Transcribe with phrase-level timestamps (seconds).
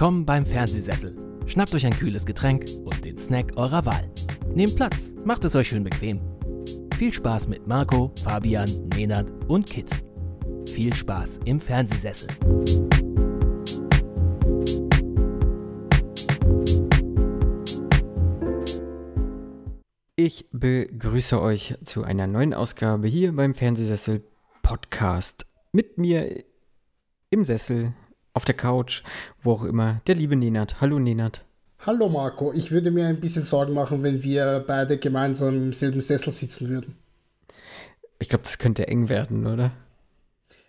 [0.00, 1.14] Willkommen beim Fernsehsessel.
[1.44, 4.10] Schnappt euch ein kühles Getränk und den Snack eurer Wahl.
[4.54, 6.22] Nehmt Platz, macht es euch schön bequem.
[6.96, 9.90] Viel Spaß mit Marco, Fabian, Nenad und Kit.
[10.66, 12.28] Viel Spaß im Fernsehsessel.
[20.16, 24.24] Ich begrüße euch zu einer neuen Ausgabe hier beim Fernsehsessel
[24.62, 25.44] Podcast.
[25.72, 26.42] Mit mir
[27.28, 27.92] im Sessel,
[28.32, 29.02] auf der Couch,
[29.42, 30.80] wo auch immer, der liebe Nenad.
[30.80, 31.44] Hallo Nenad.
[31.80, 36.00] Hallo Marco, ich würde mir ein bisschen Sorgen machen, wenn wir beide gemeinsam im selben
[36.00, 36.96] Sessel sitzen würden.
[38.18, 39.72] Ich glaube, das könnte eng werden, oder?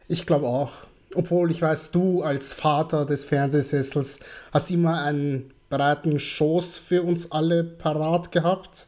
[0.07, 0.71] Ich glaube auch.
[1.13, 4.21] Obwohl ich weiß, du als Vater des Fernsehsessels
[4.53, 8.87] hast immer einen breiten Schoß für uns alle parat gehabt.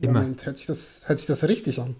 [0.00, 0.20] Immer.
[0.20, 1.96] Moment, hört sich das, hört sich das richtig an?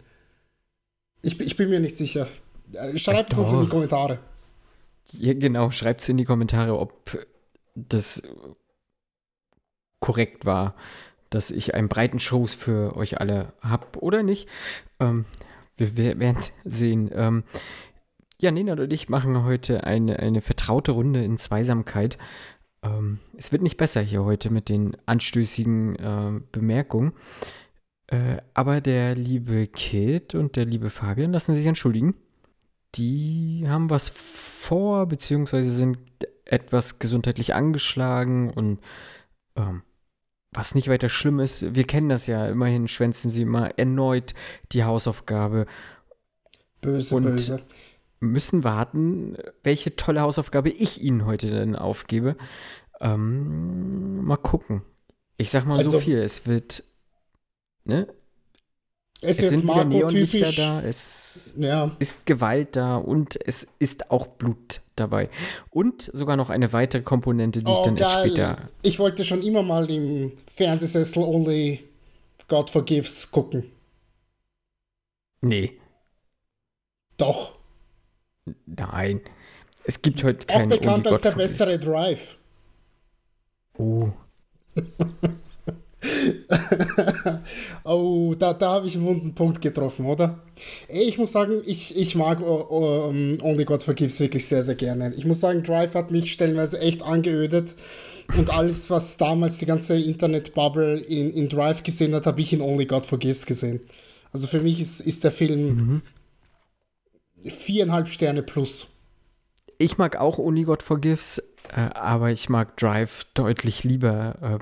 [1.23, 2.27] Ich, ich bin mir nicht sicher.
[2.73, 4.19] Äh, Schreibt es uns in die Kommentare.
[5.13, 7.27] Ja, genau, schreibt es in die Kommentare, ob
[7.75, 8.23] das
[10.01, 10.75] korrekt war,
[11.31, 14.49] dass ich einen breiten Schoß für euch alle habe oder nicht.
[15.01, 15.25] Ähm,
[15.77, 17.11] wir, wir werden sehen.
[17.13, 17.45] Ähm,
[18.41, 22.19] ja, Nina und ich machen heute eine, eine vertraute Runde in Zweisamkeit.
[22.83, 27.13] Ähm, es wird nicht besser hier heute mit den anstößigen äh, Bemerkungen.
[28.07, 32.15] Äh, aber der liebe Kid und der liebe Fabian lassen sich entschuldigen.
[32.95, 35.99] Die haben was vor, beziehungsweise sind
[36.45, 38.81] etwas gesundheitlich angeschlagen und
[39.57, 39.83] ähm,
[40.51, 44.33] was nicht weiter schlimm ist, wir kennen das ja, immerhin schwänzen sie immer erneut
[44.73, 45.67] die Hausaufgabe.
[46.81, 47.63] Böse, und böse.
[48.21, 52.37] Müssen warten, welche tolle Hausaufgabe ich ihnen heute dann aufgebe.
[53.01, 54.83] Ähm, mal gucken.
[55.37, 56.83] Ich sag mal Also- so viel, es wird,
[57.85, 58.09] ne?
[59.21, 64.11] Es, Es ist sind wieder Neonlichter da, es Ja, ist Gewalt da und es ist
[64.13, 65.29] auch Blut dabei.
[65.71, 68.27] Und sogar noch eine weitere Komponente, die ich oh, dann erst geil.
[68.29, 68.59] später.
[68.83, 71.85] Ich wollte schon immer mal im Fernsehsessel Only
[72.47, 73.73] God Forgives gucken.
[75.41, 75.79] Nee,
[77.17, 77.59] Doch.
[78.67, 79.21] nein.
[79.85, 81.59] Es gibt heute Auch keine bekannt Only als der God Forgives.
[81.59, 82.37] bessere Drive.
[83.79, 84.11] Oh,
[87.85, 90.39] oh, da, da habe ich einen wunden Punkt getroffen, oder?
[90.89, 94.75] Ich muss sagen, ich, ich mag oh, oh, um, Only God Forgives wirklich sehr, sehr
[94.75, 95.15] gerne.
[95.15, 97.77] Ich muss sagen, Drive hat mich stellenweise echt angeödet.
[98.37, 102.61] Und alles, was damals die ganze Internet-Bubble in, in Drive gesehen hat, habe ich in
[102.61, 103.81] Only God Forgives gesehen.
[104.33, 106.03] Also für mich ist, ist der Film
[107.45, 108.89] viereinhalb Sterne plus.
[109.79, 111.39] Ich mag auch Only God Forgives,
[111.75, 114.59] äh, aber ich mag Drive deutlich lieber.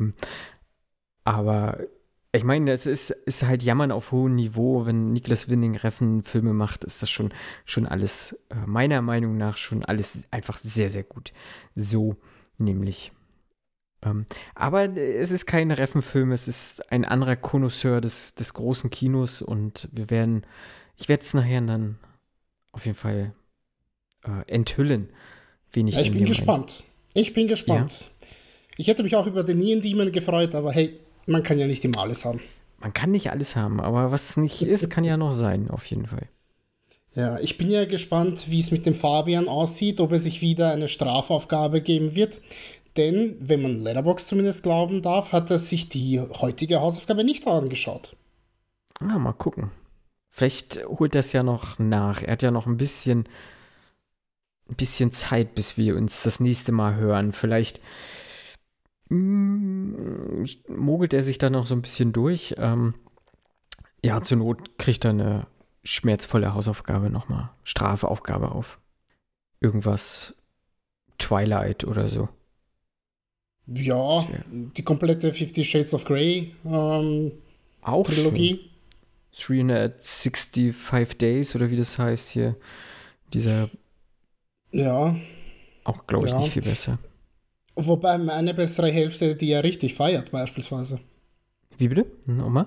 [1.26, 1.80] Aber
[2.32, 4.86] ich meine, es ist, ist halt Jammern auf hohem Niveau.
[4.86, 7.32] Wenn Niklas Winning Reffen Filme macht, ist das schon,
[7.64, 11.32] schon alles, äh, meiner Meinung nach, schon alles einfach sehr, sehr gut.
[11.74, 12.16] So
[12.58, 13.12] nämlich.
[14.02, 19.42] Ähm, aber es ist kein Reffen-Film, es ist ein anderer Konnoisseur des, des großen Kinos
[19.42, 20.46] und wir werden,
[20.96, 21.98] ich werde es nachher dann
[22.72, 23.34] auf jeden Fall
[24.22, 25.08] äh, enthüllen,
[25.72, 26.36] wen ich Ja, ich bin hier meine.
[26.36, 26.84] gespannt.
[27.14, 28.10] Ich bin gespannt.
[28.76, 31.84] Ich hätte mich auch über den Neon Demon gefreut, aber hey, man kann ja nicht
[31.84, 32.40] immer alles haben.
[32.78, 36.06] Man kann nicht alles haben, aber was nicht ist, kann ja noch sein, auf jeden
[36.06, 36.28] Fall.
[37.14, 40.72] Ja, ich bin ja gespannt, wie es mit dem Fabian aussieht, ob er sich wieder
[40.72, 42.42] eine Strafaufgabe geben wird.
[42.98, 48.14] Denn, wenn man Letterbox zumindest glauben darf, hat er sich die heutige Hausaufgabe nicht angeschaut.
[49.00, 49.70] Ah, mal gucken.
[50.30, 52.22] Vielleicht holt er es ja noch nach.
[52.22, 53.24] Er hat ja noch ein bisschen,
[54.68, 57.32] ein bisschen Zeit, bis wir uns das nächste Mal hören.
[57.32, 57.80] Vielleicht
[59.08, 62.54] mogelt er sich dann noch so ein bisschen durch.
[62.58, 62.94] Ähm,
[64.04, 65.46] ja, zur Not kriegt er eine
[65.84, 67.50] schmerzvolle Hausaufgabe nochmal.
[67.64, 68.78] Strafaufgabe auf.
[69.60, 70.36] Irgendwas
[71.18, 72.28] Twilight oder so.
[73.68, 77.32] Ja, die komplette Fifty Shades of Grey ähm,
[77.82, 78.14] Auch schon.
[78.14, 78.70] Trilogie.
[79.38, 82.56] 365 Days oder wie das heißt hier.
[83.32, 83.68] Dieser
[84.70, 85.16] Ja,
[85.84, 86.38] auch, glaube ich, Ja.
[86.38, 86.98] nicht viel besser.
[87.76, 90.98] Wobei meine bessere Hälfte, die er richtig feiert, beispielsweise.
[91.78, 92.06] Wie bitte?
[92.26, 92.66] Nochmal?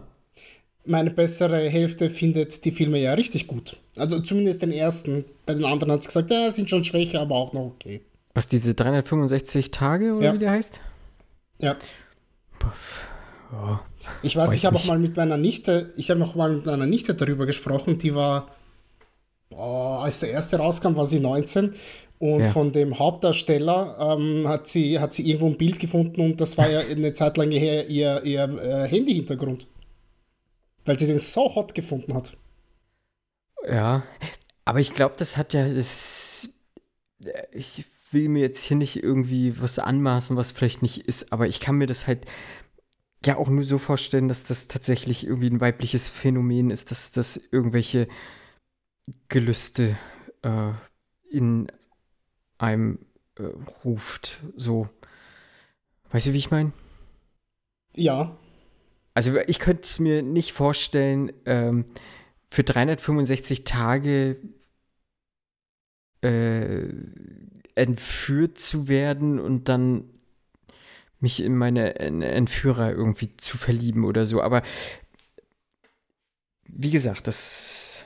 [0.85, 3.77] meine bessere Hälfte findet die Filme ja richtig gut.
[3.95, 5.25] Also zumindest den ersten.
[5.45, 8.01] Bei den anderen hat es gesagt, ja, sind schon schwächer, aber auch noch okay.
[8.33, 10.33] Was, diese 365 Tage oder Ja.
[10.33, 10.81] wie der heißt?
[11.59, 11.75] Ja.
[13.51, 13.81] Ja.
[14.23, 16.65] Ich weiß, Weiß ich habe auch mal mit meiner Nichte, ich habe noch mal mit
[16.65, 18.55] meiner Nichte darüber gesprochen, die war,
[19.59, 21.73] als der erste rauskam, war sie 19
[22.19, 22.51] und Ja.
[22.51, 26.69] von dem Hauptdarsteller ähm, hat, sie, hat sie irgendwo ein Bild gefunden und das war
[26.69, 29.67] ja eine Zeit lang her ihr, ihr äh, Handy-Hintergrund.
[30.85, 32.35] Weil sie den so hot gefunden hat.
[33.67, 34.03] Ja.
[34.65, 35.67] Aber ich glaube, das hat ja.
[35.67, 36.49] Das,
[37.51, 41.59] ich will mir jetzt hier nicht irgendwie was anmaßen, was vielleicht nicht ist, aber ich
[41.59, 42.25] kann mir das halt
[43.25, 47.39] ja auch nur so vorstellen, dass das tatsächlich irgendwie ein weibliches Phänomen ist, dass das
[47.51, 48.07] irgendwelche
[49.27, 49.97] Gelüste
[50.41, 50.71] äh,
[51.29, 51.71] in
[52.57, 52.99] einem
[53.35, 53.43] äh,
[53.83, 54.41] ruft.
[54.55, 54.89] So.
[56.11, 56.71] Weißt du, wie ich meine?
[57.95, 58.37] Ja.
[59.13, 61.85] Also ich könnte es mir nicht vorstellen, ähm,
[62.49, 64.37] für 365 Tage
[66.21, 66.87] äh,
[67.75, 70.09] entführt zu werden und dann
[71.19, 74.41] mich in meine Entführer irgendwie zu verlieben oder so.
[74.41, 74.61] Aber
[76.65, 78.05] wie gesagt, das.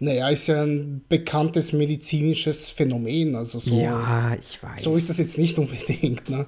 [0.00, 3.36] Naja, ist ja ein bekanntes medizinisches Phänomen.
[3.36, 4.82] Also so, ja, ich weiß.
[4.82, 6.46] So ist das jetzt nicht unbedingt, ne?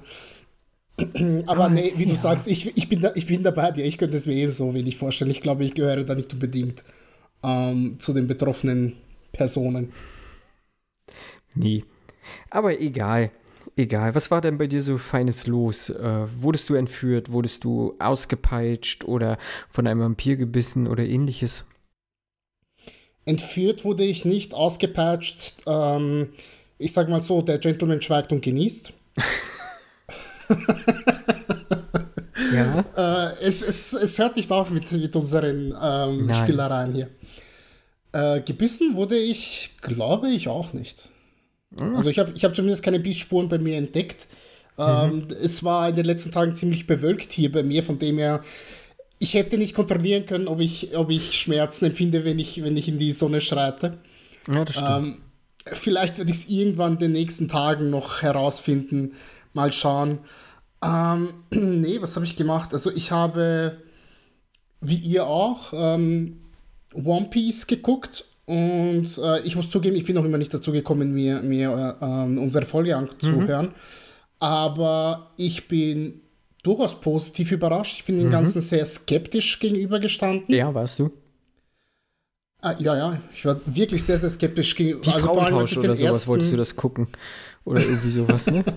[1.47, 2.15] Aber ah, nee, wie du ja.
[2.15, 3.85] sagst, ich, ich, bin da, ich bin da bei dir.
[3.85, 5.31] Ich könnte es mir ebenso wenig vorstellen.
[5.31, 6.83] Ich glaube, ich gehöre da nicht unbedingt
[7.43, 8.93] ähm, zu den betroffenen
[9.31, 9.91] Personen.
[11.53, 11.83] Nee.
[12.49, 13.31] Aber egal.
[13.75, 14.15] Egal.
[14.15, 15.89] Was war denn bei dir so feines los?
[15.89, 17.31] Äh, wurdest du entführt?
[17.31, 19.37] Wurdest du ausgepeitscht oder
[19.69, 21.65] von einem Vampir gebissen oder ähnliches?
[23.27, 25.55] Entführt wurde ich nicht, ausgepeitscht.
[25.67, 26.29] Ähm,
[26.77, 28.93] ich sag mal so, der Gentleman schweigt und genießt.
[32.53, 32.85] ja.
[32.95, 37.09] Äh, es, es, es hört nicht auf mit, mit unseren ähm, Spielereien hier.
[38.13, 41.09] Äh, gebissen wurde ich, glaube ich, auch nicht.
[41.71, 41.97] Mhm.
[41.97, 44.27] Also ich habe ich hab zumindest keine Bissspuren bei mir entdeckt.
[44.77, 45.27] Ähm, mhm.
[45.43, 48.41] Es war in den letzten Tagen ziemlich bewölkt hier bei mir, von dem her,
[49.19, 52.87] ich hätte nicht kontrollieren können, ob ich, ob ich Schmerzen empfinde, wenn ich, wenn ich
[52.87, 53.97] in die Sonne schreite.
[54.47, 54.89] Ja, das stimmt.
[54.89, 55.21] Ähm,
[55.65, 59.13] vielleicht werde ich es irgendwann in den nächsten Tagen noch herausfinden.
[59.53, 60.19] Mal schauen.
[60.83, 62.73] Ähm, nee, was habe ich gemacht?
[62.73, 63.77] Also ich habe,
[64.81, 66.41] wie ihr auch, ähm,
[66.93, 71.13] One Piece geguckt und äh, ich muss zugeben, ich bin noch immer nicht dazu gekommen,
[71.13, 73.67] mir, mir äh, ähm, unsere Folge anzuhören.
[73.67, 73.73] Mhm.
[74.39, 76.21] Aber ich bin
[76.67, 77.99] durchaus positiv überrascht.
[77.99, 78.23] Ich bin mhm.
[78.23, 80.53] dem Ganzen sehr skeptisch gegenübergestanden.
[80.53, 81.11] Ja, warst du?
[82.61, 85.03] Ah, ja, ja, ich war wirklich sehr, sehr skeptisch gegenüber.
[85.03, 86.29] Die also Frauentausch vor allem, oder sowas ersten...
[86.29, 87.07] wolltest du das gucken?
[87.65, 88.63] Oder irgendwie sowas, ne?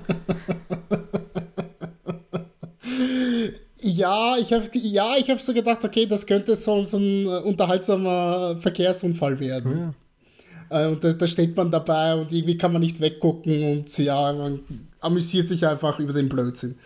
[3.83, 8.57] Ja, ich habe ja, hab so gedacht, okay, das könnte so, so ein äh, unterhaltsamer
[8.61, 9.95] Verkehrsunfall werden.
[10.71, 10.85] Ja.
[10.85, 14.33] Äh, und da, da, steht man dabei und irgendwie kann man nicht weggucken und ja,
[14.33, 14.61] man
[15.01, 16.77] amüsiert sich einfach über den Blödsinn.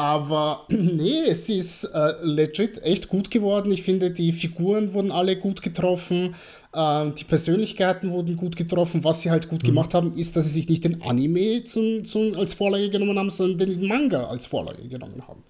[0.00, 3.70] Aber nee, es ist äh, legit echt gut geworden.
[3.70, 6.34] Ich finde, die Figuren wurden alle gut getroffen.
[6.74, 9.04] Ähm, die Persönlichkeiten wurden gut getroffen.
[9.04, 9.66] Was sie halt gut mhm.
[9.66, 13.28] gemacht haben, ist, dass sie sich nicht den Anime zum, zum, als Vorlage genommen haben,
[13.28, 15.44] sondern den Manga als Vorlage genommen haben.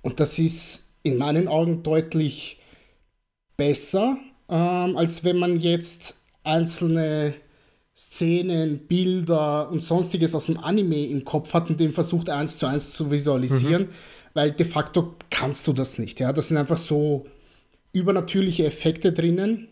[0.00, 2.58] Und das ist in meinen Augen deutlich
[3.58, 4.16] besser,
[4.48, 7.34] ähm, als wenn man jetzt einzelne
[7.96, 12.66] Szenen, Bilder und sonstiges aus dem Anime im Kopf hat und den versucht eins zu
[12.66, 13.90] eins zu visualisieren, mhm.
[14.34, 16.20] weil de facto kannst du das nicht.
[16.20, 17.26] Ja, das sind einfach so
[17.92, 19.68] übernatürliche Effekte drinnen,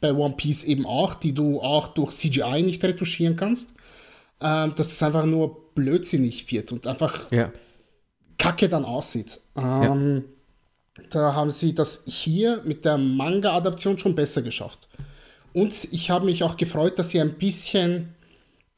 [0.00, 3.74] bei One Piece eben auch, die du auch durch CGI nicht retuschieren kannst,
[4.40, 7.52] ähm, dass es einfach nur blödsinnig wird und einfach ja
[8.38, 9.40] kacke dann aussieht.
[9.56, 10.24] Ähm,
[10.96, 11.04] ja.
[11.10, 14.88] Da haben sie das hier mit der Manga-Adaption schon besser geschafft.
[15.52, 18.14] Und ich habe mich auch gefreut, dass sie ein bisschen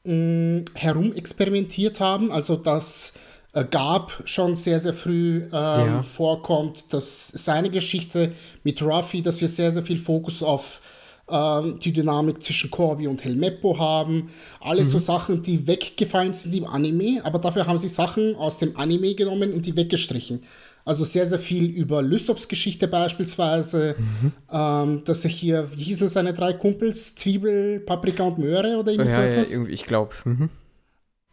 [0.03, 2.31] mh, herumexperimentiert haben.
[2.31, 3.13] Also, dass
[3.53, 6.01] äh, Gab schon sehr, sehr früh ähm, ja.
[6.01, 8.31] vorkommt, dass seine Geschichte
[8.63, 10.81] mit Ruffy, dass wir sehr, sehr viel Fokus auf
[11.29, 14.29] ähm, die Dynamik zwischen Corby und Helmeppo haben.
[14.59, 14.91] Alles mhm.
[14.91, 19.15] so Sachen, die weggefallen sind im Anime, aber dafür haben sie Sachen aus dem Anime
[19.15, 20.43] genommen und die weggestrichen.
[20.83, 24.31] Also sehr, sehr viel über Lysops Geschichte beispielsweise, mhm.
[24.51, 27.15] ähm, dass er hier, wie hießen seine drei Kumpels?
[27.15, 29.49] Zwiebel, Paprika und Möhre oder irgendwie ja, so etwas?
[29.49, 30.13] Ja, irgendwie, ich glaube.
[30.25, 30.49] Mhm.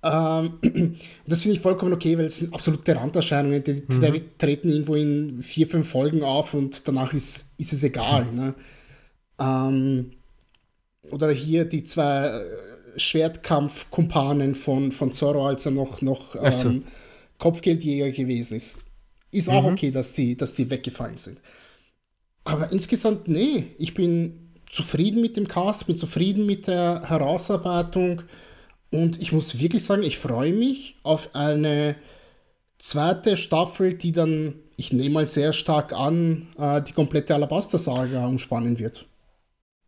[0.03, 3.65] Ähm, das finde ich vollkommen okay, weil es sind absolute Randerscheinungen.
[3.65, 4.23] Die, die, mhm.
[4.39, 8.27] treten irgendwo in vier, fünf Folgen auf und danach ist, ist es egal.
[8.33, 8.55] Ne?
[9.41, 10.13] Ähm,
[11.11, 16.83] oder hier die zwei äh, Schwertkampfkumpanen von, von Zorro, als er noch, noch ähm, so.
[17.39, 18.81] Kopfgeldjäger gewesen ist.
[19.31, 19.73] Ist auch mhm.
[19.73, 21.43] okay, dass die, dass die weggefallen sind.
[22.45, 28.23] Aber insgesamt, nee, ich bin zufrieden mit dem Cast, bin zufrieden mit der Herausarbeitung
[28.91, 31.97] und ich muss wirklich sagen, ich freue mich auf eine
[32.79, 38.79] zweite Staffel, die dann, ich nehme mal sehr stark an, äh, die komplette Alabaster-Saga umspannen
[38.79, 39.07] wird.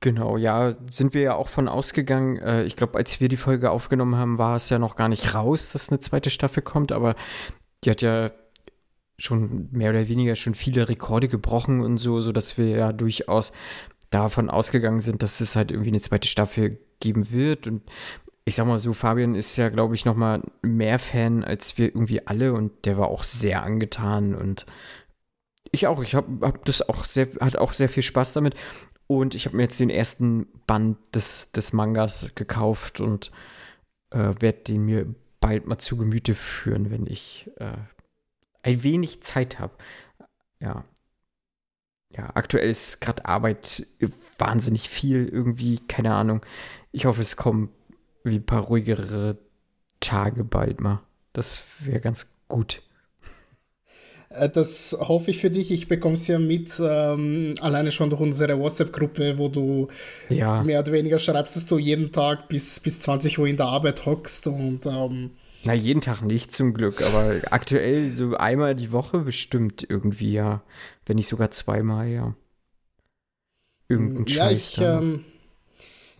[0.00, 2.38] Genau, ja, sind wir ja auch von ausgegangen.
[2.38, 5.34] Äh, ich glaube, als wir die Folge aufgenommen haben, war es ja noch gar nicht
[5.34, 7.14] raus, dass eine zweite Staffel kommt, aber
[7.84, 8.30] die hat ja
[9.20, 13.52] schon mehr oder weniger schon viele Rekorde gebrochen und so, sodass wir ja durchaus
[14.10, 17.66] davon ausgegangen sind, dass es halt irgendwie eine zweite Staffel geben wird.
[17.66, 17.82] Und
[18.44, 21.86] ich sag mal so, Fabian ist ja, glaube ich, noch mal mehr Fan als wir
[21.86, 24.66] irgendwie alle und der war auch sehr angetan und
[25.72, 26.02] ich auch.
[26.02, 28.54] Ich habe hab das auch sehr, hat auch sehr viel Spaß damit
[29.06, 33.30] und ich habe mir jetzt den ersten Band des, des Mangas gekauft und
[34.10, 37.72] äh, werde den mir bald mal zu Gemüte führen, wenn ich äh,
[38.62, 39.74] ein wenig Zeit habe.
[40.60, 40.84] Ja.
[42.16, 43.86] Ja, aktuell ist gerade Arbeit
[44.36, 46.44] wahnsinnig viel irgendwie, keine Ahnung.
[46.90, 47.70] Ich hoffe, es kommen
[48.24, 49.38] wie ein paar ruhigere
[50.00, 51.02] Tage bald mal.
[51.32, 52.82] Das wäre ganz gut.
[54.30, 55.70] Äh, das hoffe ich für dich.
[55.70, 59.88] Ich bekomme es ja mit, ähm, alleine schon durch unsere WhatsApp-Gruppe, wo du
[60.28, 60.62] ja.
[60.62, 64.06] mehr oder weniger schreibst, dass du jeden Tag bis, bis 20 Uhr in der Arbeit
[64.06, 65.32] hockst und ähm,
[65.64, 70.62] na, jeden Tag nicht zum Glück, aber aktuell so einmal die Woche bestimmt irgendwie, ja.
[71.04, 72.34] Wenn nicht sogar zweimal, ja.
[73.88, 74.72] Irgendein ja, Scheiß.
[74.72, 75.24] Ich, ähm,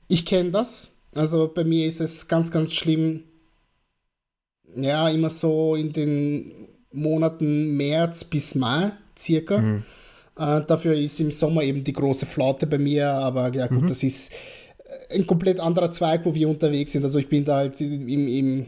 [0.09, 0.89] ich kenne das.
[1.15, 3.25] Also bei mir ist es ganz, ganz schlimm.
[4.75, 9.59] Ja, immer so in den Monaten März bis Mai circa.
[9.59, 9.85] Mhm.
[10.37, 13.87] Äh, dafür ist im Sommer eben die große Flaute bei mir, aber ja gut, mhm.
[13.87, 14.33] das ist
[15.11, 17.05] ein komplett anderer Zweig, wo wir unterwegs sind.
[17.05, 18.67] Also ich bin da halt im, im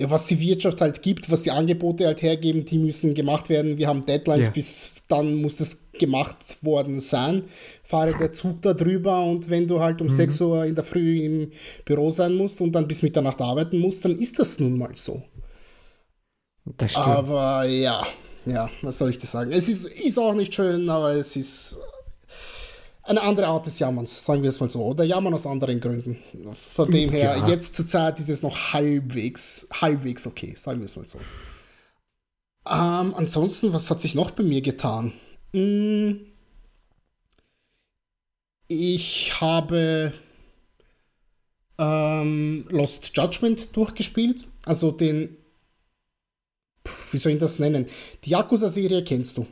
[0.00, 3.78] was die Wirtschaft halt gibt, was die Angebote halt hergeben, die müssen gemacht werden.
[3.78, 4.52] Wir haben Deadlines, ja.
[4.52, 7.44] bis dann muss das gemacht worden sein.
[7.82, 10.12] Fahre der Zug da drüber und wenn du halt um mhm.
[10.12, 11.50] 6 Uhr in der Früh im
[11.84, 15.22] Büro sein musst und dann bis Mitternacht arbeiten musst, dann ist das nun mal so.
[16.76, 17.06] Das stimmt.
[17.06, 18.06] Aber ja,
[18.44, 19.52] ja, was soll ich dir sagen?
[19.52, 21.78] Es ist, ist auch nicht schön, aber es ist
[23.08, 24.84] eine andere Art des Jammerns, sagen wir es mal so.
[24.84, 26.18] Oder Jammern aus anderen Gründen.
[26.74, 27.48] Von dem her, ja.
[27.48, 31.18] jetzt zur Zeit ist es noch halbwegs, halbwegs okay, sagen wir es mal so.
[32.66, 35.12] Ähm, ansonsten, was hat sich noch bei mir getan?
[35.54, 36.20] Hm,
[38.68, 40.12] ich habe
[41.78, 44.46] ähm, Lost Judgment durchgespielt.
[44.66, 45.36] Also den,
[47.10, 47.88] wie soll ich das nennen?
[48.24, 49.46] Die Yakuza-Serie kennst du?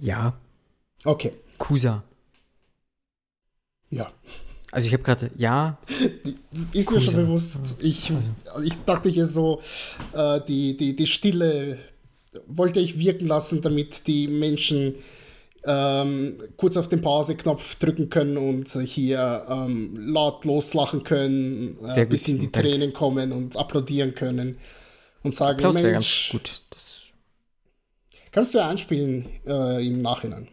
[0.00, 0.38] Ja.
[1.04, 1.34] Okay.
[1.58, 2.02] Kusa.
[3.94, 4.10] Ja.
[4.70, 5.78] Also ich habe gerade, ja.
[6.72, 7.76] Ist mir schon bewusst.
[7.78, 8.12] Ich,
[8.62, 9.60] ich dachte hier so,
[10.12, 11.78] äh, die, die, die Stille
[12.48, 14.96] wollte ich wirken lassen, damit die Menschen
[15.64, 22.28] ähm, kurz auf den Pause-Knopf drücken können und hier ähm, laut loslachen können, äh, bis
[22.28, 24.58] in die Tränen kommen und applaudieren können
[25.22, 26.62] und sagen, Applaus Mensch, ganz gut.
[26.70, 27.02] Das
[28.32, 30.48] kannst du ja einspielen äh, im Nachhinein.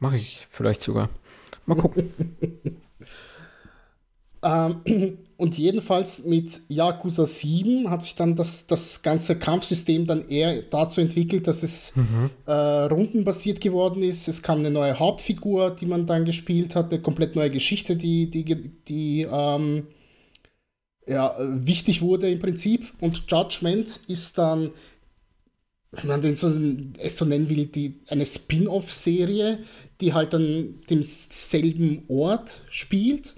[0.00, 1.08] Mache ich vielleicht sogar.
[1.66, 2.12] Mal gucken.
[4.42, 10.62] ähm, und jedenfalls mit Yakuza 7 hat sich dann das, das ganze Kampfsystem dann eher
[10.62, 12.30] dazu entwickelt, dass es mhm.
[12.46, 14.28] äh, rundenbasiert geworden ist.
[14.28, 18.30] Es kam eine neue Hauptfigur, die man dann gespielt hat, eine komplett neue Geschichte, die,
[18.30, 18.44] die,
[18.88, 19.88] die ähm,
[21.06, 22.92] ja, wichtig wurde im Prinzip.
[23.00, 24.70] Und Judgment ist dann
[25.92, 26.50] wenn man den so,
[26.98, 29.58] es so nennen will, die, eine Spin-off-Serie,
[30.02, 33.34] die halt an demselben Ort spielt,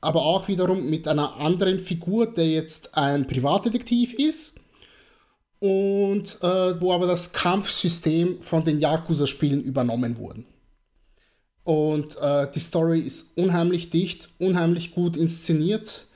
[0.00, 4.56] aber auch wiederum mit einer anderen Figur, der jetzt ein Privatdetektiv ist
[5.60, 10.44] und äh, wo aber das Kampfsystem von den Yakuza-Spielen übernommen wurde.
[11.62, 16.06] Und äh, die Story ist unheimlich dicht, unheimlich gut inszeniert.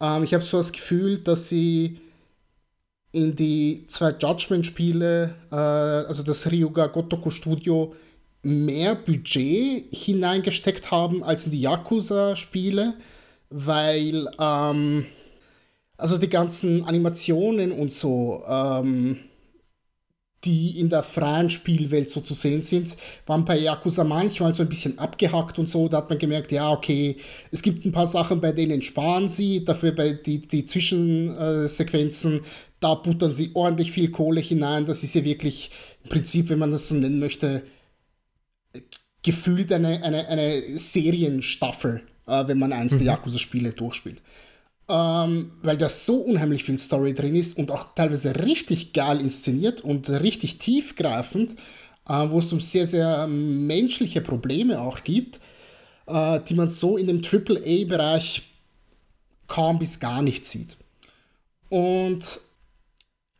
[0.00, 1.98] Ähm, ich habe so das Gefühl, dass sie
[3.10, 7.96] in die zwei Judgment-Spiele, äh, also das Ryuga Gotoku Studio,
[8.42, 12.94] mehr Budget hineingesteckt haben als in die Yakuza-Spiele,
[13.50, 15.06] weil ähm,
[15.96, 19.18] also die ganzen Animationen und so, ähm,
[20.44, 22.96] die in der freien Spielwelt so zu sehen sind,
[23.26, 25.88] waren bei Yakuza manchmal so ein bisschen abgehackt und so.
[25.88, 27.18] Da hat man gemerkt, ja, okay,
[27.52, 32.40] es gibt ein paar Sachen, bei denen sparen sie, dafür bei die, die Zwischensequenzen
[32.82, 34.86] da buttern sie ordentlich viel Kohle hinein.
[34.86, 35.70] Das ist ja wirklich
[36.02, 37.62] im Prinzip, wenn man das so nennen möchte,
[39.22, 42.98] gefühlt eine, eine, eine Serienstaffel, äh, wenn man eins mhm.
[42.98, 44.22] der Yakuza-Spiele durchspielt.
[44.88, 49.80] Ähm, weil da so unheimlich viel Story drin ist und auch teilweise richtig geil inszeniert
[49.80, 51.52] und richtig tiefgreifend,
[52.08, 55.40] äh, wo es um sehr, sehr menschliche Probleme auch gibt,
[56.06, 58.42] äh, die man so in dem AAA-Bereich
[59.46, 60.76] kaum bis gar nicht sieht.
[61.68, 62.40] Und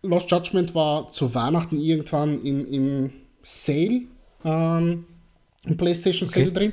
[0.03, 3.13] Lost Judgment war zu Weihnachten irgendwann im, im
[3.43, 4.03] Sale,
[4.45, 5.07] ähm,
[5.65, 6.55] im PlayStation Sale okay.
[6.55, 6.73] drin.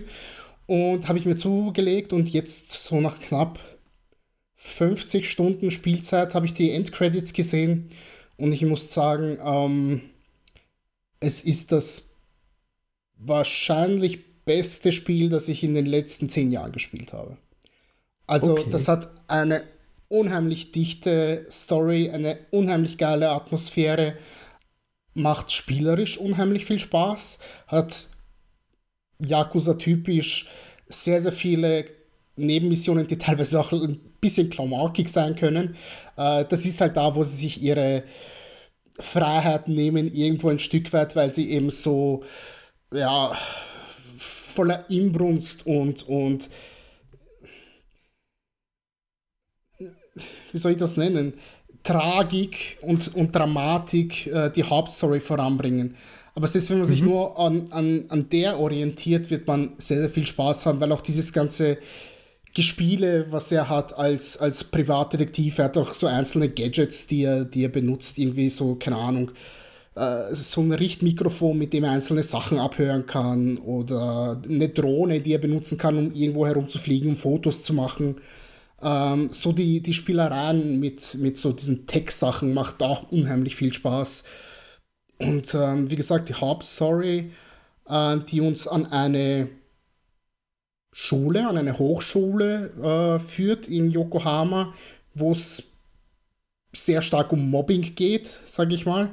[0.65, 3.59] Und habe ich mir zugelegt und jetzt so nach knapp
[4.55, 7.87] 50 Stunden Spielzeit habe ich die Endcredits gesehen.
[8.37, 10.01] Und ich muss sagen, ähm,
[11.19, 12.09] es ist das
[13.17, 17.37] wahrscheinlich beste Spiel, das ich in den letzten 10 Jahren gespielt habe.
[18.27, 18.69] Also okay.
[18.69, 19.63] das hat eine
[20.07, 24.17] unheimlich dichte Story, eine unheimlich geile Atmosphäre,
[25.13, 28.09] macht spielerisch unheimlich viel Spaß, hat
[29.19, 30.47] Yakuza typisch
[30.87, 31.85] sehr, sehr viele
[32.35, 35.75] Nebenmissionen, die teilweise auch ein bisschen klamaukig sein können.
[36.17, 38.03] Äh, das ist halt da, wo sie sich ihre
[38.99, 42.23] Freiheit nehmen, irgendwo ein Stück weit, weil sie eben so,
[42.93, 43.35] ja,
[44.17, 46.49] voller Inbrunst und, und
[50.51, 51.33] wie soll ich das nennen?
[51.83, 55.95] Tragik und, und Dramatik äh, die Hauptstory voranbringen.
[56.35, 56.91] Aber selbst wenn man mhm.
[56.91, 60.91] sich nur an, an, an der orientiert, wird man sehr, sehr viel Spaß haben, weil
[60.91, 61.77] auch dieses ganze
[62.53, 67.45] Gespiele, was er hat als, als Privatdetektiv, er hat auch so einzelne Gadgets, die er,
[67.45, 69.31] die er benutzt, irgendwie so, keine Ahnung,
[69.95, 75.33] äh, so ein Richtmikrofon, mit dem er einzelne Sachen abhören kann oder eine Drohne, die
[75.33, 78.17] er benutzen kann, um irgendwo herumzufliegen, um Fotos zu machen.
[78.81, 84.23] Ähm, so die, die Spielereien mit, mit so diesen Tech-Sachen macht auch unheimlich viel Spaß.
[85.19, 87.31] Und ähm, wie gesagt, die Hauptstory,
[87.87, 89.49] äh, die uns an eine
[90.91, 94.73] Schule, an eine Hochschule äh, führt in Yokohama,
[95.13, 95.63] wo es
[96.73, 99.11] sehr stark um Mobbing geht, sage ich mal,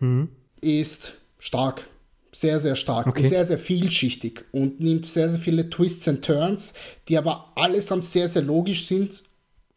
[0.00, 0.28] mhm.
[0.60, 1.88] ist stark.
[2.30, 3.22] Sehr, sehr stark okay.
[3.22, 6.74] und sehr, sehr vielschichtig und nimmt sehr, sehr viele Twists and Turns,
[7.08, 9.22] die aber allesamt sehr, sehr logisch sind,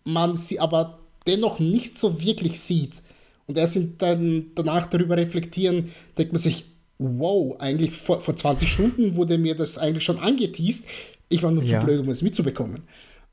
[0.03, 3.01] man sie aber dennoch nicht so wirklich sieht.
[3.47, 6.65] Und erst dann danach darüber reflektieren, denkt man sich,
[6.97, 10.85] wow, eigentlich vor, vor 20 Stunden wurde mir das eigentlich schon angeteased.
[11.29, 11.79] Ich war nur ja.
[11.79, 12.83] zu blöd, um es mitzubekommen.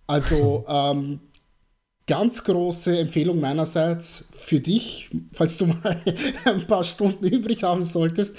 [0.07, 1.21] Also ähm,
[2.07, 6.03] ganz große Empfehlung meinerseits für dich, falls du mal
[6.45, 8.37] ein paar Stunden übrig haben solltest,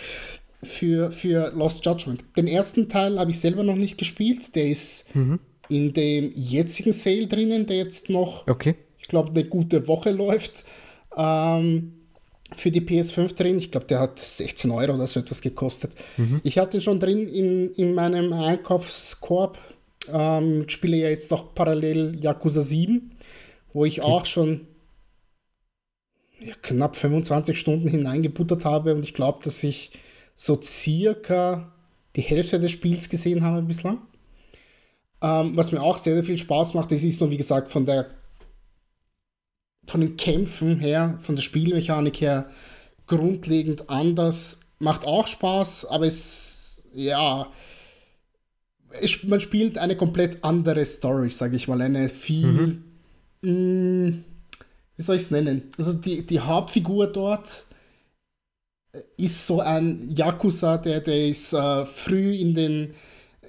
[0.64, 2.24] für, für Lost Judgment.
[2.36, 4.56] Den ersten Teil habe ich selber noch nicht gespielt.
[4.56, 5.40] Der ist mhm.
[5.70, 8.76] in dem jetzigen Sale drinnen, der jetzt noch, okay.
[8.98, 10.66] ich glaube, eine gute Woche läuft.
[11.20, 11.94] Ähm,
[12.56, 13.58] für die PS5 drin.
[13.58, 15.94] Ich glaube, der hat 16 Euro oder so etwas gekostet.
[16.18, 16.42] Mhm.
[16.44, 19.58] Ich hatte schon drin in, in meinem Einkaufskorb.
[20.12, 23.12] Ähm, spiele ja jetzt noch parallel Yakuza 7,
[23.74, 24.10] wo ich okay.
[24.10, 24.68] auch schon
[26.40, 29.92] ja, knapp 25 Stunden hineingebuttert habe und ich glaube, dass ich
[30.36, 31.72] so circa
[32.16, 34.00] die Hälfte des Spiels gesehen habe bislang.
[35.22, 37.86] Ähm, was mir auch sehr, sehr viel Spaß macht, das ist nur, wie gesagt, von
[37.86, 38.08] der
[39.90, 42.50] von den Kämpfen her, von der Spielmechanik her
[43.08, 44.62] grundlegend anders.
[44.80, 47.52] Macht auch Spaß, aber es, ja,
[49.02, 51.82] es, man spielt eine komplett andere Story, sage ich mal.
[51.82, 52.84] Eine viel, mhm.
[53.42, 54.24] mh, mm,
[54.96, 55.64] wie soll ich es nennen?
[55.78, 57.66] Also die, die Hauptfigur dort
[59.18, 62.94] ist so ein Yakuza, der, der ist äh, früh in den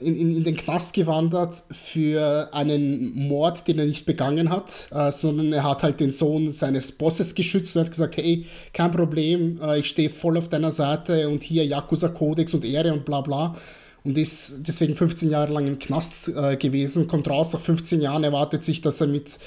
[0.01, 5.13] in, in, in den Knast gewandert für einen Mord, den er nicht begangen hat, äh,
[5.13, 9.61] sondern er hat halt den Sohn seines Bosses geschützt und hat gesagt, hey, kein Problem,
[9.63, 13.57] äh, ich stehe voll auf deiner Seite und hier Yakuza-Kodex und Ehre und bla bla.
[14.03, 18.25] Und ist deswegen 15 Jahre lang im Knast äh, gewesen, kommt raus nach 15 Jahren,
[18.25, 19.39] erwartet sich, dass er mit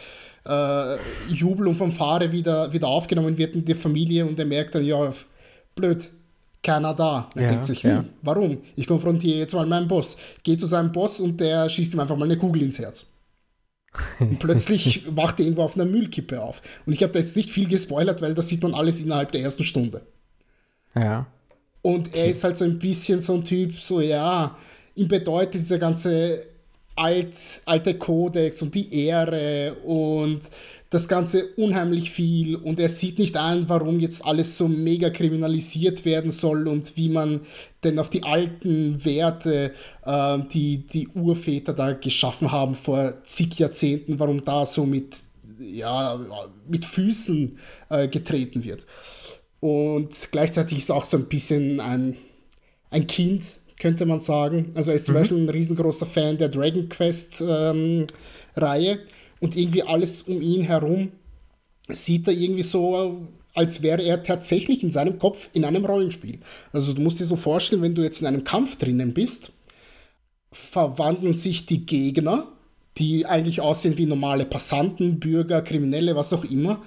[0.45, 0.97] äh,
[1.29, 5.11] Jubel und Fanfare wieder, wieder aufgenommen wird in die Familie und er merkt dann, ja,
[5.75, 6.09] blöd,
[6.63, 7.29] keiner da.
[7.35, 8.59] Er ja, denkt sich, hm, warum?
[8.75, 10.17] Ich konfrontiere jetzt mal meinen Boss.
[10.43, 13.05] Geht zu seinem Boss und der schießt ihm einfach mal eine Kugel ins Herz.
[14.19, 16.61] Und plötzlich wacht er irgendwo auf einer Müllkippe auf.
[16.85, 19.41] Und ich habe da jetzt nicht viel gespoilert, weil das sieht man alles innerhalb der
[19.41, 20.01] ersten Stunde.
[20.95, 21.27] Ja.
[21.81, 24.57] Und er ist halt so ein bisschen so ein Typ, so ja,
[24.95, 26.45] ihm bedeutet dieser ganze
[26.95, 30.41] alt, alte Kodex und die Ehre und
[30.93, 36.05] das Ganze unheimlich viel und er sieht nicht ein, warum jetzt alles so mega kriminalisiert
[36.05, 37.41] werden soll und wie man
[37.83, 39.73] denn auf die alten Werte,
[40.05, 45.17] äh, die die Urväter da geschaffen haben vor zig Jahrzehnten, warum da so mit,
[45.59, 46.19] ja,
[46.67, 47.57] mit Füßen
[47.89, 48.85] äh, getreten wird.
[49.59, 52.17] Und gleichzeitig ist auch so ein bisschen ein,
[52.91, 54.71] ein Kind, könnte man sagen.
[54.75, 55.19] Also er ist zum mhm.
[55.19, 58.05] Beispiel ein riesengroßer Fan der Dragon Quest ähm,
[58.55, 58.99] Reihe
[59.43, 61.11] und irgendwie alles um ihn herum
[61.89, 66.39] sieht er irgendwie so, als wäre er tatsächlich in seinem Kopf in einem Rollenspiel.
[66.71, 69.51] Also du musst dir so vorstellen, wenn du jetzt in einem Kampf drinnen bist,
[70.53, 72.47] verwandeln sich die Gegner,
[72.97, 76.81] die eigentlich aussehen wie normale Passanten, Bürger, Kriminelle, was auch immer,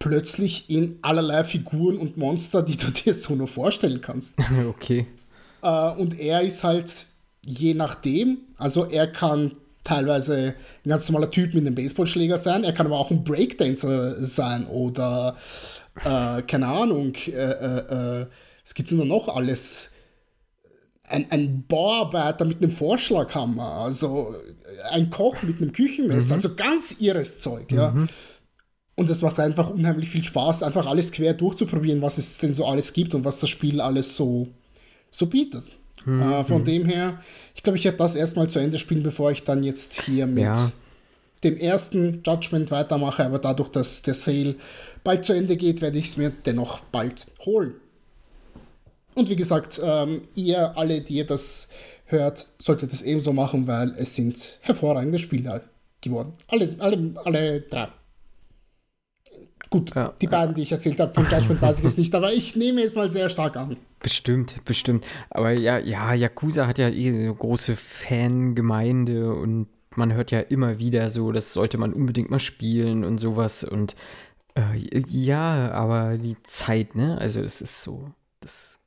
[0.00, 4.34] plötzlich in allerlei Figuren und Monster, die du dir so nur vorstellen kannst.
[4.68, 5.06] Okay.
[5.62, 7.06] Äh, und er ist halt
[7.46, 9.52] je nachdem, also er kann
[9.84, 14.24] teilweise ein ganz normaler Typ mit einem Baseballschläger sein, er kann aber auch ein Breakdancer
[14.24, 15.36] sein oder
[16.04, 18.26] äh, keine Ahnung, äh, äh, äh
[18.64, 19.90] es gibt nur noch alles.
[21.02, 24.36] Ein, ein Bauarbeiter mit einem Vorschlaghammer, also
[24.92, 26.32] ein Koch mit einem Küchenmesser, mhm.
[26.34, 27.90] also ganz irres Zeug, ja.
[27.90, 28.08] Mhm.
[28.94, 32.64] Und es macht einfach unheimlich viel Spaß, einfach alles quer durchzuprobieren, was es denn so
[32.64, 34.46] alles gibt und was das Spiel alles so,
[35.10, 35.79] so bietet.
[36.04, 36.22] Mhm.
[36.22, 37.22] Äh, von dem her,
[37.54, 40.44] ich glaube, ich werde das erstmal zu Ende spielen, bevor ich dann jetzt hier mit
[40.44, 40.72] ja.
[41.44, 43.24] dem ersten Judgment weitermache.
[43.24, 44.56] Aber dadurch, dass der Sale
[45.04, 47.74] bald zu Ende geht, werde ich es mir dennoch bald holen.
[49.14, 51.68] Und wie gesagt, ähm, ihr alle, die ihr das
[52.06, 55.62] hört, solltet es ebenso machen, weil es sind hervorragende Spiele
[56.00, 56.32] geworden.
[56.48, 57.88] Alle, alle, alle drei.
[59.68, 62.32] Gut, ja, die beiden, die ich erzählt habe, von Judgment weiß ich es nicht, aber
[62.32, 63.76] ich nehme es mal sehr stark an.
[64.02, 65.04] Bestimmt, bestimmt.
[65.30, 70.78] Aber ja, ja, Yakuza hat ja eh eine große Fangemeinde und man hört ja immer
[70.78, 73.64] wieder so, das sollte man unbedingt mal spielen und sowas.
[73.64, 73.96] Und
[74.54, 77.18] äh, ja, aber die Zeit, ne?
[77.18, 78.10] Also es ist so
[78.40, 78.78] das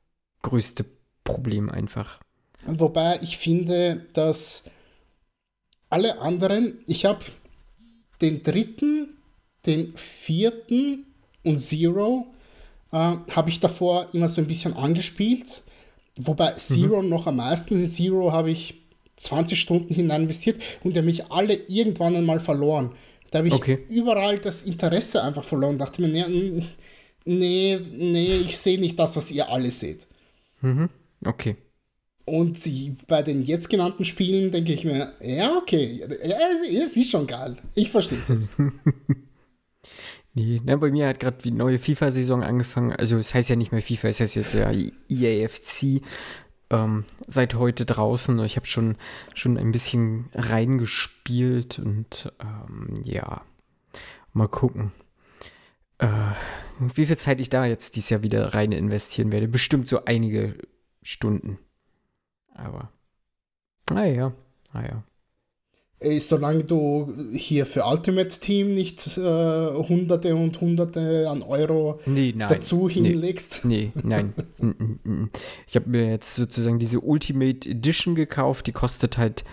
[0.42, 0.84] größte
[1.22, 2.20] Problem einfach.
[2.66, 4.64] Wobei ich finde, dass
[5.90, 7.24] alle anderen, ich habe
[8.20, 9.14] den dritten
[9.66, 11.06] den vierten
[11.42, 12.33] und Zero
[12.94, 15.62] äh, habe ich davor immer so ein bisschen angespielt.
[16.16, 17.08] Wobei Zero mhm.
[17.08, 17.80] noch am meisten.
[17.80, 18.82] In Zero habe ich
[19.16, 22.92] 20 Stunden hinein investiert und der mich alle irgendwann einmal verloren.
[23.32, 23.80] Da habe ich okay.
[23.88, 25.76] überall das Interesse einfach verloren.
[25.76, 26.64] Dachte mir, nee,
[27.24, 30.06] nee, nee ich sehe nicht das, was ihr alle seht.
[30.60, 30.88] Mhm.
[31.24, 31.56] Okay.
[32.26, 32.58] Und
[33.08, 37.56] bei den jetzt genannten Spielen denke ich mir, ja, okay, ja, es ist schon geil.
[37.74, 38.52] Ich verstehe es jetzt.
[40.34, 42.92] Nee, ne, bei mir hat gerade die neue FIFA-Saison angefangen.
[42.92, 44.72] Also es heißt ja nicht mehr FIFA, es heißt jetzt ja
[45.08, 46.02] EAFC.
[46.70, 48.40] Ähm, seit heute draußen.
[48.40, 48.96] Ich habe schon,
[49.34, 53.42] schon ein bisschen reingespielt und ähm, ja,
[54.32, 54.90] mal gucken.
[55.98, 56.08] Äh,
[56.80, 59.46] wie viel Zeit ich da jetzt dieses Jahr wieder rein investieren werde.
[59.46, 60.58] Bestimmt so einige
[61.02, 61.58] Stunden.
[62.52, 62.90] Aber,
[63.88, 64.32] naja,
[64.72, 65.04] naja.
[66.00, 72.32] Äh, solange du hier für Ultimate Team nicht äh, Hunderte und Hunderte an Euro nee,
[72.36, 73.64] nein, dazu hinlegst.
[73.64, 74.34] Nee, nee nein.
[75.66, 78.66] Ich habe mir jetzt sozusagen diese Ultimate Edition gekauft.
[78.66, 79.44] Die kostet halt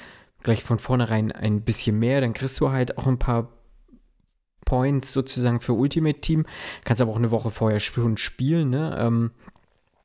[0.44, 2.22] gleich von vornherein ein bisschen mehr.
[2.22, 3.50] Dann kriegst du halt auch ein paar
[4.66, 6.46] Points sozusagen für Ultimate Team.
[6.84, 8.70] Kannst aber auch eine Woche vorher schon spielen.
[8.70, 8.96] Ne?
[9.00, 9.32] Ähm,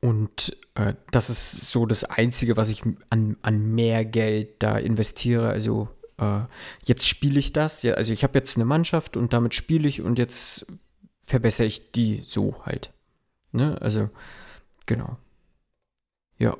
[0.00, 5.48] und äh, das ist so das Einzige, was ich an, an mehr Geld da investiere.
[5.48, 5.88] Also
[6.18, 6.40] äh,
[6.84, 7.82] jetzt spiele ich das.
[7.82, 10.66] Ja, also ich habe jetzt eine Mannschaft und damit spiele ich und jetzt
[11.26, 12.92] verbessere ich die so halt.
[13.52, 13.80] Ne?
[13.80, 14.10] Also,
[14.86, 15.18] genau.
[16.38, 16.56] Ja.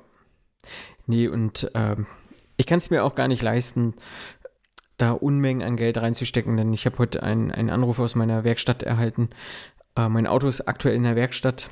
[1.07, 2.07] Nee, und ähm,
[2.57, 3.95] ich kann es mir auch gar nicht leisten,
[4.97, 8.83] da Unmengen an Geld reinzustecken, denn ich habe heute einen, einen Anruf aus meiner Werkstatt
[8.83, 9.31] erhalten.
[9.95, 11.71] Äh, mein Auto ist aktuell in der Werkstatt.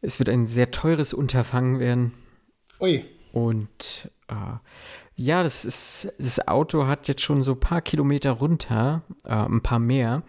[0.00, 2.12] Es wird ein sehr teures Unterfangen werden.
[2.80, 3.04] Ui.
[3.32, 4.58] Und äh,
[5.16, 9.62] ja, das ist, das Auto hat jetzt schon so ein paar Kilometer runter, äh, ein
[9.62, 10.22] paar mehr.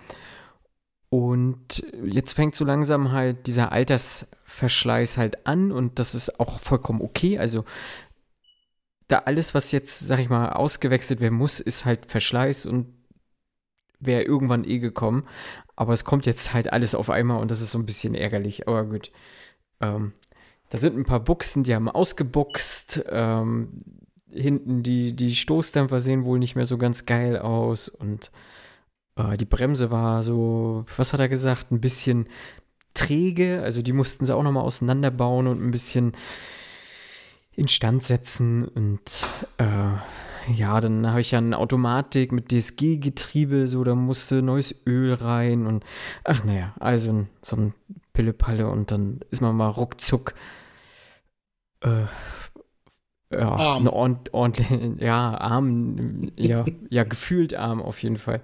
[1.09, 7.01] Und jetzt fängt so langsam halt dieser Altersverschleiß halt an und das ist auch vollkommen
[7.01, 7.39] okay.
[7.39, 7.63] Also
[9.07, 12.87] da alles, was jetzt, sag ich mal, ausgewechselt werden muss, ist halt Verschleiß und
[13.99, 15.27] wäre irgendwann eh gekommen.
[15.75, 18.67] Aber es kommt jetzt halt alles auf einmal und das ist so ein bisschen ärgerlich.
[18.67, 19.11] Aber gut.
[19.81, 20.13] Ähm,
[20.69, 23.05] da sind ein paar Buchsen, die haben ausgebuchst.
[23.09, 23.77] Ähm,
[24.35, 28.31] hinten die, die Stoßdämpfer sehen wohl nicht mehr so ganz geil aus und
[29.15, 32.27] äh, die Bremse war so, was hat er gesagt, ein bisschen
[32.93, 33.61] träge.
[33.63, 36.13] Also die mussten sie auch nochmal auseinanderbauen und ein bisschen
[37.53, 38.67] instand setzen.
[38.67, 39.25] Und
[39.57, 45.13] äh, ja, dann habe ich ja eine Automatik mit DSG-Getriebe, so da musste neues Öl
[45.13, 45.83] rein und
[46.23, 47.73] ach naja, also so ein
[48.13, 50.33] Pillepalle und dann ist man mal ruckzuck
[51.81, 52.05] äh,
[53.31, 53.81] ja, arm.
[53.81, 54.67] eine ordent, ordentlich,
[55.01, 58.41] ja, arm, ja, ja, gefühlt arm auf jeden Fall.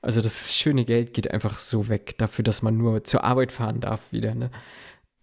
[0.00, 3.80] Also das schöne Geld geht einfach so weg, dafür, dass man nur zur Arbeit fahren
[3.80, 4.50] darf wieder, ne?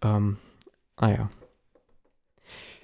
[0.01, 0.37] Ähm,
[0.97, 1.29] ah ja.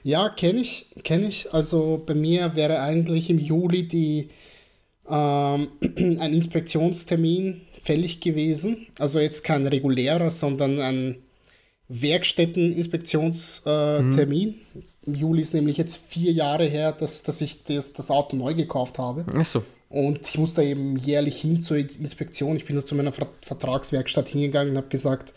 [0.03, 1.53] Ja, kenne ich, kenne ich.
[1.53, 4.29] Also bei mir wäre eigentlich im Juli die
[5.07, 8.87] ähm, ein Inspektionstermin fällig gewesen.
[8.97, 11.23] Also jetzt kein regulärer, sondern ein
[11.91, 14.49] Werkstätteninspektionstermin.
[14.49, 14.83] Mhm.
[15.05, 18.53] Im Juli ist nämlich jetzt vier Jahre her, dass, dass ich das, das Auto neu
[18.53, 19.25] gekauft habe.
[19.33, 19.63] Ach so.
[19.89, 22.55] Und ich muss da eben jährlich hin zur Inspektion.
[22.55, 25.33] Ich bin da zu meiner Vertragswerkstatt hingegangen und habe gesagt,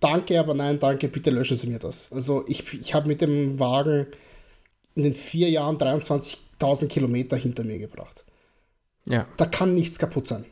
[0.00, 2.10] danke, aber nein, danke, bitte löschen Sie mir das.
[2.12, 4.06] Also ich, ich habe mit dem Wagen
[4.94, 8.24] in den vier Jahren 23.000 Kilometer hinter mir gebracht.
[9.04, 9.26] Ja.
[9.36, 10.46] Da kann nichts kaputt sein.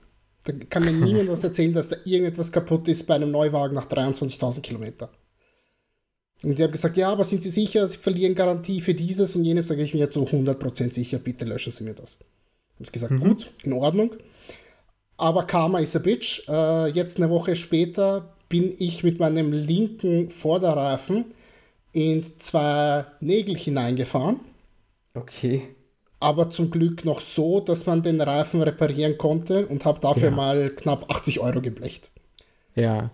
[0.47, 3.87] Da kann mir niemand was erzählen, dass da irgendetwas kaputt ist bei einem Neuwagen nach
[3.87, 5.09] 23.000 Kilometern.
[6.43, 9.45] Und die haben gesagt, ja, aber sind Sie sicher, Sie verlieren Garantie für dieses und
[9.45, 9.67] jenes?
[9.67, 12.19] Sage ich mir zu 100% sicher, bitte löschen Sie mir das.
[12.79, 13.21] Ich habe gesagt, mhm.
[13.21, 14.13] gut, in Ordnung.
[15.17, 16.47] Aber Karma is a Bitch.
[16.49, 21.25] Äh, jetzt eine Woche später bin ich mit meinem linken Vorderreifen
[21.93, 24.41] in zwei Nägel hineingefahren.
[25.15, 25.76] Okay.
[26.27, 30.37] Aber zum Glück noch so, dass man den Reifen reparieren konnte und habe dafür Ja.
[30.43, 32.11] mal knapp 80 Euro geblecht.
[32.75, 33.11] Ja.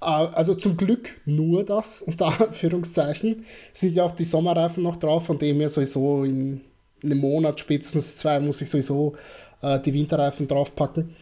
[0.00, 3.44] Äh, Also zum Glück nur das, unter Anführungszeichen.
[3.72, 6.62] Sind ja auch die Sommerreifen noch drauf, von dem her sowieso in
[7.02, 9.16] einem Monat, spätestens zwei, muss ich sowieso
[9.62, 11.14] äh, die Winterreifen draufpacken.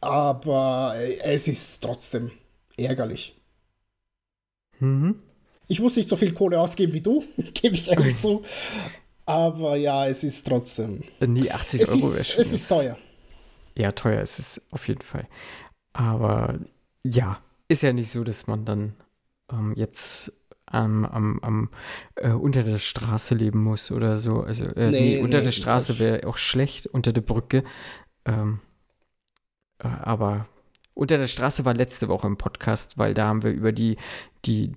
[0.00, 2.32] Aber es ist trotzdem
[2.76, 3.36] ärgerlich.
[4.80, 5.16] Mhm.
[5.68, 8.42] Ich muss nicht so viel Kohle ausgeben wie du, gebe ich eigentlich zu.
[9.28, 11.04] Aber ja, es ist trotzdem.
[11.20, 12.40] Nee, 80 Es Euro wäre ist, schon.
[12.40, 12.96] es ist teuer.
[13.76, 15.28] Ja, teuer ist es auf jeden Fall.
[15.92, 16.58] Aber
[17.04, 17.38] ja,
[17.68, 18.94] ist ja nicht so, dass man dann
[19.52, 20.32] ähm, jetzt
[20.64, 21.70] am, am, am
[22.14, 24.40] äh, unter der Straße leben muss oder so.
[24.40, 27.64] Also äh, nee, Nee, unter nee, der Straße wäre auch schlecht, unter der Brücke.
[28.24, 28.60] Ähm,
[29.78, 30.48] äh, aber
[30.94, 33.98] unter der Straße war letzte Woche im Podcast, weil da haben wir über die,
[34.46, 34.72] die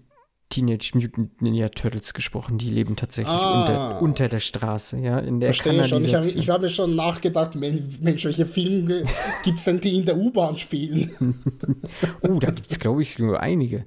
[0.51, 2.59] Teenage Mutant Ninja Turtles gesprochen.
[2.59, 3.61] Die leben tatsächlich Ah.
[3.61, 6.05] unter, unter der Straße, ja, in der Verstehe schon.
[6.05, 9.03] Ich habe ich hab mir schon nachgedacht, Men- Mensch, welche Filme
[9.43, 11.41] gibt es denn, die in der U-Bahn spielen?
[12.21, 13.85] Oh, da gibt es, glaube ich, nur einige.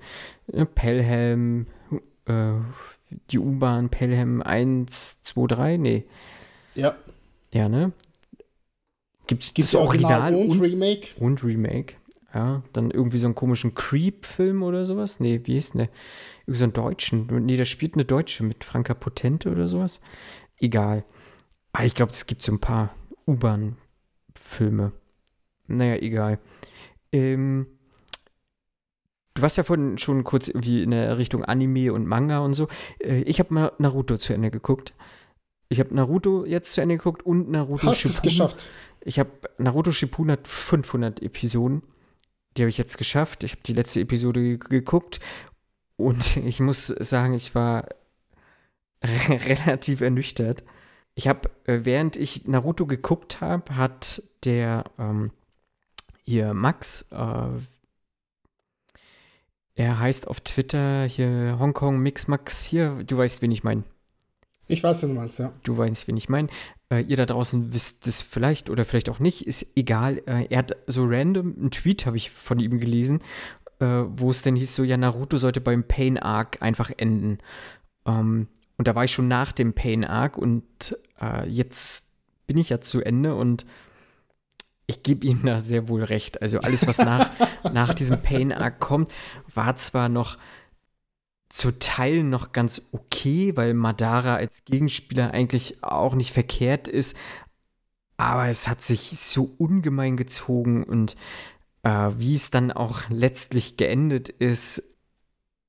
[0.75, 1.67] Pelham,
[2.27, 2.53] äh,
[3.31, 6.05] die U-Bahn, Pelham 1, 2, 3, nee.
[6.75, 6.97] Ja,
[7.53, 7.93] Ja, ne?
[9.27, 11.09] Gibt es das Original, und und, Remake?
[11.19, 11.95] und Remake?
[12.35, 15.21] Ja, dann irgendwie so einen komischen Creep-Film oder sowas?
[15.21, 15.89] Nee, wie hieß ne?
[16.47, 17.27] Irgendwie so einen deutschen.
[17.47, 20.01] Nee, da spielt eine Deutsche mit Franka Potente oder sowas.
[20.59, 21.05] Egal.
[21.73, 22.95] Ah, ich glaube, es gibt so ein paar
[23.27, 24.93] U-Bahn-Filme.
[25.67, 26.39] Naja, egal.
[27.13, 27.67] Ähm,
[29.35, 32.69] du warst ja vorhin schon kurz irgendwie in der Richtung Anime und Manga und so.
[33.01, 34.95] Äh, ich habe mal Naruto zu Ende geguckt.
[35.69, 38.69] Ich habe Naruto jetzt zu Ende geguckt und Naruto Hast du es geschafft?
[39.01, 41.83] Ich habe Naruto Shippuden hat 500 Episoden.
[42.57, 43.43] Die habe ich jetzt geschafft.
[43.43, 45.21] Ich habe die letzte Episode ge geguckt
[45.97, 47.87] und ich muss sagen, ich war
[49.03, 50.65] relativ ernüchtert.
[51.15, 55.31] Ich habe, äh, während ich Naruto geguckt habe, hat der ähm,
[56.23, 57.49] hier Max, äh,
[59.77, 63.85] er heißt auf Twitter hier Hongkong Mix Max hier, du weißt, wen ich meine.
[64.67, 65.53] Ich weiß, was du meinst, ja.
[65.63, 66.49] Du weißt, wen ich meine.
[66.91, 70.23] Äh, ihr da draußen wisst es vielleicht oder vielleicht auch nicht, ist egal.
[70.27, 73.21] Äh, er hat so random einen Tweet, habe ich von ihm gelesen,
[73.81, 77.39] äh, wo es dann hieß so, ja, Naruto sollte beim Pain Arc einfach enden.
[78.07, 82.09] Ähm, und da war ich schon nach dem Pain Arc und äh, jetzt
[82.47, 83.65] bin ich ja zu Ende und
[84.87, 86.43] ich gebe ihm da sehr wohl recht.
[86.43, 87.31] Also alles, was nach,
[87.73, 89.11] nach diesem Pain Arc kommt,
[89.55, 90.39] war zwar noch
[91.49, 97.17] zu Teilen noch ganz okay, weil Madara als Gegenspieler eigentlich auch nicht verkehrt ist.
[98.17, 101.17] Aber es hat sich so ungemein gezogen und
[101.85, 104.83] äh, wie es dann auch letztlich geendet ist,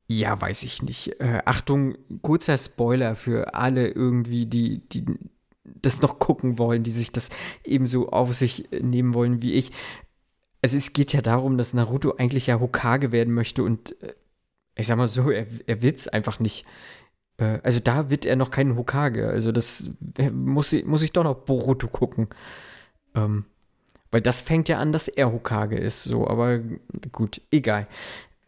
[0.08, 1.19] ja, weiß ich nicht.
[1.19, 5.06] Äh, Achtung, kurzer Spoiler für alle irgendwie, die, die
[5.63, 7.30] das noch gucken wollen, die sich das
[7.63, 9.71] ebenso auf sich nehmen wollen wie ich.
[10.62, 14.13] Also es geht ja darum, dass Naruto eigentlich ja Hokage werden möchte und äh,
[14.75, 16.65] ich sag mal so, er, er wird es einfach nicht.
[17.38, 19.28] Äh, also da wird er noch kein Hokage.
[19.30, 22.30] Also das äh, muss, ich- muss ich doch noch Boruto gucken.
[23.15, 23.45] Ähm,
[24.12, 26.04] weil das fängt ja an, dass er Hokage ist.
[26.04, 26.60] So, aber
[27.12, 27.88] gut, egal.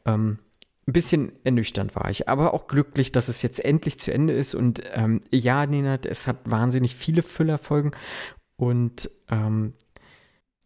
[0.05, 0.39] Ähm,
[0.87, 4.55] ein bisschen ernüchternd war ich, aber auch glücklich, dass es jetzt endlich zu Ende ist.
[4.55, 7.91] Und ähm, ja, Nenad, es hat wahnsinnig viele Füllerfolgen.
[8.55, 9.73] Und ähm,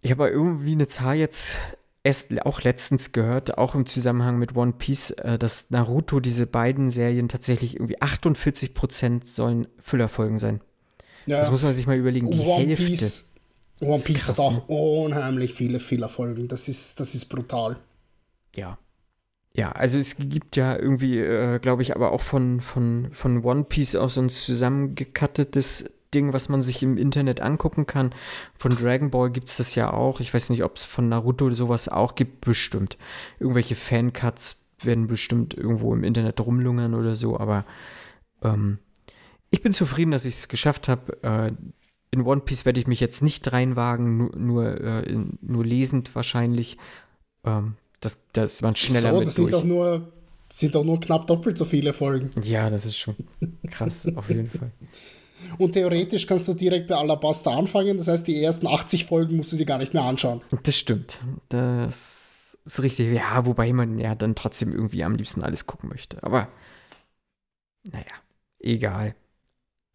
[0.01, 1.57] ich habe aber irgendwie eine Zahl jetzt
[2.03, 6.89] erst auch letztens gehört, auch im Zusammenhang mit One Piece, äh, dass Naruto, diese beiden
[6.89, 10.61] Serien tatsächlich irgendwie 48 Prozent sollen Füllerfolgen sein.
[11.25, 11.37] ja.
[11.37, 12.29] Das muss man sich mal überlegen.
[12.31, 12.85] Die One Hälfte.
[12.85, 13.30] Piece,
[13.81, 16.47] One Piece hat auch unheimlich viele Fehlerfolgen.
[16.47, 17.77] Das ist, das ist brutal.
[18.55, 18.77] Ja.
[19.53, 23.65] Ja, also es gibt ja irgendwie, äh, glaube ich, aber auch von, von, von One
[23.65, 28.13] Piece aus so ein zusammengekattetes Ding, was man sich im Internet angucken kann.
[28.57, 30.19] Von Dragon Ball gibt es das ja auch.
[30.21, 32.97] Ich weiß nicht, ob es von Naruto sowas auch gibt, bestimmt.
[33.39, 37.65] Irgendwelche Fancuts werden bestimmt irgendwo im Internet rumlungern oder so, aber
[38.41, 38.79] ähm,
[39.49, 41.21] ich bin zufrieden, dass ich es geschafft habe.
[41.23, 41.51] Äh,
[42.11, 46.77] in One Piece werde ich mich jetzt nicht reinwagen, nur, nur, äh, nur lesend wahrscheinlich.
[47.45, 49.61] Ähm, das, das man schneller so, mit das sind durch.
[49.61, 50.11] doch, nur,
[50.51, 52.31] sind doch nur knapp doppelt so viele Folgen.
[52.43, 53.15] Ja, das ist schon
[53.69, 54.71] krass, auf jeden Fall.
[55.57, 57.97] Und theoretisch kannst du direkt bei Alabasta anfangen.
[57.97, 60.41] Das heißt, die ersten 80 Folgen musst du dir gar nicht mehr anschauen.
[60.63, 61.19] Das stimmt.
[61.49, 63.13] Das ist richtig.
[63.13, 66.21] Ja, wobei man ja dann trotzdem irgendwie am liebsten alles gucken möchte.
[66.23, 66.49] Aber
[67.89, 68.13] naja,
[68.59, 69.15] egal.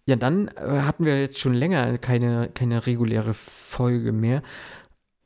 [0.08, 4.42] Ja, dann äh, hatten wir jetzt schon länger keine, keine reguläre Folge mehr.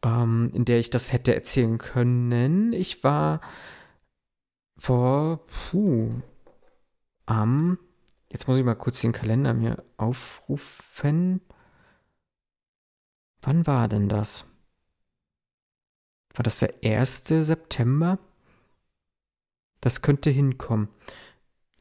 [0.04, 2.72] ähm, in der ich das hätte erzählen können.
[2.72, 3.40] Ich war
[4.78, 6.10] vor, puh,
[7.26, 7.78] am,
[8.30, 11.40] jetzt muss ich mal kurz den Kalender mir aufrufen.
[13.42, 14.46] Wann war denn das?
[16.34, 17.24] War das der 1.
[17.28, 18.18] September?
[19.80, 20.88] Das könnte hinkommen.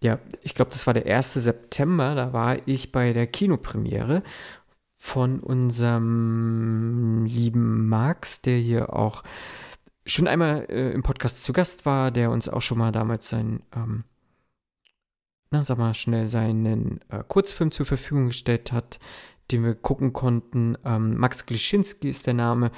[0.02, 1.34] Ja, ich glaube, das war der 1.
[1.34, 2.16] September.
[2.16, 4.24] Da war ich bei der Kinopremiere
[4.98, 9.24] von unserem lieben Max, der hier auch
[10.06, 13.62] schon einmal äh, im Podcast zu Gast war, der uns auch schon mal damals sein,
[13.76, 14.04] ähm,
[15.52, 19.00] na, sag mal schnell, seinen äh, Kurzfilm zur Verfügung gestellt hat,
[19.52, 20.78] den wir gucken konnten.
[20.86, 22.72] Ähm, Max Glischinski ist der Name.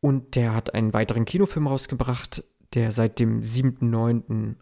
[0.00, 4.56] Und der hat einen weiteren Kinofilm rausgebracht, der seit dem 7.9.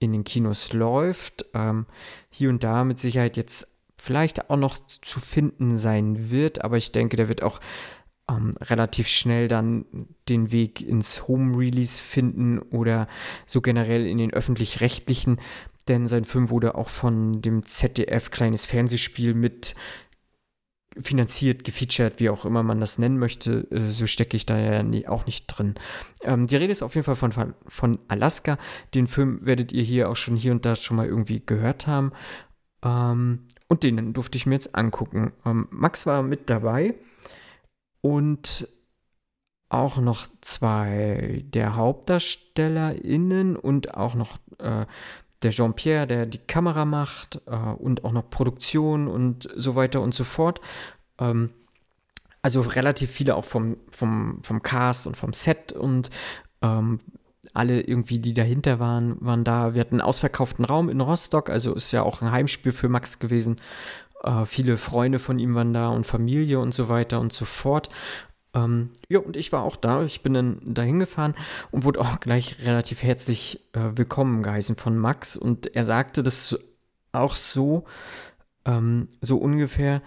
[0.00, 1.46] in den Kinos läuft.
[1.54, 1.86] Ähm,
[2.28, 6.90] hier und da mit Sicherheit jetzt vielleicht auch noch zu finden sein wird, aber ich
[6.90, 7.60] denke, der wird auch
[8.28, 9.84] ähm, relativ schnell dann
[10.28, 13.06] den Weg ins Home-Release finden oder
[13.46, 15.38] so generell in den öffentlich-rechtlichen,
[15.86, 19.74] denn sein Film wurde auch von dem ZDF Kleines Fernsehspiel mit
[20.98, 24.82] finanziert, gefeatured, wie auch immer man das nennen möchte, äh, so stecke ich da ja
[24.82, 25.74] nie, auch nicht drin.
[26.22, 28.58] Ähm, die Rede ist auf jeden Fall von, von Alaska.
[28.94, 32.12] Den Film werdet ihr hier auch schon hier und da schon mal irgendwie gehört haben.
[32.82, 35.32] Ähm, und den durfte ich mir jetzt angucken.
[35.44, 36.94] Ähm, Max war mit dabei
[38.00, 38.68] und
[39.68, 44.86] auch noch zwei der HauptdarstellerInnen und auch noch äh,
[45.42, 50.14] der Jean-Pierre, der die Kamera macht äh, und auch noch Produktion und so weiter und
[50.14, 50.60] so fort.
[51.18, 51.50] Ähm,
[52.42, 56.10] also relativ viele auch vom, vom, vom Cast und vom Set und
[56.62, 56.98] ähm,
[57.52, 59.74] alle irgendwie, die dahinter waren, waren da.
[59.74, 63.18] Wir hatten einen ausverkauften Raum in Rostock, also ist ja auch ein Heimspiel für Max
[63.18, 63.56] gewesen.
[64.22, 67.88] Äh, viele Freunde von ihm waren da und Familie und so weiter und so fort.
[68.54, 70.02] Ähm, ja, und ich war auch da.
[70.02, 71.34] Ich bin dann dahin gefahren
[71.70, 75.36] und wurde auch gleich relativ herzlich äh, willkommen geheißen von Max.
[75.36, 76.58] Und er sagte das
[77.12, 77.84] auch so,
[78.64, 80.02] ähm, so ungefähr.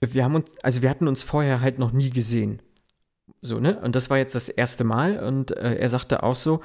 [0.00, 2.62] Wir haben uns, also wir hatten uns vorher halt noch nie gesehen.
[3.40, 3.80] So, ne?
[3.80, 5.18] Und das war jetzt das erste Mal.
[5.20, 6.60] Und äh, er sagte auch so,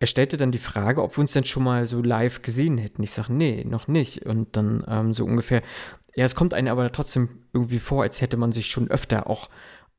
[0.00, 3.02] er stellte dann die Frage, ob wir uns denn schon mal so live gesehen hätten.
[3.02, 4.26] Ich sage, nee, noch nicht.
[4.26, 5.62] Und dann ähm, so ungefähr,
[6.14, 9.48] ja, es kommt einem aber trotzdem irgendwie vor, als hätte man sich schon öfter auch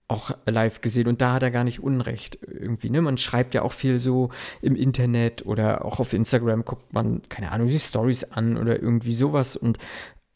[0.09, 2.89] auch live gesehen und da hat er gar nicht Unrecht irgendwie.
[2.89, 3.01] Ne?
[3.01, 7.51] Man schreibt ja auch viel so im Internet oder auch auf Instagram guckt man, keine
[7.51, 9.77] Ahnung, die Stories an oder irgendwie sowas und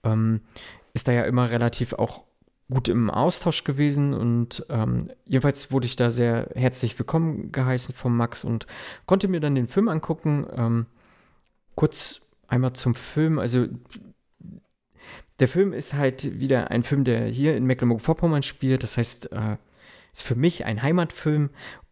[0.03, 0.41] ähm,
[0.93, 2.23] ist da ja immer relativ auch
[2.69, 8.15] gut im Austausch gewesen und ähm, jedenfalls wurde ich da sehr herzlich willkommen geheißen von
[8.15, 8.67] Max und
[9.07, 10.45] konnte mir dann den Film angucken.
[10.55, 10.85] Ähm,
[11.75, 13.67] kurz einmal zum Film, also
[15.43, 18.81] der Film ist halt wieder ein Film, der hier in Mecklenburg-Vorpommern spielt.
[18.81, 19.57] Das heißt, äh,
[20.13, 21.49] ist für mich ein Heimatfilm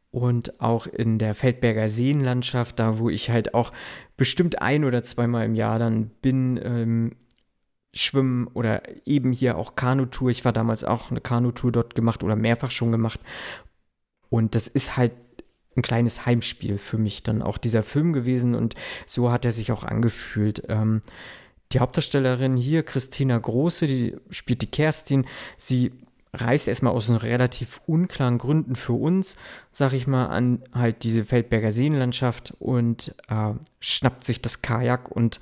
[0.10, 3.74] und auch in der Feldberger Seenlandschaft, da wo ich halt auch
[4.16, 7.12] bestimmt ein oder zweimal im Jahr dann bin, ähm,
[7.94, 10.30] schwimmen oder eben hier auch Kanutour.
[10.30, 13.20] Ich war damals auch eine Kanutour dort gemacht oder mehrfach schon gemacht.
[14.30, 15.12] Und das ist halt
[15.76, 19.74] ein kleines Heimspiel für mich dann auch dieser Film gewesen und so hat er sich
[19.74, 20.64] auch angefühlt.
[20.70, 21.02] Ähm,
[21.74, 25.26] die Hauptdarstellerin hier, Christina Große, die spielt die Kerstin.
[25.58, 25.92] Sie
[26.34, 29.36] reist erstmal aus relativ unklaren Gründen für uns,
[29.72, 35.40] sag ich mal, an halt diese Feldberger Seenlandschaft und äh, schnappt sich das Kajak und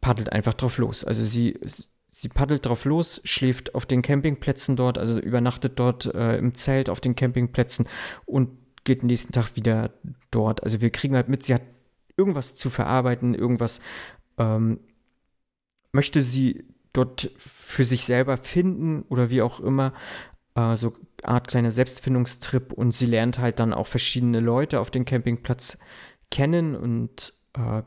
[0.00, 1.04] paddelt einfach drauf los.
[1.04, 1.58] Also sie,
[2.06, 6.90] sie paddelt drauf los, schläft auf den Campingplätzen dort, also übernachtet dort äh, im Zelt
[6.90, 7.88] auf den Campingplätzen
[8.26, 8.50] und
[8.84, 9.92] geht nächsten Tag wieder
[10.30, 10.62] dort.
[10.62, 11.62] Also wir kriegen halt mit, sie hat
[12.16, 13.80] irgendwas zu verarbeiten, irgendwas
[14.38, 14.80] ähm,
[15.92, 19.92] möchte sie dort für sich selber finden oder wie auch immer.
[20.54, 22.72] Äh, so Art kleiner Selbstfindungstrip.
[22.72, 25.78] Und sie lernt halt dann auch verschiedene Leute auf dem Campingplatz
[26.30, 26.74] kennen.
[26.74, 27.82] Und äh,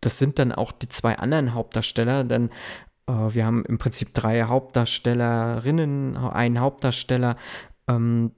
[0.00, 2.50] das sind dann auch die zwei anderen Hauptdarsteller, denn
[3.06, 7.36] äh, wir haben im Prinzip drei Hauptdarstellerinnen, einen Hauptdarsteller,
[7.88, 8.32] ähm,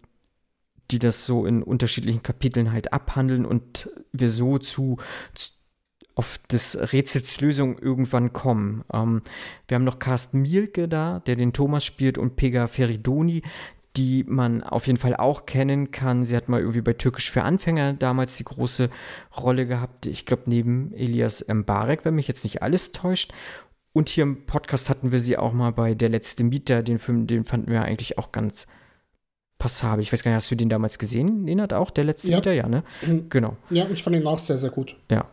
[0.91, 3.45] die das so in unterschiedlichen Kapiteln halt abhandeln.
[3.45, 4.97] Und wir so zu,
[5.35, 5.51] zu
[6.19, 8.85] auf das Rätselslösung irgendwann kommen.
[8.93, 9.23] Ähm,
[9.69, 13.43] wir haben noch Carsten Mielke da, der den Thomas spielt, und Pega Feridoni,
[13.97, 16.25] die man auf jeden Fall auch kennen kann.
[16.25, 18.91] Sie hat mal irgendwie bei Türkisch für Anfänger damals die große
[19.37, 20.07] Rolle gehabt.
[20.07, 23.33] Ich glaube, neben Elias Mbarek, wenn mich jetzt nicht alles täuscht.
[23.93, 26.83] Und hier im Podcast hatten wir sie auch mal bei Der letzte Mieter.
[26.83, 28.67] Den Film, den fanden wir eigentlich auch ganz
[29.59, 30.03] passabel.
[30.03, 31.91] Ich weiß gar nicht, hast du den damals gesehen, Nenad, auch?
[31.91, 32.39] Der letzte ja.
[32.39, 32.83] Mieter, ja, ne?
[33.07, 33.29] Mhm.
[33.29, 33.57] Genau.
[33.71, 34.97] Ja, ich fand ihn auch sehr, sehr gut.
[35.11, 35.29] Ja,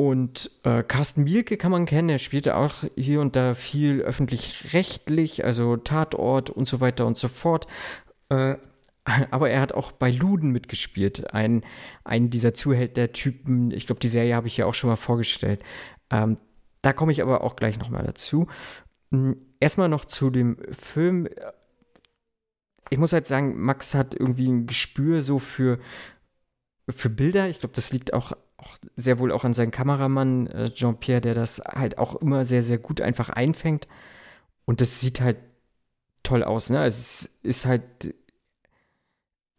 [0.00, 5.44] und äh, Carsten Mielke kann man kennen, er spielte auch hier und da viel öffentlich-rechtlich,
[5.44, 7.66] also Tatort und so weiter und so fort.
[8.30, 8.56] Äh,
[9.30, 11.66] aber er hat auch bei Luden mitgespielt, ein,
[12.02, 13.72] einen dieser Zuhälter-Typen.
[13.72, 15.62] Ich glaube, die Serie habe ich ja auch schon mal vorgestellt.
[16.08, 16.38] Ähm,
[16.80, 18.46] da komme ich aber auch gleich nochmal dazu.
[19.10, 21.28] Hm, erstmal noch zu dem Film.
[22.88, 25.78] Ich muss halt sagen, Max hat irgendwie ein Gespür so für,
[26.88, 27.50] für Bilder.
[27.50, 31.34] Ich glaube, das liegt auch, auch, sehr wohl auch an seinem Kameramann äh, Jean-Pierre, der
[31.34, 33.88] das halt auch immer sehr, sehr gut einfach einfängt.
[34.64, 35.38] Und das sieht halt
[36.22, 36.70] toll aus.
[36.70, 36.84] Ne?
[36.84, 38.14] Es ist halt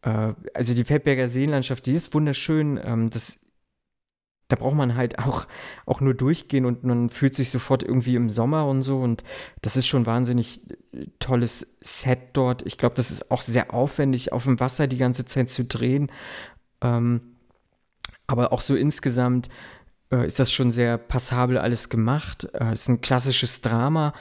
[0.01, 2.79] äh, also die Feldberger Seenlandschaft, die ist wunderschön.
[2.83, 3.39] Ähm, das,
[4.47, 5.47] da braucht man halt auch,
[5.85, 8.99] auch nur durchgehen und man fühlt sich sofort irgendwie im Sommer und so.
[8.99, 9.23] Und
[9.61, 10.61] das ist schon wahnsinnig
[10.93, 12.65] äh, tolles Set dort.
[12.65, 16.11] Ich glaube, das ist auch sehr aufwendig, auf dem Wasser die ganze Zeit zu drehen.
[16.81, 17.30] Ähm,
[18.31, 19.49] aber auch so insgesamt
[20.11, 22.47] äh, ist das schon sehr passabel alles gemacht.
[22.53, 24.13] Äh, es ist ein klassisches Drama,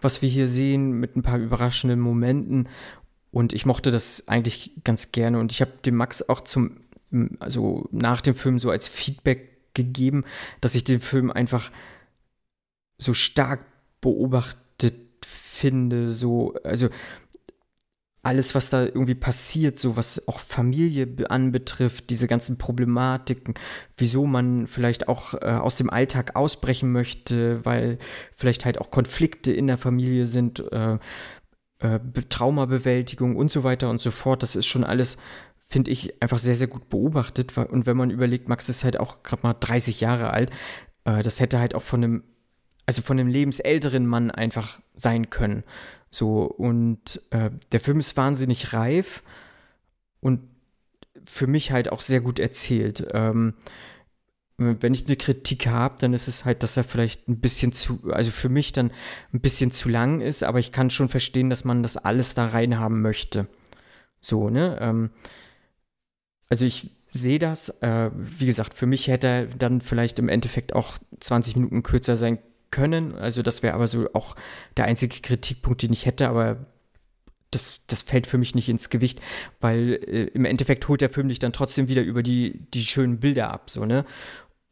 [0.00, 2.68] was wir hier sehen, mit ein paar überraschenden Momenten.
[3.32, 5.40] Und ich mochte das eigentlich ganz gerne.
[5.40, 6.78] Und ich habe dem Max auch zum,
[7.40, 10.24] also nach dem Film so als Feedback gegeben,
[10.60, 11.70] dass ich den Film einfach
[12.98, 13.64] so stark
[14.00, 14.94] beobachtet
[15.26, 16.10] finde.
[16.10, 16.88] So, also
[18.26, 23.54] alles, was da irgendwie passiert, so was auch Familie anbetrifft, diese ganzen Problematiken,
[23.96, 27.98] wieso man vielleicht auch äh, aus dem Alltag ausbrechen möchte, weil
[28.34, 30.98] vielleicht halt auch Konflikte in der Familie sind, äh,
[31.78, 34.42] äh, Traumabewältigung und so weiter und so fort.
[34.42, 35.18] Das ist schon alles,
[35.60, 37.56] finde ich, einfach sehr, sehr gut beobachtet.
[37.56, 40.50] Und wenn man überlegt, Max ist halt auch gerade mal 30 Jahre alt,
[41.04, 42.24] äh, das hätte halt auch von einem,
[42.86, 45.64] also von einem lebensälteren Mann einfach sein können.
[46.08, 49.22] So, und äh, der Film ist wahnsinnig reif
[50.20, 50.40] und
[51.24, 53.08] für mich halt auch sehr gut erzählt.
[53.12, 53.54] Ähm,
[54.58, 58.00] wenn ich eine Kritik habe, dann ist es halt, dass er vielleicht ein bisschen zu,
[58.10, 58.90] also für mich dann
[59.34, 62.46] ein bisschen zu lang ist, aber ich kann schon verstehen, dass man das alles da
[62.46, 63.48] rein haben möchte.
[64.20, 64.78] So, ne?
[64.80, 65.10] Ähm,
[66.48, 67.68] also ich sehe das.
[67.82, 72.16] Äh, wie gesagt, für mich hätte er dann vielleicht im Endeffekt auch 20 Minuten kürzer
[72.16, 72.38] sein
[72.76, 73.14] können.
[73.14, 74.36] Also das wäre aber so auch
[74.76, 76.66] der einzige Kritikpunkt, den ich hätte, aber
[77.50, 79.20] das, das fällt für mich nicht ins Gewicht,
[79.60, 83.18] weil äh, im Endeffekt holt der Film dich dann trotzdem wieder über die, die schönen
[83.18, 84.04] Bilder ab, so, ne?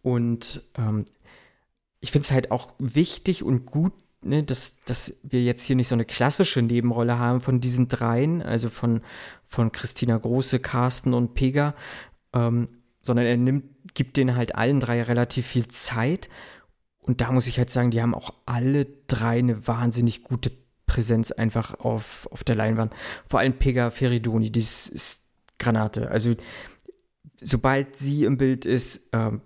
[0.03, 1.07] Und ähm,
[2.01, 5.89] ich finde es halt auch wichtig und gut, ne, dass, dass wir jetzt hier nicht
[5.89, 9.01] so eine klassische Nebenrolle haben von diesen dreien, also von,
[9.49, 11.75] von Christina Große, Carsten und Pega,
[12.35, 12.69] ähm,
[13.01, 16.29] sondern er nimmt, gibt denen halt allen drei relativ viel Zeit.
[17.05, 20.51] Und da muss ich halt sagen, die haben auch alle drei eine wahnsinnig gute
[20.87, 22.95] Präsenz einfach auf, auf der Leinwand.
[23.29, 25.23] Vor allem Pega Feridoni, die ist, ist
[25.59, 26.11] Granate.
[26.11, 26.35] Also
[27.43, 29.43] sobald sie im Bild ist, ähm,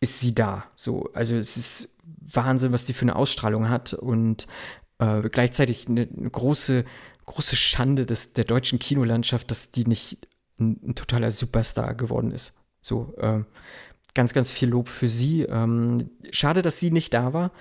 [0.00, 0.64] ist sie da.
[0.76, 4.46] So, also es ist Wahnsinn, was die für eine Ausstrahlung hat und
[4.98, 6.84] äh, gleichzeitig eine, eine, große,
[7.24, 12.52] große Schande des, der deutschen Kinolandschaft, dass die nicht ein, ein totaler Superstar geworden ist.
[12.82, 13.44] So, äh,
[14.14, 15.42] ganz, ganz viel Lob für sie.
[15.42, 17.52] Ähm, schade, dass sie nicht da war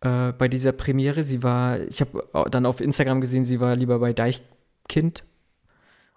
[0.00, 1.24] äh, bei dieser Premiere.
[1.24, 5.24] Sie war, ich habe dann auf Instagram gesehen, sie war lieber bei Deichkind,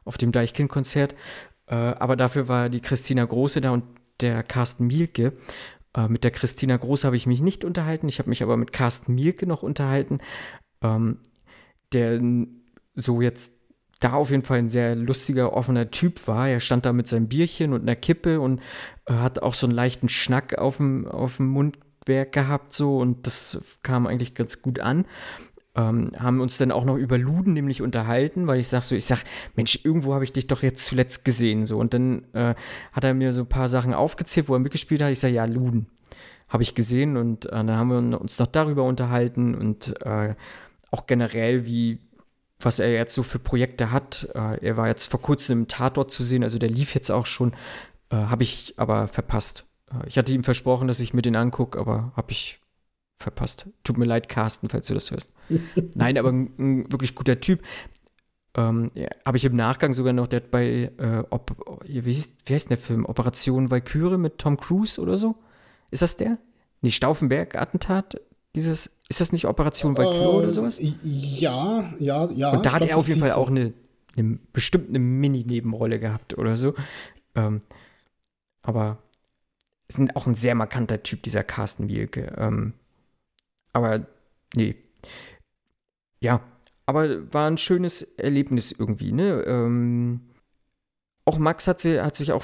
[0.05, 1.15] auf dem Deichkind-Konzert.
[1.67, 3.83] Äh, aber dafür war die Christina Große da und
[4.21, 5.33] der Carsten Mielke.
[5.95, 8.07] Äh, mit der Christina Groß habe ich mich nicht unterhalten.
[8.07, 10.19] Ich habe mich aber mit Carsten Mielke noch unterhalten,
[10.81, 11.19] ähm,
[11.93, 12.21] der
[12.95, 13.53] so jetzt
[14.03, 16.49] da auf jeden Fall ein sehr lustiger, offener Typ war.
[16.49, 18.59] Er stand da mit seinem Bierchen und einer Kippe und
[19.05, 23.27] äh, hat auch so einen leichten Schnack auf dem, auf dem Mundwerk gehabt, so und
[23.27, 25.05] das kam eigentlich ganz gut an
[25.75, 29.05] ähm, haben uns dann auch noch über Luden nämlich unterhalten, weil ich sag so, ich
[29.05, 29.23] sag,
[29.55, 31.77] Mensch, irgendwo habe ich dich doch jetzt zuletzt gesehen, so.
[31.77, 32.55] Und dann äh,
[32.91, 35.11] hat er mir so ein paar Sachen aufgezählt, wo er mitgespielt hat.
[35.11, 35.87] Ich sag, ja, Luden
[36.47, 40.35] habe ich gesehen und äh, dann haben wir uns noch darüber unterhalten und äh,
[40.91, 41.97] auch generell, wie,
[42.65, 44.29] was er jetzt so für Projekte hat.
[44.35, 47.25] Äh, er war jetzt vor kurzem im Tatort zu sehen, also der lief jetzt auch
[47.25, 47.53] schon,
[48.09, 49.65] äh, habe ich aber verpasst.
[49.91, 52.59] Äh, ich hatte ihm versprochen, dass ich mir den angucke, aber habe ich
[53.19, 53.67] verpasst.
[53.83, 55.33] Tut mir leid, Carsten, falls du das hörst.
[55.93, 57.61] Nein, aber ein, ein, wirklich guter Typ.
[58.55, 62.37] Ähm, ja, Habe ich im Nachgang sogar noch, der hat bei, äh, ob, wie, hieß,
[62.45, 63.05] wie heißt der Film?
[63.05, 65.35] Operation Valkyrie mit Tom Cruise oder so?
[65.89, 66.37] Ist das der?
[66.81, 68.19] Nee, Stauffenberg-Attentat?
[68.55, 70.79] Dieses, ist das nicht Operation Valkyrie äh, oder sowas?
[70.79, 72.51] Ja, ja, ja.
[72.51, 73.73] Und da hat er auf jeden Fall auch eine,
[74.15, 76.75] eine bestimmt eine Mini-Nebenrolle gehabt oder so.
[77.35, 77.61] Ähm,
[78.61, 78.99] aber
[79.87, 82.33] ist auch ein sehr markanter Typ, dieser Carsten Mielke.
[82.37, 82.73] Ähm,
[83.73, 84.05] aber
[84.55, 84.75] nee.
[86.19, 86.41] Ja,
[86.85, 89.43] aber war ein schönes Erlebnis irgendwie, ne?
[89.45, 90.21] Ähm,
[91.25, 92.43] auch Max hat, sie, hat sich auch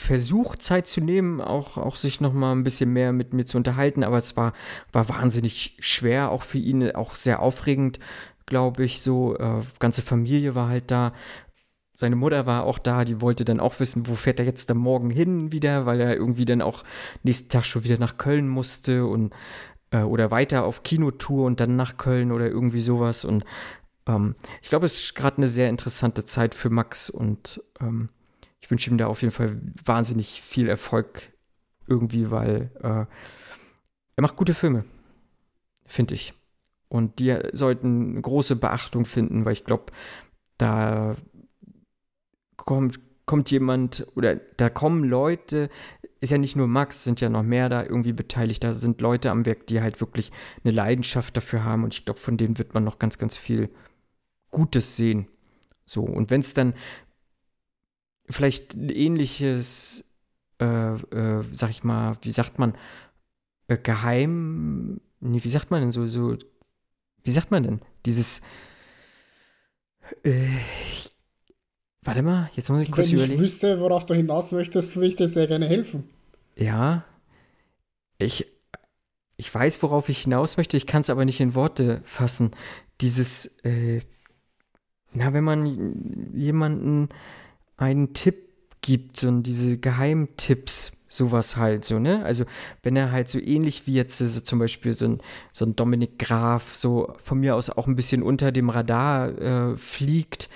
[0.00, 3.56] versucht, Zeit zu nehmen, auch, auch sich noch mal ein bisschen mehr mit mir zu
[3.56, 4.52] unterhalten, aber es war,
[4.92, 7.98] war wahnsinnig schwer, auch für ihn, auch sehr aufregend,
[8.46, 9.36] glaube ich, so.
[9.36, 11.12] Äh, ganze Familie war halt da.
[11.94, 14.78] Seine Mutter war auch da, die wollte dann auch wissen, wo fährt er jetzt am
[14.78, 16.82] Morgen hin wieder, weil er irgendwie dann auch
[17.22, 19.34] nächsten Tag schon wieder nach Köln musste und
[19.90, 23.24] äh, oder weiter auf Kinotour und dann nach Köln oder irgendwie sowas.
[23.24, 23.44] Und
[24.06, 28.08] ähm, ich glaube, es ist gerade eine sehr interessante Zeit für Max und ähm,
[28.60, 31.32] ich wünsche ihm da auf jeden Fall wahnsinnig viel Erfolg
[31.86, 33.06] irgendwie, weil äh,
[34.16, 34.84] er macht gute Filme,
[35.86, 36.34] finde ich.
[36.88, 39.92] Und die sollten große Beachtung finden, weil ich glaube,
[40.58, 41.16] da
[42.56, 45.70] kommt, kommt jemand oder da kommen Leute,
[46.20, 48.62] ist ja nicht nur Max, sind ja noch mehr da irgendwie beteiligt.
[48.62, 50.32] Da sind Leute am Werk, die halt wirklich
[50.64, 53.70] eine Leidenschaft dafür haben und ich glaube, von denen wird man noch ganz, ganz viel
[54.50, 55.28] Gutes sehen.
[55.86, 56.74] So, und wenn es dann
[58.30, 60.04] vielleicht ein ähnliches,
[60.60, 62.74] äh, äh, sag ich mal, wie sagt man,
[63.68, 66.36] äh, geheim, nee, wie sagt man denn so, so,
[67.22, 68.40] wie sagt man denn, dieses,
[70.24, 70.48] äh,
[72.02, 73.38] Warte mal, jetzt muss ich kurz Wenn überlegen.
[73.38, 76.08] Wenn ich wüsste, worauf du hinaus möchtest, würde ich dir sehr gerne helfen.
[76.56, 77.04] Ja,
[78.18, 78.46] ich,
[79.36, 82.52] ich weiß, worauf ich hinaus möchte, ich kann es aber nicht in Worte fassen.
[83.02, 84.00] Dieses, äh,
[85.12, 87.10] na, wenn man jemanden
[87.80, 88.50] einen Tipp
[88.82, 92.24] gibt und diese Geheimtipps, sowas halt so, ne?
[92.24, 92.44] Also,
[92.82, 95.18] wenn er halt so ähnlich wie jetzt so zum Beispiel so ein,
[95.52, 99.76] so ein Dominik Graf so von mir aus auch ein bisschen unter dem Radar äh,
[99.76, 100.48] fliegt,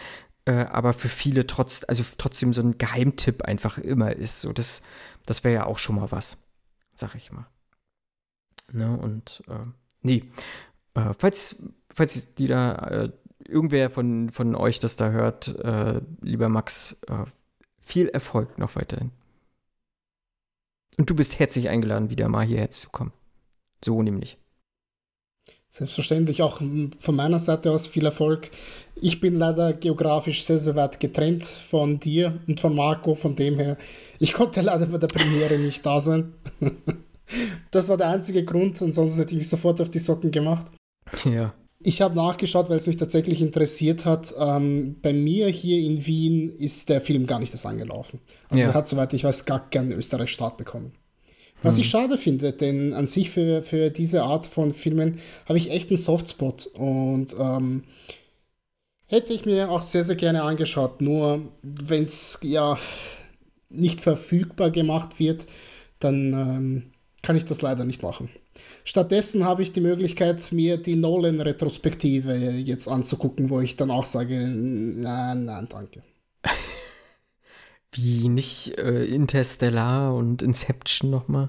[0.44, 4.42] äh, aber für viele trotz, also trotzdem so ein Geheimtipp einfach immer ist.
[4.42, 4.82] So, das,
[5.26, 6.38] das wäre ja auch schon mal was,
[6.94, 7.46] sag ich mal.
[8.72, 9.66] Ne, und äh,
[10.02, 10.30] nee.
[10.94, 11.56] Äh, falls,
[11.92, 13.12] falls die da äh,
[13.46, 17.24] irgendwer von, von euch das da hört, äh, lieber Max, äh,
[17.80, 19.10] viel Erfolg noch weiterhin.
[20.96, 23.12] Und du bist herzlich eingeladen, wieder mal hierher zu kommen.
[23.84, 24.38] So nämlich.
[25.70, 28.50] Selbstverständlich auch von meiner Seite aus viel Erfolg.
[28.94, 33.58] Ich bin leider geografisch sehr, sehr weit getrennt von dir und von Marco, von dem
[33.58, 33.76] her.
[34.20, 36.34] Ich konnte leider bei der Premiere nicht da sein.
[37.70, 40.66] Das war der einzige Grund, ansonsten hätte ich mich sofort auf die Socken gemacht.
[41.24, 41.54] Ja.
[41.86, 44.32] Ich habe nachgeschaut, weil es mich tatsächlich interessiert hat.
[44.38, 48.20] Ähm, bei mir hier in Wien ist der Film gar nicht erst angelaufen.
[48.48, 48.70] Also ja.
[48.70, 50.94] er hat, soweit ich weiß, gar keinen Österreich-Start bekommen.
[51.62, 51.82] Was hm.
[51.82, 55.90] ich schade finde, denn an sich für, für diese Art von Filmen habe ich echt
[55.90, 57.84] einen Softspot und ähm,
[59.04, 61.02] hätte ich mir auch sehr, sehr gerne angeschaut.
[61.02, 62.78] Nur wenn es ja
[63.68, 65.46] nicht verfügbar gemacht wird,
[66.00, 68.30] dann ähm, kann ich das leider nicht machen.
[68.84, 74.36] Stattdessen habe ich die Möglichkeit, mir die Nolan-Retrospektive jetzt anzugucken, wo ich dann auch sage,
[74.36, 76.02] nein, nein, danke.
[77.92, 81.48] Wie nicht äh, Interstellar und Inception nochmal?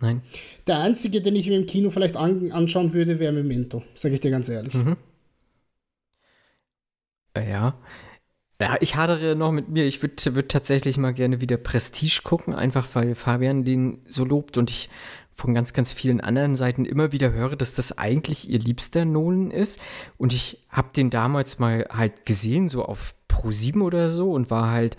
[0.00, 0.22] Nein.
[0.66, 4.20] Der einzige, den ich mir im Kino vielleicht an anschauen würde, wäre Memento, sage ich
[4.20, 4.74] dir ganz ehrlich.
[4.74, 4.96] Mhm.
[7.34, 7.74] Äh, ja.
[8.60, 9.84] Ja, ich hadere noch mit mir.
[9.86, 14.56] Ich würde würd tatsächlich mal gerne wieder Prestige gucken, einfach weil Fabian den so lobt
[14.56, 14.88] und ich
[15.34, 19.50] von ganz, ganz vielen anderen Seiten immer wieder höre, dass das eigentlich ihr liebster Nolan
[19.50, 19.80] ist.
[20.18, 24.50] Und ich habe den damals mal halt gesehen, so auf Pro 7 oder so und
[24.50, 24.96] war halt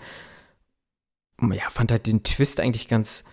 [1.40, 3.24] ja, fand halt den Twist eigentlich ganz,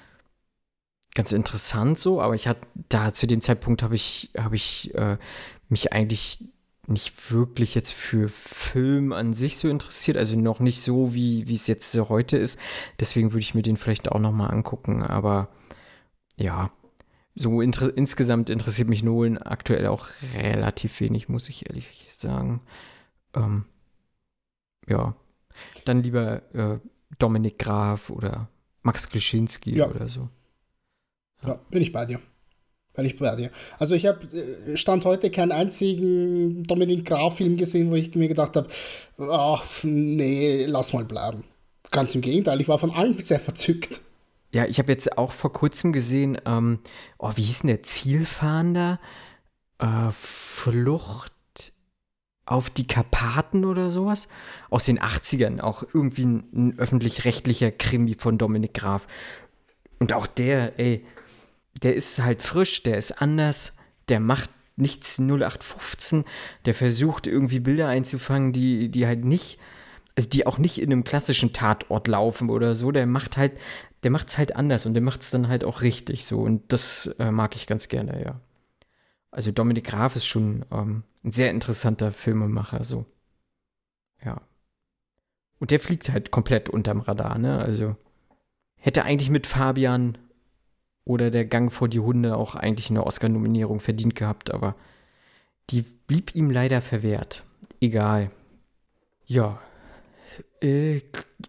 [1.14, 5.18] ganz interessant so, aber ich hatte da zu dem Zeitpunkt habe ich, habe ich äh,
[5.70, 6.44] mich eigentlich
[6.88, 11.56] nicht wirklich jetzt für Film an sich so interessiert, also noch nicht so, wie, wie
[11.56, 12.60] es jetzt heute ist.
[13.00, 15.50] Deswegen würde ich mir den vielleicht auch nochmal angucken, aber
[16.38, 16.72] ja,
[17.34, 22.62] so inter insgesamt interessiert mich Nolan aktuell auch relativ wenig, muss ich ehrlich sagen.
[23.36, 23.66] Ähm,
[24.88, 25.16] ja,
[25.86, 26.80] dann lieber äh,
[27.20, 28.50] Dominik Graf oder
[28.84, 29.90] Max Klischinski ja.
[29.90, 30.30] oder so.
[31.44, 31.50] Ja.
[31.50, 32.20] ja, bin ich bei dir.
[32.94, 33.52] Bin ich bei dir.
[33.80, 38.58] Also ich habe äh, Stand heute keinen einzigen Dominik Graf-Film gesehen, wo ich mir gedacht
[38.58, 38.68] habe,
[39.18, 41.46] ach nee, lass mal bleiben.
[41.92, 44.02] Ganz im Gegenteil, ich war von allen sehr verzückt.
[44.54, 46.80] Ja, ich habe jetzt auch vor kurzem gesehen, ähm,
[47.18, 49.00] oh, wie hieß denn der Zielfahnder?
[49.80, 51.32] Äh, Flucht
[52.46, 54.28] auf die Karpaten oder sowas.
[54.70, 59.08] Aus den 80ern, auch irgendwie ein, ein öffentlich-rechtlicher Krimi von Dominik Graf.
[60.00, 61.06] Und auch der, ey,
[61.82, 63.78] der ist halt frisch, der ist anders,
[64.10, 66.26] der macht nichts 0815,
[66.66, 69.60] der versucht irgendwie Bilder einzufangen, die, die halt nicht,
[70.16, 73.54] also die auch nicht in einem klassischen Tatort laufen oder so, der macht halt,
[74.04, 77.32] der macht's halt anders und der macht's dann halt auch richtig so und das äh,
[77.32, 78.40] mag ich ganz gerne, ja.
[79.32, 83.06] Also Dominik Graf ist schon ähm, ein sehr interessanter Filmemacher, so.
[84.24, 84.42] Ja.
[85.60, 87.60] Und der fliegt halt komplett unterm Radar, ne?
[87.60, 87.96] Also
[88.76, 90.18] hätte eigentlich mit Fabian
[91.06, 94.76] oder der Gang vor die Hunde auch eigentlich eine Oscar-Nominierung verdient gehabt, aber
[95.70, 97.44] Die blieb ihm leider verwehrt.
[97.80, 98.32] Egal.
[99.26, 99.60] Ja.
[100.62, 101.02] Äh,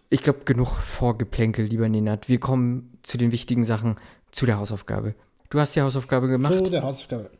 [0.09, 2.29] ich glaube, genug Vorgeplänkel, lieber Nenad.
[2.29, 3.97] Wir kommen zu den wichtigen Sachen,
[4.31, 5.15] zu der Hausaufgabe.
[5.49, 6.65] Du hast die Hausaufgabe gemacht?
[6.65, 7.31] Zu der Hausaufgabe.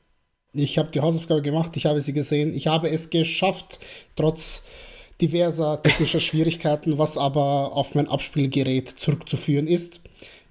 [0.51, 2.55] Ich habe die Hausaufgabe gemacht, ich habe sie gesehen.
[2.55, 3.80] Ich habe es geschafft,
[4.15, 4.65] trotz
[5.19, 10.01] diverser technischer Schwierigkeiten, was aber auf mein Abspielgerät zurückzuführen ist.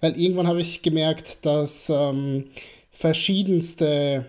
[0.01, 2.47] Weil irgendwann habe ich gemerkt, dass ähm,
[2.91, 4.27] verschiedenste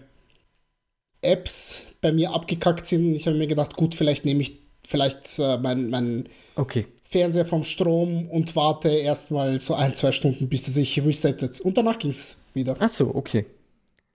[1.23, 3.15] Apps bei mir abgekackt sind.
[3.15, 6.87] Ich habe mir gedacht, gut, vielleicht nehme ich vielleicht äh, mein, mein okay.
[7.03, 11.61] Fernseher vom Strom und warte erstmal so ein, zwei Stunden, bis er sich resettet.
[11.61, 12.75] Und danach ging es wieder.
[12.79, 13.45] Ach so, okay.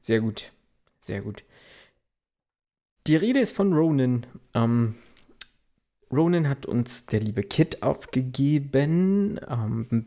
[0.01, 0.53] Sehr gut.
[1.01, 1.45] Sehr gut.
[3.07, 4.27] Die Rede ist von Ronan.
[4.55, 4.97] Ähm,
[6.11, 9.39] Ronan hat uns der liebe Kit aufgegeben.
[9.49, 10.07] Ähm,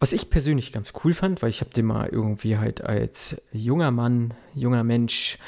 [0.00, 3.90] was ich persönlich ganz cool fand, weil ich habe den mal irgendwie halt als junger
[3.90, 5.38] Mann, junger Mensch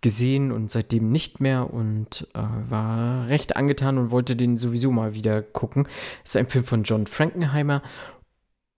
[0.00, 2.40] gesehen und seitdem nicht mehr und äh,
[2.70, 5.88] war recht angetan und wollte den sowieso mal wieder gucken.
[6.24, 7.82] Es ist ein Film von John Frankenheimer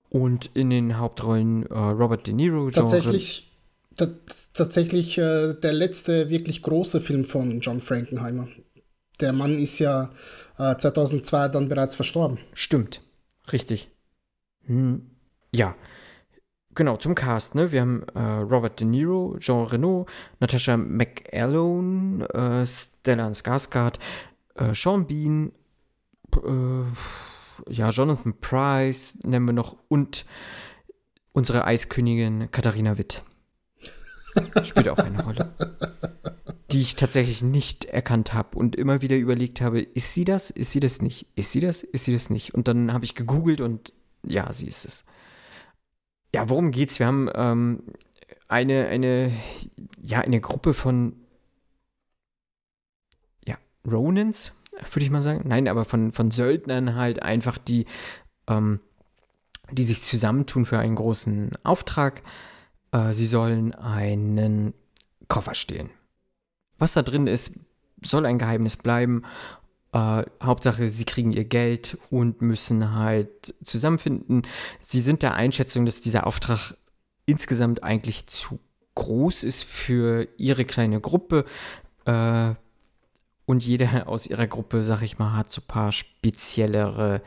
[0.09, 2.71] und in den Hauptrollen äh, Robert De Niro.
[2.71, 3.51] Tatsächlich,
[4.55, 8.49] tatsächlich äh, der letzte wirklich große Film von John Frankenheimer.
[9.21, 10.11] Der Mann ist ja
[10.57, 12.39] 2002 äh, dann bereits verstorben.
[12.53, 13.03] Stimmt,
[13.53, 13.91] richtig.
[14.67, 15.11] Hm,
[15.53, 15.75] ja,
[16.75, 17.73] genau, zum Cast, ne?
[17.73, 20.07] Wir haben äh, Robert De Niro, Jean Reno,
[20.41, 23.99] Natasha McAlone, äh, Stellan Skarsgård,
[24.55, 25.53] äh, Sean Bean,
[26.37, 30.25] äh, ja, Jonathan Price nennen wir noch und
[31.33, 33.23] unsere Eiskönigin Katharina Witt.
[34.63, 35.55] Spielt auch eine Rolle.
[36.71, 40.51] Die ich tatsächlich nicht erkannt habe und immer wieder überlegt habe, ist sie das?
[40.51, 41.27] Ist sie das nicht?
[41.35, 41.83] Ist sie das?
[41.83, 42.55] Ist sie das nicht?
[42.55, 43.93] Und dann habe ich gegoogelt und
[44.23, 45.05] ja, sie ist es.
[46.35, 46.99] Ja, worum geht's?
[46.99, 47.83] Wir haben ähm,
[48.49, 49.33] eine, eine,
[50.03, 51.15] ja, eine Gruppe von
[53.47, 53.57] ja,
[53.87, 54.53] Ronins,
[54.93, 55.43] würde ich mal sagen.
[55.47, 57.87] Nein, aber von, von Söldnern halt einfach, die,
[58.47, 58.81] ähm,
[59.71, 62.23] die sich zusammentun für einen großen Auftrag.
[62.93, 64.75] Äh, sie sollen einen
[65.29, 65.91] Koffer stehlen.
[66.79, 67.59] Was da drin ist,
[68.03, 69.25] soll ein Geheimnis bleiben.
[69.93, 74.43] Äh, Hauptsache, sie kriegen ihr Geld und müssen halt zusammenfinden.
[74.81, 76.75] Sie sind der Einschätzung, dass dieser Auftrag
[77.27, 78.59] insgesamt eigentlich zu
[78.95, 81.45] groß ist für ihre kleine Gruppe.
[82.05, 82.55] Äh,
[83.47, 87.23] und jeder aus ihrer Gruppe, sag ich mal, hat so ein paar speziellere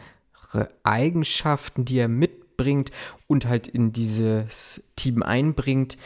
[0.84, 2.91] Eigenschaften, die er mitbringt
[3.28, 5.97] und halt in dieses Team einbringt.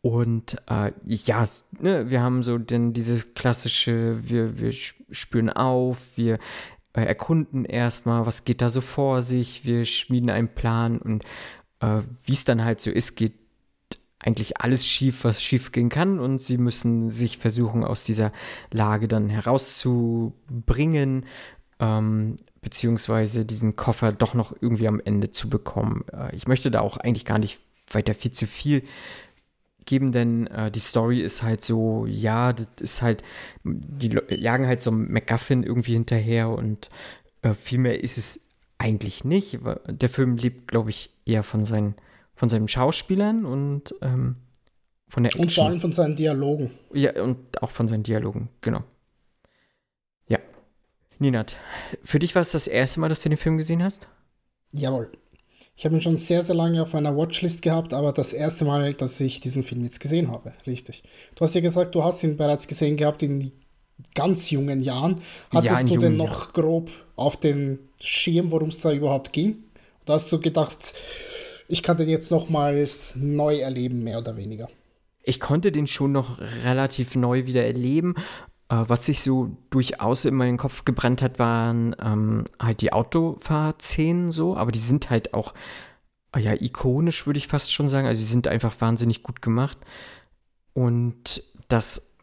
[0.00, 1.44] Und äh, ja,
[1.80, 6.38] ne, wir haben so denn dieses klassische, wir, wir spüren auf, wir
[6.92, 11.24] äh, erkunden erstmal, was geht da so vor sich, wir schmieden einen Plan und
[11.80, 13.34] äh, wie es dann halt so ist, geht
[14.20, 18.32] eigentlich alles schief, was schief gehen kann und sie müssen sich versuchen, aus dieser
[18.72, 21.24] Lage dann herauszubringen,
[21.78, 26.04] ähm, beziehungsweise diesen Koffer doch noch irgendwie am Ende zu bekommen.
[26.12, 28.82] Äh, ich möchte da auch eigentlich gar nicht weiter viel zu viel
[29.88, 33.24] geben, denn äh, die Story ist halt so, ja, das ist halt,
[33.64, 36.90] die jagen halt so MacGuffin irgendwie hinterher und
[37.42, 38.40] äh, viel mehr ist es
[38.76, 39.58] eigentlich nicht.
[39.88, 41.96] Der Film lebt, glaube ich, eher von seinen,
[42.36, 44.36] von seinen Schauspielern und ähm,
[45.08, 45.42] von der Action.
[45.42, 46.70] Und vor allem von seinen Dialogen.
[46.92, 48.84] Ja, und auch von seinen Dialogen, genau.
[50.28, 50.38] Ja.
[51.18, 51.56] Ninat,
[52.04, 54.08] für dich war es das erste Mal, dass du den Film gesehen hast?
[54.72, 55.10] Jawohl.
[55.78, 58.94] Ich habe ihn schon sehr, sehr lange auf meiner Watchlist gehabt, aber das erste Mal,
[58.94, 60.52] dass ich diesen Film jetzt gesehen habe.
[60.66, 61.04] Richtig.
[61.36, 63.52] Du hast ja gesagt, du hast ihn bereits gesehen gehabt in
[64.12, 65.22] ganz jungen Jahren.
[65.54, 66.52] Hattest ja, du denn noch Jahr.
[66.52, 69.62] grob auf den Schirm, worum es da überhaupt ging?
[70.04, 70.94] Da hast du gedacht,
[71.68, 74.68] ich kann den jetzt nochmals neu erleben, mehr oder weniger.
[75.22, 78.16] Ich konnte den schon noch relativ neu wieder erleben.
[78.68, 84.30] Äh, was sich so durchaus in meinen Kopf gebrannt hat, waren ähm, halt die Autofahrszenen
[84.30, 85.54] so, aber die sind halt auch,
[86.32, 88.06] ah ja, ikonisch, würde ich fast schon sagen.
[88.06, 89.78] Also sie sind einfach wahnsinnig gut gemacht.
[90.74, 92.14] Und dass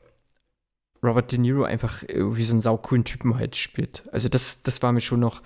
[1.04, 4.04] Robert De Niro einfach irgendwie so einen saucoolen Typen halt spielt.
[4.12, 5.42] Also das, das war mir schon noch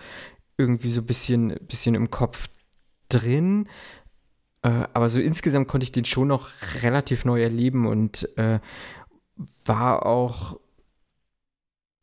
[0.58, 2.48] irgendwie so ein bisschen, bisschen im Kopf
[3.08, 3.68] drin.
[4.62, 6.50] Äh, aber so insgesamt konnte ich den schon noch
[6.82, 8.60] relativ neu erleben und äh,
[9.66, 10.60] war auch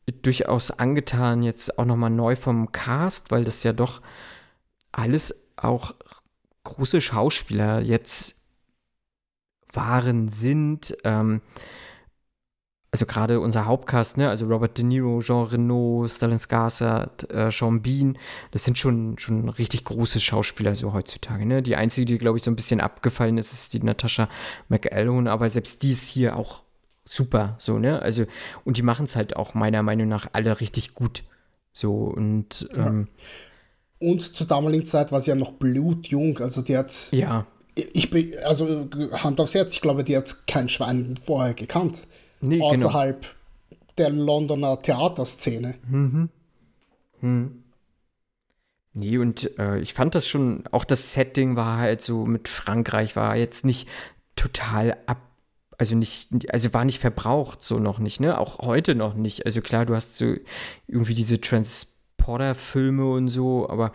[0.06, 4.00] durchaus angetan, jetzt auch nochmal neu vom Cast, weil das ja doch
[4.92, 5.94] alles auch
[6.64, 8.36] große Schauspieler jetzt
[9.72, 10.96] waren, sind.
[11.04, 11.42] Ähm,
[12.92, 17.82] also gerade unser Hauptcast, ne, also Robert De Niro, Jean Reno, Stellan Skarsgård, äh, Sean
[17.82, 18.16] Bean,
[18.52, 21.62] das sind schon, schon richtig große Schauspieler so heutzutage, ne.
[21.62, 24.28] Die einzige, die, glaube ich, so ein bisschen abgefallen ist, ist die Natascha
[24.68, 26.62] McElhone, aber selbst die ist hier auch
[27.06, 28.24] super, so, ne, also,
[28.64, 31.24] und die machen es halt auch meiner Meinung nach alle richtig gut,
[31.72, 33.08] so, und, ähm,
[33.98, 37.46] Und zur damaligen Zeit war sie ja noch blutjung, also die hat, ja,
[37.76, 42.06] ich bin, also Hand aufs Herz, ich glaube, die hat kein Schwein vorher gekannt.
[42.40, 42.68] nee, genau.
[42.68, 43.26] außerhalb
[43.98, 45.74] der Londoner Theaterszene.
[48.94, 53.14] Nee, und äh, ich fand das schon, auch das Setting war halt so mit Frankreich,
[53.14, 53.88] war jetzt nicht
[54.36, 55.18] total ab,
[55.78, 58.38] also nicht, also war nicht verbraucht, so noch nicht, ne?
[58.38, 59.44] Auch heute noch nicht.
[59.44, 60.34] Also klar, du hast so
[60.86, 63.92] irgendwie diese Transporter-Filme und so, aber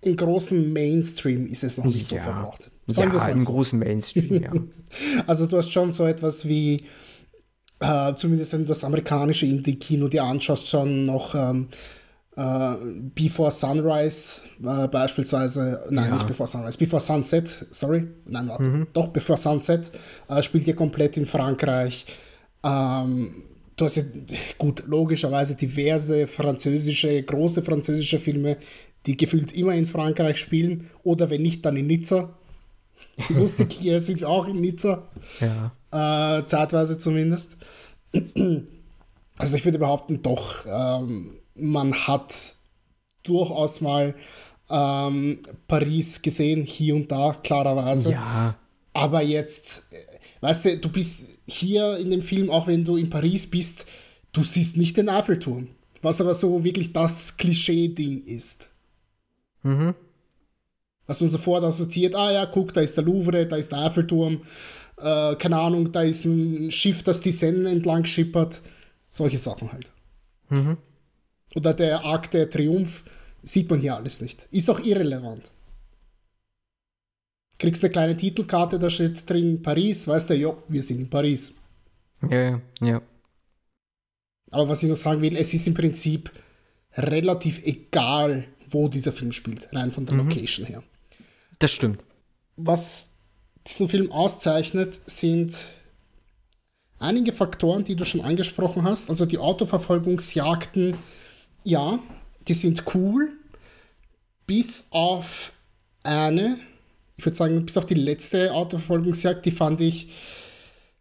[0.00, 2.70] Im großen Mainstream ist es noch nicht so ja, verbraucht.
[2.86, 3.46] Sagen ja, im so.
[3.46, 4.52] großen Mainstream, ja.
[5.26, 6.84] Also du hast schon so etwas wie,
[7.80, 11.68] äh, zumindest wenn du das amerikanische Indie-Kino dir anschaust, schon noch ähm,
[12.36, 12.74] äh,
[13.14, 16.14] Before Sunrise äh, beispielsweise, nein, Ja.
[16.14, 19.90] nicht Before Sunrise, Before Sunset, sorry, nein, warte, doch, Before Sunset
[20.28, 22.06] äh, spielt ja komplett in Frankreich.
[22.64, 23.44] Ähm,
[23.76, 24.04] du hast ja,
[24.58, 28.56] gut, logischerweise diverse französische, große französische Filme,
[29.06, 32.30] die gefühlt immer in Frankreich spielen oder wenn nicht, dann in Nizza.
[33.28, 35.08] Lustig, hier sind wir auch in Nizza
[35.40, 36.38] ja.
[36.38, 37.56] äh, zeitweise zumindest.
[39.36, 42.54] Also ich würde behaupten, doch, ähm, man hat
[43.22, 44.14] durchaus mal
[44.70, 48.12] ähm, Paris gesehen, hier und da, klarerweise.
[48.12, 48.56] Ja,
[48.92, 49.96] Aber jetzt, äh,
[50.40, 53.86] weißt du, du bist hier in dem Film, auch wenn du in Paris bist,
[54.32, 55.68] du siehst nicht den Eiffelturm.
[56.00, 58.70] Was aber so wirklich das Klischee-Ding ist.
[59.62, 59.94] Mhm.
[61.06, 64.40] Was man sofort assoziiert, ah ja, guck, da ist der Louvre, da ist der Eiffelturm,
[64.96, 68.62] äh, keine Ahnung, da ist ein Schiff, das die Seine entlang schippert.
[69.10, 69.92] Solche Sachen halt.
[70.48, 70.78] Mhm.
[71.54, 73.04] Oder der Arc der Triumph,
[73.42, 74.46] sieht man hier alles nicht.
[74.50, 75.50] Ist auch irrelevant.
[77.58, 81.54] Kriegst eine kleine Titelkarte, da steht drin Paris, weißt du, ja, wir sind in Paris.
[82.28, 83.02] ja, ja, ja.
[84.50, 86.30] Aber was ich noch sagen will, es ist im Prinzip
[86.94, 90.82] relativ egal, wo dieser Film spielt, rein von der Location her.
[91.58, 92.02] Das stimmt.
[92.56, 93.10] was
[93.66, 95.56] diesen Film auszeichnet, sind
[96.98, 99.08] einige Faktoren, die du schon angesprochen hast.
[99.10, 100.96] Also die Autoverfolgungsjagden,
[101.64, 101.98] ja,
[102.48, 103.32] die sind cool,
[104.46, 105.52] bis auf
[106.02, 106.58] eine,
[107.16, 110.08] ich würde sagen, bis auf die letzte Autoverfolgungsjagd, die fand ich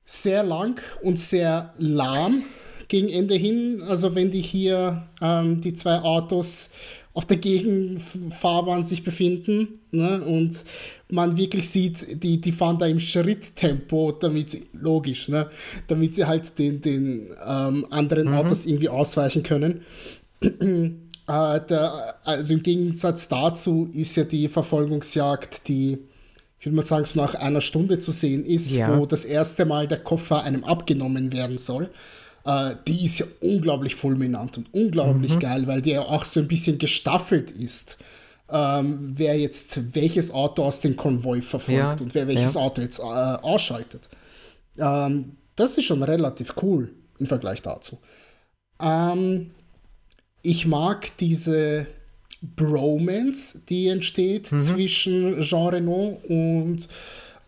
[0.05, 2.43] sehr lang und sehr lahm
[2.88, 3.82] gegen Ende hin.
[3.88, 6.72] Also wenn die hier ähm, die zwei Autos
[7.14, 10.64] auf der Gegenfahrbahn sich befinden ne, und
[11.09, 15.49] man wirklich sieht, die, die fahren da im Schritttempo, damit sie, logisch, ne,
[15.88, 19.82] damit sie halt den, den ähm, anderen Autos irgendwie ausweichen können.
[20.42, 20.89] Äh,
[21.28, 26.00] der, also im Gegensatz dazu ist ja die Verfolgungsjagd, die
[26.60, 28.96] ich würde mal sagen, so nach einer Stunde zu sehen ist, Ja.
[29.00, 31.89] wo das erste Mal der Koffer einem abgenommen werden soll.
[32.46, 36.48] Äh, die ist ja unglaublich fulminant und unglaublich geil, weil die ja auch so ein
[36.48, 37.98] bisschen gestaffelt ist.
[38.48, 42.62] Ähm, wer jetzt welches Auto aus dem Konvoi verfolgt Ja, und wer welches ja.
[42.62, 44.10] Auto jetzt äh, ausschaltet.
[44.78, 47.98] Ähm, das ist schon relativ cool im Vergleich dazu.
[48.80, 49.50] Ähm,
[50.42, 51.88] ich mag diese
[52.42, 56.88] Bromance, die entsteht zwischen Jean Reno und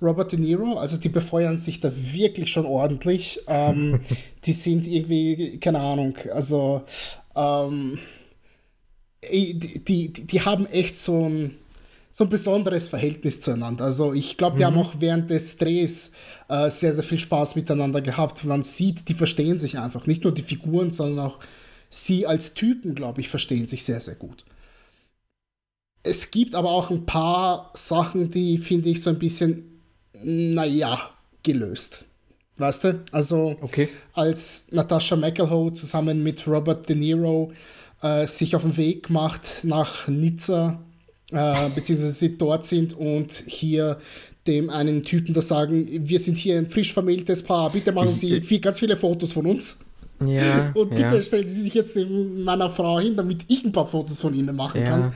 [0.01, 0.77] Robert De Niro.
[0.77, 3.39] Also die befeuern sich da wirklich schon ordentlich.
[3.47, 4.01] Ähm,
[4.45, 6.83] die sind irgendwie, keine Ahnung, also
[7.35, 7.99] ähm,
[9.31, 11.55] die, die, die haben echt so ein,
[12.11, 13.85] so ein besonderes Verhältnis zueinander.
[13.85, 16.11] Also ich glaube, die haben auch während des Drehs
[16.49, 18.43] äh, sehr, sehr viel Spaß miteinander gehabt.
[18.43, 20.05] Man sieht, die verstehen sich einfach.
[20.05, 21.39] Nicht nur die Figuren, sondern auch
[21.93, 24.45] sie als Typen, glaube ich, verstehen sich sehr, sehr gut.
[26.01, 29.79] Es gibt aber auch ein paar Sachen, die finde ich so ein bisschen,
[30.23, 31.11] naja,
[31.43, 32.03] gelöst.
[32.57, 33.03] Weißt du?
[33.11, 33.89] Also Okay.
[34.13, 37.51] als Natasha McElhoe zusammen mit Robert De Niro
[38.01, 40.81] äh, sich auf den Weg macht nach Nizza,
[41.31, 43.99] äh, beziehungsweise sie dort sind und hier
[44.45, 48.41] dem einen Typen da sagen, wir sind hier ein frisch vermähltes Paar, bitte machen Sie
[48.41, 49.79] viel, ganz viele Fotos von uns.
[50.25, 50.71] Ja.
[50.75, 51.21] Und bitte ja.
[51.21, 54.55] stellen Sie sich jetzt neben meiner Frau hin, damit ich ein paar Fotos von Ihnen
[54.55, 54.85] machen Ja.
[54.85, 55.13] kann.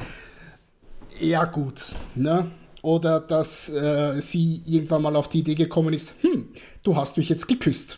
[1.20, 1.94] Ja, gut.
[2.16, 2.52] Ne?
[2.82, 6.50] Oder dass äh, sie irgendwann mal auf die Idee gekommen ist, hm,
[6.84, 7.98] du hast mich jetzt geküsst.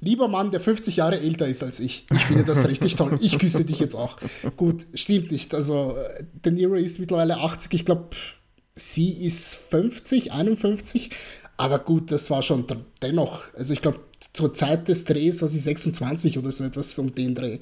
[0.00, 2.04] Lieber Mann, der 50 Jahre älter ist als ich.
[2.12, 3.18] Ich finde das richtig toll.
[3.22, 4.18] Ich küsse dich jetzt auch.
[4.56, 5.54] Gut, stimmt nicht.
[5.54, 7.72] Also, äh, De Niro ist mittlerweile 80.
[7.72, 8.10] Ich glaube,
[8.74, 11.10] sie ist 50, 51.
[11.56, 12.66] Aber gut, das war schon
[13.00, 14.00] dennoch, also ich glaube,
[14.32, 17.60] zur Zeit des Drehs war sie 26 oder so etwas um den Dreh.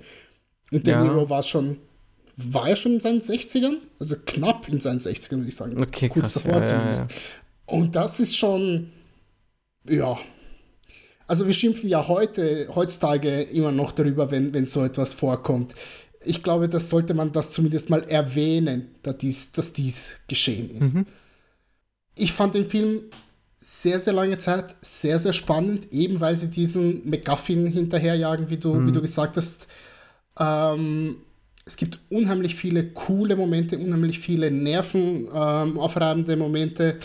[0.73, 1.79] Und De Niro war schon,
[2.37, 3.77] war er schon in seinen 60ern?
[4.01, 5.81] Also knapp in seinen 60ern, würde ich sagen.
[5.81, 7.11] Okay, Kurz krass, davor ja, zumindest.
[7.11, 7.17] Ja,
[7.67, 8.91] Und das ist schon,
[9.89, 10.19] ja.
[11.27, 15.75] Also wir schimpfen ja heute, heutzutage immer noch darüber, wenn, wenn so etwas vorkommt.
[16.23, 20.95] Ich glaube, das sollte man das zumindest mal erwähnen, dass dies, dass dies geschehen ist.
[20.95, 21.07] Mhm.
[22.17, 23.05] Ich fand den Film
[23.67, 28.75] sehr, sehr lange Zeit sehr, sehr spannend, eben weil sie diesen McGuffin hinterherjagen, wie du,
[28.75, 28.87] mhm.
[28.87, 29.69] wie du gesagt hast.
[30.39, 31.23] Ähm,
[31.65, 36.99] es gibt unheimlich viele coole Momente, unheimlich viele nervenaufreibende ähm, Momente,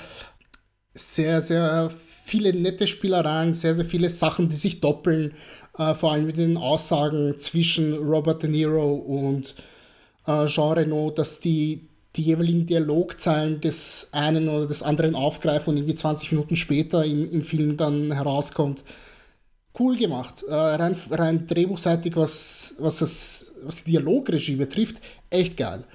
[0.94, 1.92] sehr, sehr
[2.26, 5.36] viele nette Spielereien, sehr, sehr viele Sachen, die sich doppeln,
[5.78, 9.56] äh, vor allem mit den Aussagen zwischen Robert De Niro und
[10.26, 15.78] äh, Jean Reno, dass die die jeweiligen Dialogzeilen des einen oder des anderen aufgreifen und
[15.78, 18.84] irgendwie 20 Minuten später im, im Film dann herauskommt.
[19.78, 20.44] Cool gemacht.
[20.48, 25.86] Äh, rein, rein drehbuchseitig, was, was, das, was die Dialogregie betrifft, echt geil.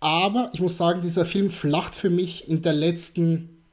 [0.00, 3.64] Aber ich muss sagen, dieser Film flacht für mich in der letzten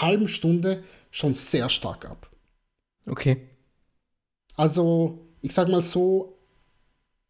[0.00, 2.30] halben Stunde schon sehr stark ab.
[3.06, 3.48] Okay.
[4.56, 6.33] Also, ich sag mal so,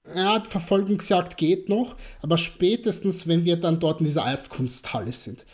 [0.07, 5.47] ja, Verfolgungsjagd geht noch, aber spätestens, wenn wir dann dort in dieser Eiskunsthalle sind,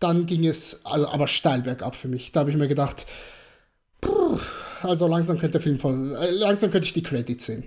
[0.00, 2.32] dann ging es also, aber steil bergab für mich.
[2.32, 3.06] Da habe ich mir gedacht,
[4.04, 7.64] pff, also langsam könnte der Film voll, äh, langsam könnte ich die Credits sehen.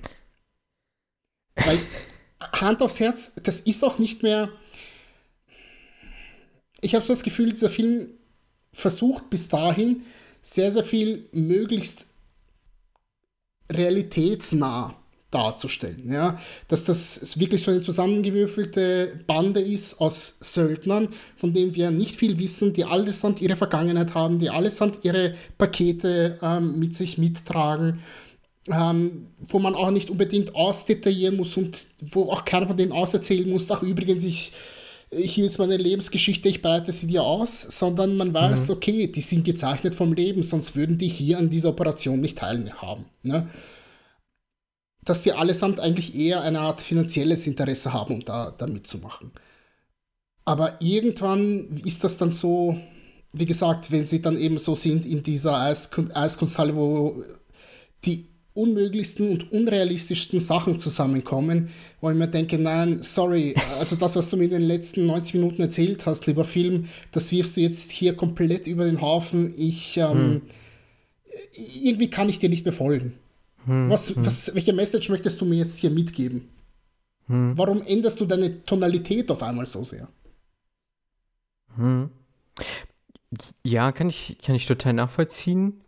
[1.55, 1.79] Weil
[2.39, 4.49] Hand aufs Herz, das ist auch nicht mehr.
[6.79, 8.09] Ich habe so das Gefühl, dieser Film
[8.73, 10.03] versucht bis dahin
[10.41, 12.05] sehr, sehr viel möglichst
[13.71, 15.00] realitätsnah
[15.31, 16.11] darzustellen.
[16.11, 16.39] Ja?
[16.67, 22.37] Dass das wirklich so eine zusammengewürfelte Bande ist aus Söldnern, von denen wir nicht viel
[22.37, 27.99] wissen, die allesamt ihre Vergangenheit haben, die allesamt ihre Pakete ähm, mit sich mittragen.
[28.67, 33.49] Ähm, wo man auch nicht unbedingt ausdetaillieren muss und wo auch keiner von denen auserzählen
[33.49, 34.51] muss, ach übrigens, ich,
[35.09, 38.75] hier ist meine Lebensgeschichte, ich breite sie dir aus, sondern man weiß, mhm.
[38.75, 43.05] okay, die sind gezeichnet vom Leben, sonst würden die hier an dieser Operation nicht teilhaben.
[43.23, 43.47] Ne?
[45.03, 49.31] Dass die allesamt eigentlich eher eine Art finanzielles Interesse haben, um da, da mitzumachen.
[50.45, 52.77] Aber irgendwann ist das dann so,
[53.33, 57.23] wie gesagt, wenn sie dann eben so sind in dieser Eiskun Eiskunsthalle, wo
[58.05, 61.69] die unmöglichsten und unrealistischsten Sachen zusammenkommen,
[62.01, 65.35] wo ich mir denke, nein, sorry, also das, was du mir in den letzten 90
[65.35, 69.53] Minuten erzählt hast, lieber Film, das wirfst du jetzt hier komplett über den Haufen.
[69.57, 70.41] Ich, ähm, hm.
[71.81, 73.13] irgendwie kann ich dir nicht mehr folgen.
[73.65, 74.25] Hm, was, hm.
[74.25, 76.49] Was, welche Message möchtest du mir jetzt hier mitgeben?
[77.27, 77.57] Hm.
[77.57, 80.07] Warum änderst du deine Tonalität auf einmal so sehr?
[81.75, 82.09] Hm.
[83.63, 85.81] Ja, kann ich, kann ich total nachvollziehen.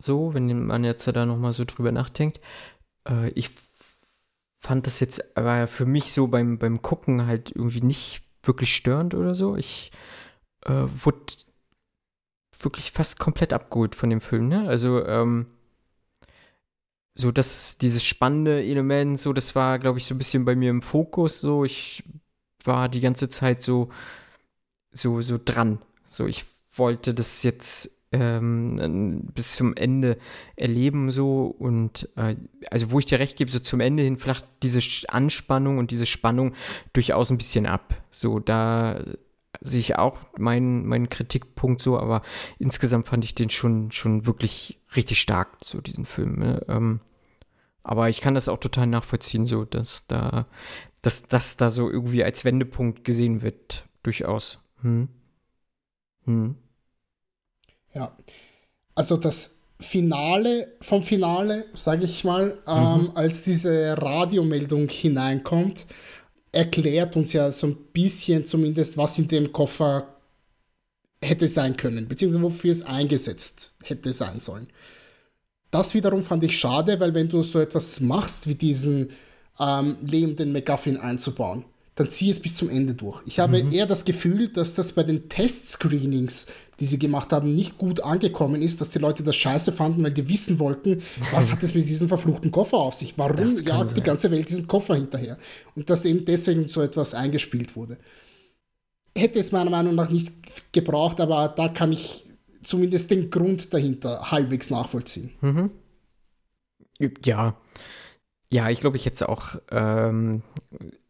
[0.00, 2.40] So, wenn man jetzt da nochmal so drüber nachdenkt.
[3.06, 3.50] Äh, ich
[4.58, 9.14] fand das jetzt aber für mich so beim, beim Gucken halt irgendwie nicht wirklich störend
[9.14, 9.56] oder so.
[9.56, 9.92] Ich
[10.64, 11.34] äh, wurde
[12.60, 14.68] wirklich fast komplett abgeholt von dem Film, ne?
[14.68, 15.46] Also, ähm,
[17.14, 20.70] so dass dieses spannende Element, so das war, glaube ich, so ein bisschen bei mir
[20.70, 21.40] im Fokus.
[21.40, 22.02] So, ich
[22.64, 23.88] war die ganze Zeit so,
[24.92, 25.78] so, so dran.
[26.08, 26.44] So, ich
[26.74, 30.18] wollte das jetzt ähm, bis zum Ende
[30.56, 32.34] erleben so und äh,
[32.70, 36.06] also wo ich dir recht gebe, so zum Ende hin flacht diese Anspannung und diese
[36.06, 36.54] Spannung
[36.92, 37.94] durchaus ein bisschen ab.
[38.10, 39.00] So, da
[39.60, 42.22] sehe ich auch meinen, meinen Kritikpunkt so, aber
[42.58, 46.38] insgesamt fand ich den schon, schon wirklich richtig stark, so diesen Film.
[46.38, 46.64] Ne?
[46.68, 47.00] Ähm,
[47.82, 50.46] aber ich kann das auch total nachvollziehen, so dass da,
[51.02, 54.60] dass das da so irgendwie als Wendepunkt gesehen wird, durchaus.
[54.82, 55.08] Hm.
[56.24, 56.56] Hm.
[57.94, 58.16] Ja,
[58.94, 63.10] also das Finale vom Finale, sage ich mal, ähm, mhm.
[63.14, 65.86] als diese Radiomeldung hineinkommt
[66.52, 70.16] erklärt uns ja so ein bisschen zumindest, was in dem Koffer
[71.22, 74.68] hätte sein können, beziehungsweise wofür es eingesetzt hätte sein sollen.
[75.70, 79.12] Das wiederum fand ich schade, weil wenn du so etwas machst, wie diesen
[79.58, 81.64] ähm, lebenden McGuffin einzubauen,
[81.96, 83.20] dann zieh es bis zum Ende durch.
[83.26, 83.72] Ich habe mhm.
[83.72, 86.46] eher das Gefühl, dass das bei den Test-Screenings,
[86.78, 90.12] die sie gemacht haben, nicht gut angekommen ist, dass die Leute das scheiße fanden, weil
[90.12, 93.18] die wissen wollten, was hat es mit diesem verfluchten Koffer auf sich?
[93.18, 95.36] Warum jagt die ganze Welt diesen Koffer hinterher?
[95.74, 97.98] Und dass eben deswegen so etwas eingespielt wurde.
[99.16, 100.32] Hätte es meiner Meinung nach nicht
[100.72, 102.24] gebraucht, aber da kann ich
[102.62, 105.32] zumindest den Grund dahinter halbwegs nachvollziehen.
[105.40, 105.70] Mhm.
[107.24, 107.56] Ja.
[108.52, 110.42] Ja, ich glaube, ich hätte es auch ähm,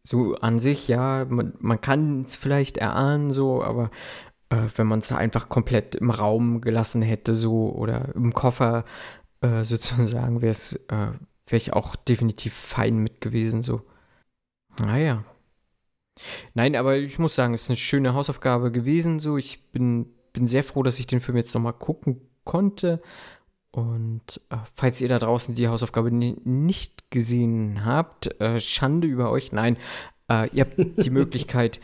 [0.03, 3.91] so an sich, ja, man, man kann es vielleicht erahnen, so, aber
[4.49, 8.85] äh, wenn man es einfach komplett im Raum gelassen hätte, so oder im Koffer
[9.41, 11.11] äh, sozusagen, wäre es, äh,
[11.47, 13.81] wäre ich auch definitiv fein mit gewesen, so.
[14.79, 15.23] Naja.
[16.53, 19.37] Nein, aber ich muss sagen, es ist eine schöne Hausaufgabe gewesen, so.
[19.37, 23.01] Ich bin, bin sehr froh, dass ich den Film jetzt nochmal gucken konnte.
[23.71, 29.51] Und äh, falls ihr da draußen die Hausaufgabe nicht gesehen habt, äh, Schande über euch.
[29.53, 29.77] Nein,
[30.29, 31.79] äh, ihr habt die Möglichkeit,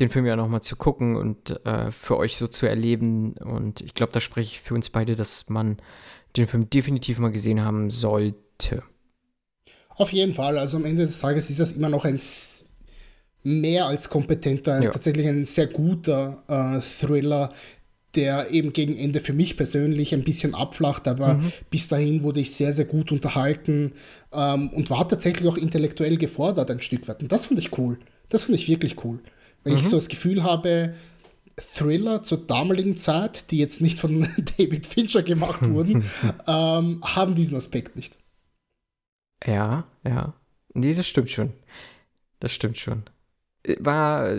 [0.00, 3.34] den Film ja nochmal zu gucken und äh, für euch so zu erleben.
[3.34, 5.76] Und ich glaube, da spreche ich für uns beide, dass man
[6.36, 8.82] den Film definitiv mal gesehen haben sollte.
[9.90, 10.58] Auf jeden Fall.
[10.58, 12.18] Also am Ende des Tages ist das immer noch ein
[13.44, 14.90] mehr als kompetenter, ja.
[14.90, 17.52] tatsächlich ein sehr guter äh, Thriller,
[18.16, 21.52] der eben gegen Ende für mich persönlich ein bisschen abflacht, aber mhm.
[21.70, 23.92] bis dahin wurde ich sehr, sehr gut unterhalten
[24.32, 27.22] ähm, und war tatsächlich auch intellektuell gefordert ein Stück weit.
[27.22, 27.98] Und das fand ich cool.
[28.28, 29.20] Das fand ich wirklich cool.
[29.62, 29.80] Weil mhm.
[29.80, 30.94] ich so das Gefühl habe,
[31.56, 36.04] Thriller zur damaligen Zeit, die jetzt nicht von David Fincher gemacht wurden,
[36.46, 38.18] ähm, haben diesen Aspekt nicht.
[39.46, 40.34] Ja, ja.
[40.74, 41.52] Nee, das stimmt schon.
[42.40, 43.04] Das stimmt schon.
[43.78, 44.34] War,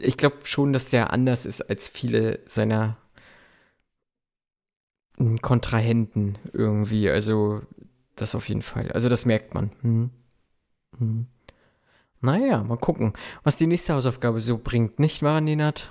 [0.00, 2.96] ich glaube schon, dass der anders ist als viele seiner
[5.40, 7.08] Kontrahenten irgendwie.
[7.10, 7.62] Also,
[8.16, 8.90] das auf jeden Fall.
[8.92, 9.70] Also, das merkt man.
[9.82, 10.10] Hm.
[10.98, 11.26] Hm.
[12.20, 13.12] Naja, mal gucken,
[13.42, 15.90] was die nächste Hausaufgabe so bringt, nicht wahr, Nenat?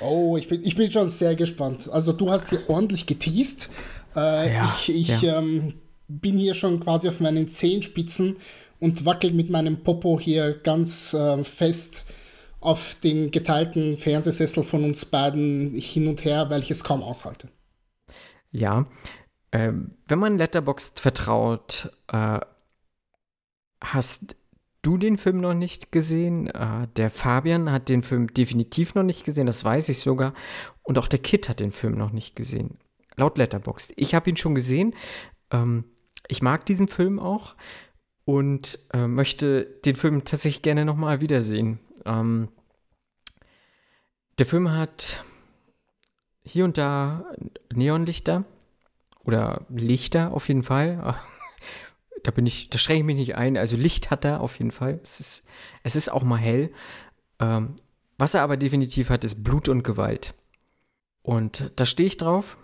[0.00, 1.88] Oh, ich bin, ich bin schon sehr gespannt.
[1.90, 3.68] Also, du hast hier ordentlich geteased.
[4.14, 5.38] Äh, ja, ich ich ja.
[5.38, 5.74] ähm,
[6.08, 8.36] bin hier schon quasi auf meinen Zehenspitzen
[8.80, 12.06] und wackel mit meinem Popo hier ganz äh, fest
[12.60, 17.48] auf dem geteilten Fernsehsessel von uns beiden hin und her, weil ich es kaum aushalte.
[18.50, 18.86] Ja,
[19.50, 19.72] äh,
[20.06, 22.40] wenn man Letterboxd vertraut, äh,
[23.82, 24.36] hast
[24.82, 26.48] du den Film noch nicht gesehen.
[26.48, 30.32] Äh, der Fabian hat den Film definitiv noch nicht gesehen, das weiß ich sogar.
[30.82, 32.78] Und auch der Kid hat den Film noch nicht gesehen.
[33.16, 33.94] Laut Letterboxd.
[33.96, 34.94] Ich habe ihn schon gesehen.
[35.50, 35.84] Ähm,
[36.28, 37.56] ich mag diesen Film auch
[38.24, 41.78] und äh, möchte den Film tatsächlich gerne nochmal wiedersehen.
[42.04, 42.48] Ähm,
[44.38, 45.24] der Film hat
[46.46, 47.24] hier und da
[47.72, 48.44] Neonlichter
[49.24, 51.16] oder Lichter auf jeden Fall.
[52.22, 53.56] da bin ich, da schränke ich mich nicht ein.
[53.56, 55.00] Also Licht hat er auf jeden Fall.
[55.02, 55.46] Es ist,
[55.82, 56.72] es ist auch mal hell.
[57.40, 57.74] Ähm,
[58.16, 60.34] was er aber definitiv hat, ist Blut und Gewalt.
[61.22, 62.56] Und da stehe ich drauf.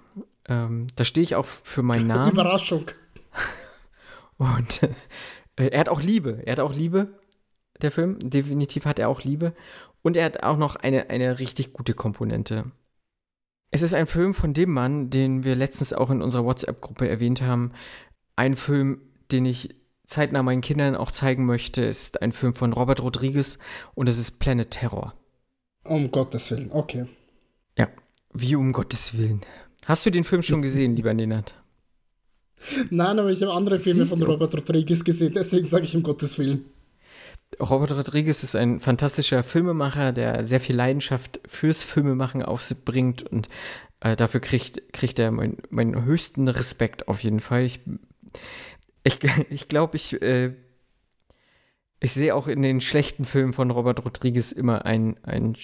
[0.49, 2.33] Ähm, da stehe ich auch für meinen Namen.
[2.33, 2.87] Überraschung.
[4.39, 4.83] Und
[5.57, 6.43] äh, er hat auch Liebe.
[6.47, 7.19] Er hat auch Liebe,
[7.81, 8.19] der Film.
[8.21, 9.55] Definitiv hat er auch Liebe.
[10.03, 12.71] Und er hat auch noch eine, eine richtig gute Komponente.
[13.75, 17.41] Es ist ein Film von dem Mann, den wir letztens auch in unserer WhatsApp-Gruppe erwähnt
[17.41, 17.73] haben.
[18.37, 19.01] Ein Film,
[19.33, 23.59] den ich zeitnah meinen Kindern auch zeigen möchte, ist ein Film von Robert Rodriguez
[23.95, 25.15] und es ist Planet Terror.
[25.85, 27.07] Um Gottes Willen, okay.
[27.79, 27.89] Ja,
[28.35, 29.41] wie um Gottes Willen.
[29.87, 31.55] Hast du den Film schon gesehen, lieber Nenad?
[32.91, 36.03] Nein, aber ich habe andere Filme Siehst von Robert Rodriguez gesehen, deswegen sage ich um
[36.03, 36.67] Gottes Willen.
[37.61, 43.49] Robert Rodriguez ist ein fantastischer Filmemacher, der sehr viel Leidenschaft fürs Filmemachen aufbringt und
[44.01, 47.65] äh, dafür kriegt, kriegt er meinen mein höchsten Respekt auf jeden Fall.
[47.65, 47.81] Ich,
[49.05, 49.19] ich,
[49.51, 50.55] ich glaube, ich, äh,
[52.01, 55.57] ich sehe auch in den schlechten Filmen von Robert Rodriguez immer ein, ein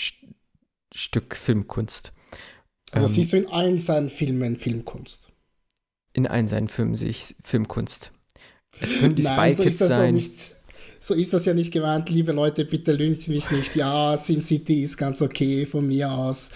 [0.95, 2.13] Stück Filmkunst.
[2.93, 5.31] Also ähm, siehst du in allen seinen Filmen Filmkunst?
[6.13, 8.13] In allen seinen Filmen sehe ich Filmkunst.
[8.81, 10.15] Es können die Nein, Spy Kids so sein.
[10.15, 10.58] Nicht,
[11.01, 13.77] so ist das ja nicht gemeint, liebe Leute, bitte lüncht mich nicht.
[13.77, 16.51] Ja, Sin City ist ganz okay von mir aus.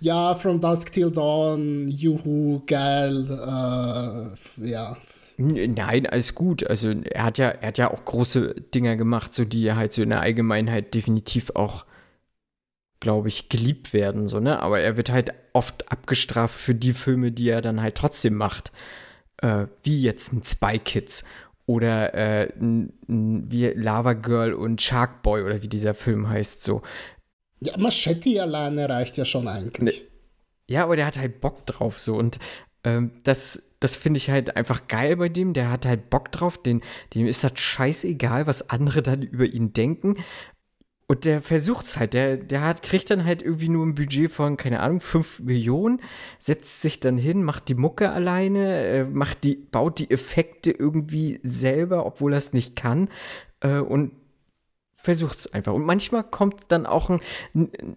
[0.00, 3.26] Ja, From Dusk Till Dawn, juhu, geil.
[3.28, 4.96] Äh, ja,
[5.40, 6.66] Nein, alles gut.
[6.66, 10.02] Also er hat ja, er hat ja auch große Dinger gemacht, so die halt so
[10.02, 11.86] in der Allgemeinheit definitiv auch,
[12.98, 14.60] glaube ich, geliebt werden, so, ne?
[14.60, 18.72] Aber er wird halt oft abgestraft für die Filme, die er dann halt trotzdem macht.
[19.36, 21.24] Äh, wie jetzt ein Spy Kids
[21.68, 26.80] oder äh, wie Lava Girl und Shark Boy oder wie dieser Film heißt, so.
[27.60, 30.04] Ja, Machete alleine reicht ja schon eigentlich.
[30.66, 32.38] Ja, aber der hat halt Bock drauf so und
[32.84, 35.52] ähm, das, das finde ich halt einfach geil bei dem.
[35.52, 36.80] Der hat halt Bock drauf, den,
[37.14, 40.16] dem ist das scheißegal, was andere dann über ihn denken.
[41.10, 44.58] Und der versucht's halt, der, der hat, kriegt dann halt irgendwie nur ein Budget von,
[44.58, 46.02] keine Ahnung, 5 Millionen,
[46.38, 51.40] setzt sich dann hin, macht die Mucke alleine, äh, macht die, baut die Effekte irgendwie
[51.42, 53.08] selber, obwohl er es nicht kann.
[53.60, 54.12] Äh, und
[54.96, 55.72] versucht's einfach.
[55.72, 57.20] Und manchmal kommt dann auch ein,
[57.54, 57.96] ein,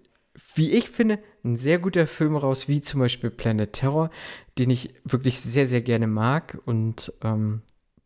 [0.56, 4.10] wie ich finde, ein sehr guter Film raus, wie zum Beispiel Planet Terror,
[4.58, 6.60] den ich wirklich sehr, sehr gerne mag.
[6.64, 7.62] Und ähm,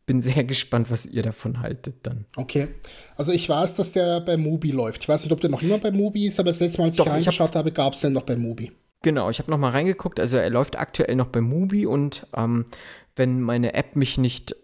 [0.06, 2.24] bin sehr gespannt, was ihr davon haltet dann.
[2.36, 2.68] Okay.
[3.16, 5.02] Also ich weiß, dass der bei Mubi läuft.
[5.02, 6.96] Ich weiß nicht, ob der noch immer bei Mubi ist, aber das letzte Mal, als
[6.96, 8.72] Doch, ich reingeschaut habe, gab es den noch bei Mubi.
[9.02, 10.20] Genau, ich habe noch mal reingeguckt.
[10.20, 12.66] Also er läuft aktuell noch bei Mubi und ähm,
[13.16, 14.54] wenn meine App mich nicht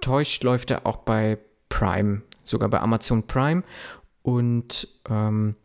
[0.00, 1.38] täuscht, läuft er auch bei
[1.68, 3.64] Prime, sogar bei Amazon Prime.
[4.22, 5.56] Und ähm,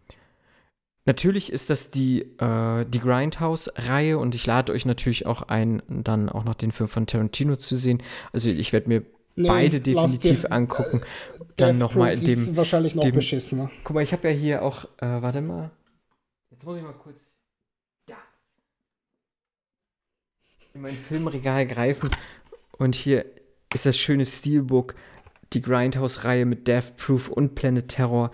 [1.05, 6.29] natürlich ist das die, äh, die Grindhouse-Reihe und ich lade euch natürlich auch ein, dann
[6.29, 8.03] auch noch den Film von Tarantino zu sehen.
[8.33, 9.03] Also ich werde mir
[9.35, 11.01] nee, beide definitiv dir, angucken.
[11.01, 12.33] Äh, dann nochmal in dem.
[12.33, 13.69] Ist wahrscheinlich noch dem, beschissener.
[13.83, 15.71] Guck mal, ich habe ja hier auch, äh, warte mal.
[16.49, 17.31] Jetzt muss ich mal kurz
[20.73, 22.09] in mein Filmregal greifen
[22.77, 23.25] und hier
[23.73, 24.95] ist das schöne Steelbook,
[25.53, 28.31] die Grindhouse-Reihe mit Death Proof und Planet Terror.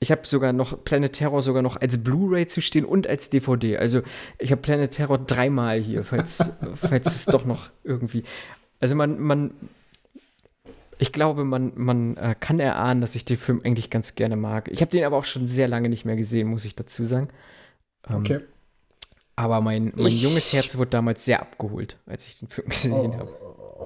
[0.00, 3.78] Ich habe sogar noch Planet Terror sogar noch als Blu-ray zu stehen und als DVD.
[3.78, 4.02] Also
[4.38, 8.24] ich habe Planet Terror dreimal hier, falls, falls es doch noch irgendwie.
[8.80, 9.52] Also man, man,
[10.98, 14.68] ich glaube, man, man äh, kann erahnen, dass ich den Film eigentlich ganz gerne mag.
[14.70, 17.28] Ich habe den aber auch schon sehr lange nicht mehr gesehen, muss ich dazu sagen.
[18.08, 18.40] Ähm, okay.
[19.36, 22.92] Aber mein, mein ich, junges Herz wurde damals sehr abgeholt, als ich den Film gesehen
[22.92, 23.30] oh, habe.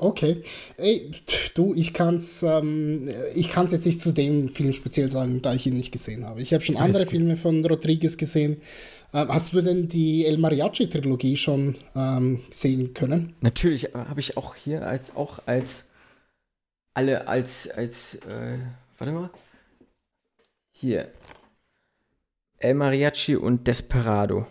[0.01, 0.43] Okay.
[0.77, 1.11] Ey,
[1.55, 5.77] du, ich kann es ähm, jetzt nicht zu dem Film speziell sagen, da ich ihn
[5.77, 6.43] nicht gesehen habe.
[6.43, 7.11] Ich habe schon Alles andere gut.
[7.11, 8.59] Filme von Rodriguez gesehen.
[9.15, 13.35] Ähm, hast du denn die El Mariachi-Trilogie schon ähm, sehen können?
[13.41, 15.91] Natürlich, habe ich auch hier als auch als
[16.95, 18.59] alle als als äh,
[18.99, 19.31] warte mal
[20.73, 21.13] hier
[22.59, 24.47] El Mariachi und Desperado.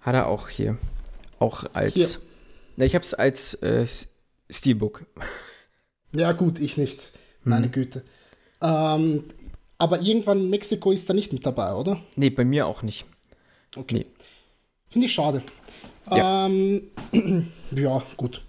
[0.00, 0.76] Hat er auch hier.
[1.38, 1.94] Auch als.
[1.94, 2.08] Hier.
[2.76, 3.86] Na, ich hab's als äh,
[4.50, 5.06] Steelbook.
[6.12, 7.10] Ja, gut, ich nicht.
[7.42, 7.72] Meine hm.
[7.72, 8.04] Güte.
[8.60, 9.24] Ähm,
[9.78, 12.00] aber irgendwann in Mexiko ist er nicht mit dabei, oder?
[12.16, 13.06] Nee, bei mir auch nicht.
[13.76, 13.94] Okay.
[13.94, 14.06] Nee.
[14.88, 15.42] Finde ich schade.
[16.10, 16.90] Ja, ähm,
[17.70, 18.44] ja gut.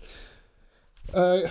[1.16, 1.48] Äh,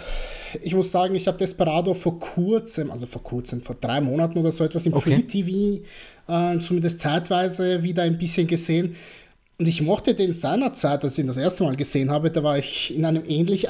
[0.62, 4.52] ich muss sagen, ich habe Desperado vor kurzem, also vor kurzem, vor drei Monaten oder
[4.52, 5.16] so etwas im okay.
[5.16, 5.84] Free TV,
[6.28, 8.94] äh, zumindest zeitweise wieder ein bisschen gesehen.
[9.58, 12.58] Und ich mochte den seinerzeit, als ich ihn das erste Mal gesehen habe, da war
[12.58, 13.68] ich in einem ähnlich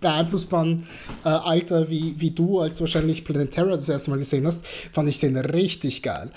[0.00, 0.84] beeinflussbaren
[1.24, 4.64] äh, Alter wie, wie du, als du wahrscheinlich Planet Terror das erste Mal gesehen hast,
[4.92, 6.30] fand ich den richtig geil.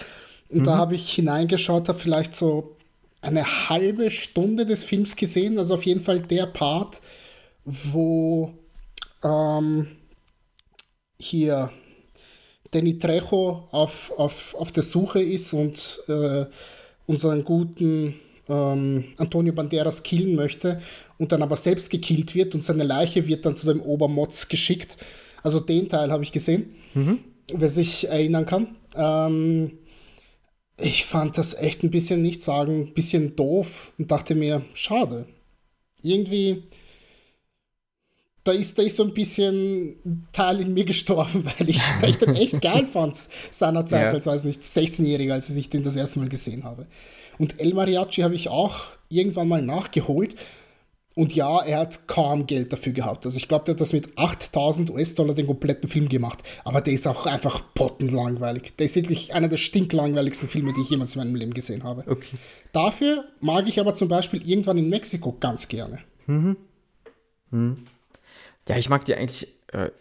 [0.49, 0.63] Und mhm.
[0.63, 2.77] da habe ich hineingeschaut, habe vielleicht so
[3.21, 7.01] eine halbe Stunde des Films gesehen, also auf jeden Fall der Part,
[7.65, 8.53] wo
[9.23, 9.87] ähm,
[11.19, 11.71] hier
[12.71, 16.45] Danny Trejo auf, auf, auf der Suche ist und äh,
[17.05, 18.15] unseren guten
[18.47, 20.81] ähm, Antonio Banderas killen möchte
[21.17, 24.97] und dann aber selbst gekillt wird und seine Leiche wird dann zu dem Obermotz geschickt.
[25.43, 27.19] Also den Teil habe ich gesehen, mhm.
[27.53, 28.75] wer sich erinnern kann.
[28.95, 29.77] Ähm,
[30.77, 35.27] ich fand das echt ein bisschen, nicht sagen, ein bisschen doof und dachte mir, schade.
[36.01, 36.63] Irgendwie,
[38.43, 42.17] da ist, da ist so ein bisschen Teil in mir gestorben, weil ich, weil ich
[42.17, 43.17] den echt geil fand
[43.51, 44.11] seinerzeit ja.
[44.11, 46.87] als, weiß nicht, 16-Jähriger, als ich den das erste Mal gesehen habe.
[47.37, 50.35] Und El Mariachi habe ich auch irgendwann mal nachgeholt.
[51.13, 53.25] Und ja, er hat kaum Geld dafür gehabt.
[53.25, 56.39] Also ich glaube, der hat das mit 8000 US-Dollar den kompletten Film gemacht.
[56.63, 58.75] Aber der ist auch einfach pottenlangweilig.
[58.77, 62.05] Der ist wirklich einer der stinklangweiligsten Filme, die ich jemals in meinem Leben gesehen habe.
[62.07, 62.37] Okay.
[62.71, 65.99] Dafür mag ich aber zum Beispiel irgendwann in Mexiko ganz gerne.
[66.27, 66.55] Mhm.
[67.49, 67.85] Mhm.
[68.71, 69.91] Ja, ich mag die eigentlich, äh,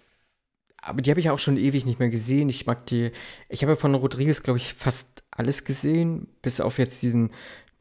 [0.80, 2.48] aber die habe ich auch schon ewig nicht mehr gesehen.
[2.48, 3.10] Ich mag die,
[3.48, 7.32] ich habe von Rodriguez, glaube ich, fast alles gesehen, bis auf jetzt diesen,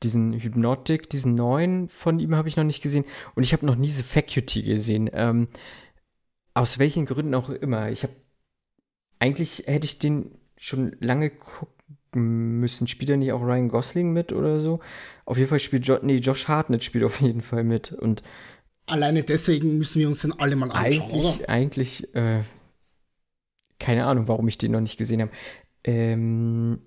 [0.02, 3.06] diesen Hypnotic, diesen neuen von ihm habe ich noch nicht gesehen.
[3.36, 5.12] Und ich habe noch nie diese Faculty gesehen.
[5.14, 5.50] Ähm,
[6.56, 7.92] aus welchen Gründen auch immer.
[7.92, 8.14] Ich habe
[9.20, 12.88] eigentlich hätte ich den schon lange gucken müssen.
[12.88, 14.80] Spielt er nicht auch Ryan Gosling mit oder so?
[15.26, 17.92] Auf jeden Fall spielt jo nee, Josh Hartnett spielt auf jeden Fall mit.
[17.92, 18.24] Und
[18.92, 21.50] alleine deswegen müssen wir uns den alle mal anschauen, eigentlich, oder?
[21.50, 22.42] Eigentlich, äh,
[23.80, 25.32] keine Ahnung, warum ich den noch nicht gesehen habe.
[25.84, 26.82] Ähm,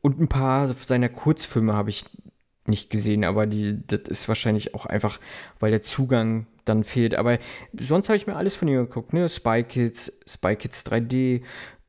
[0.00, 2.04] und ein paar seiner Kurzfilme habe ich
[2.66, 5.18] nicht gesehen, aber die, das ist wahrscheinlich auch einfach,
[5.58, 7.14] weil der Zugang dann fehlt.
[7.14, 7.38] Aber
[7.72, 9.28] sonst habe ich mir alles von ihm geguckt, ne?
[9.28, 11.42] Spy Kids, Spy Kids 3D,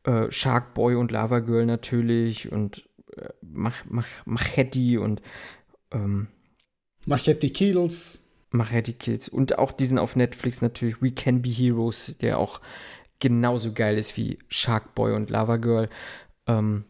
[0.04, 5.22] äh, Shark Boy und Lava Girl natürlich und äh, Mach, Mach, Machete und
[5.92, 6.28] ähm,
[7.06, 8.20] Machete Kills.
[8.54, 9.28] Machete Kills.
[9.28, 12.62] Und auch diesen auf Netflix natürlich We Can Be Heroes, der auch
[13.20, 15.90] genauso geil ist wie Shark Boy und Lava Girl.
[16.48, 16.86] Ähm,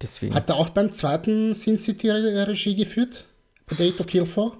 [0.00, 0.34] Deswegen.
[0.34, 3.24] Hat er auch beim zweiten Sin City Regie geführt?
[3.66, 4.52] Bei Date to Kill 4?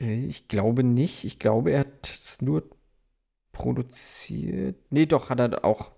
[0.00, 1.24] Äh, ich glaube nicht.
[1.24, 2.68] Ich glaube, er hat es nur
[3.52, 4.76] produziert.
[4.90, 5.92] Nee, doch, hat er auch.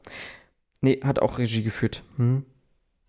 [0.80, 2.02] Nee, hat auch Regie geführt.
[2.16, 2.44] Hm.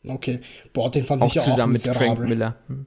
[0.08, 0.40] Okay.
[0.72, 2.56] Boah, den fand auch ich ja zusammen auch mit Frank Miller.
[2.68, 2.86] Hm.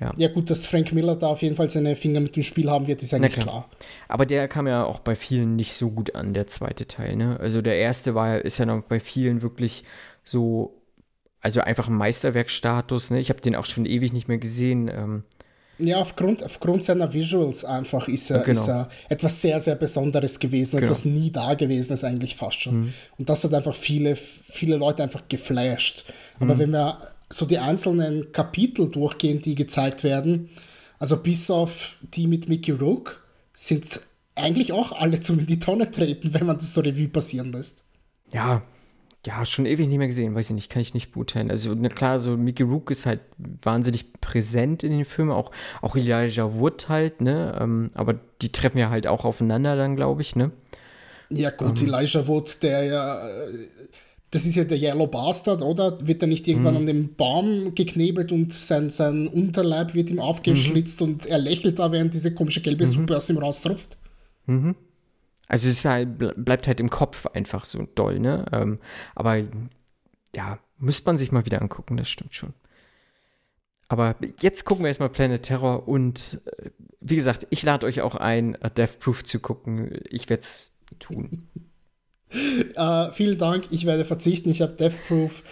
[0.00, 0.12] Ja.
[0.16, 2.88] ja, gut, dass Frank Miller da auf jeden Fall seine Finger mit dem Spiel haben
[2.88, 3.44] wird, ist nicht klar.
[3.44, 3.70] klar.
[4.08, 7.14] Aber der kam ja auch bei vielen nicht so gut an, der zweite Teil.
[7.16, 7.38] Ne?
[7.38, 9.84] Also der erste war, ist ja noch bei vielen wirklich
[10.24, 10.80] so
[11.44, 13.10] also einfach ein Meisterwerkstatus.
[13.10, 13.20] Ne?
[13.20, 14.88] Ich habe den auch schon ewig nicht mehr gesehen.
[14.88, 15.24] Ähm,
[15.76, 18.60] ja, aufgrund, aufgrund seiner Visuals einfach ist er, genau.
[18.60, 20.84] ist er etwas sehr, sehr Besonderes gewesen, genau.
[20.84, 22.80] etwas nie da gewesen ist eigentlich fast schon.
[22.80, 22.94] Mhm.
[23.18, 26.06] Und das hat einfach viele, viele Leute einfach geflasht.
[26.40, 26.58] Aber mhm.
[26.58, 26.98] wenn wir
[27.36, 30.50] so die einzelnen Kapitel durchgehen, die gezeigt werden,
[30.98, 34.00] also bis auf die mit Mickey Rook, sind
[34.36, 37.82] eigentlich auch alle zum in die Tonne treten, wenn man das so Revue passieren lässt.
[38.32, 38.62] Ja,
[39.26, 41.50] ja, schon ewig nicht mehr gesehen, weiß ich nicht, kann ich nicht beurteilen.
[41.50, 43.20] Also, na klar, so Mickey Rook ist halt
[43.62, 45.50] wahnsinnig präsent in den Filmen, auch,
[45.80, 47.58] auch Elijah Wood halt, ne?
[47.60, 50.50] Ähm, aber die treffen ja halt auch aufeinander dann, glaube ich, ne?
[51.30, 53.28] Ja, gut, ähm, Elijah Wood, der ja,
[54.34, 55.96] das ist ja der Yellow Bastard, oder?
[56.06, 56.80] Wird er nicht irgendwann mhm.
[56.80, 61.06] an dem Baum geknebelt und sein, sein Unterleib wird ihm aufgeschlitzt mhm.
[61.06, 62.90] und er lächelt da, während diese komische gelbe mhm.
[62.90, 63.96] Suppe aus ihm raustropft?
[64.46, 64.74] Mhm.
[65.46, 68.46] Also es halt, bleibt halt im Kopf einfach so doll, ne?
[68.52, 68.78] Ähm,
[69.14, 69.36] aber
[70.34, 72.54] ja, müsste man sich mal wieder angucken, das stimmt schon.
[73.88, 76.70] Aber jetzt gucken wir erstmal Planet Terror und äh,
[77.00, 80.00] wie gesagt, ich lade euch auch ein, Death Proof zu gucken.
[80.08, 81.48] Ich werde es tun.
[82.76, 84.50] uh, vielen Dank, ich werde verzichten.
[84.50, 85.42] Ich habe Death Proof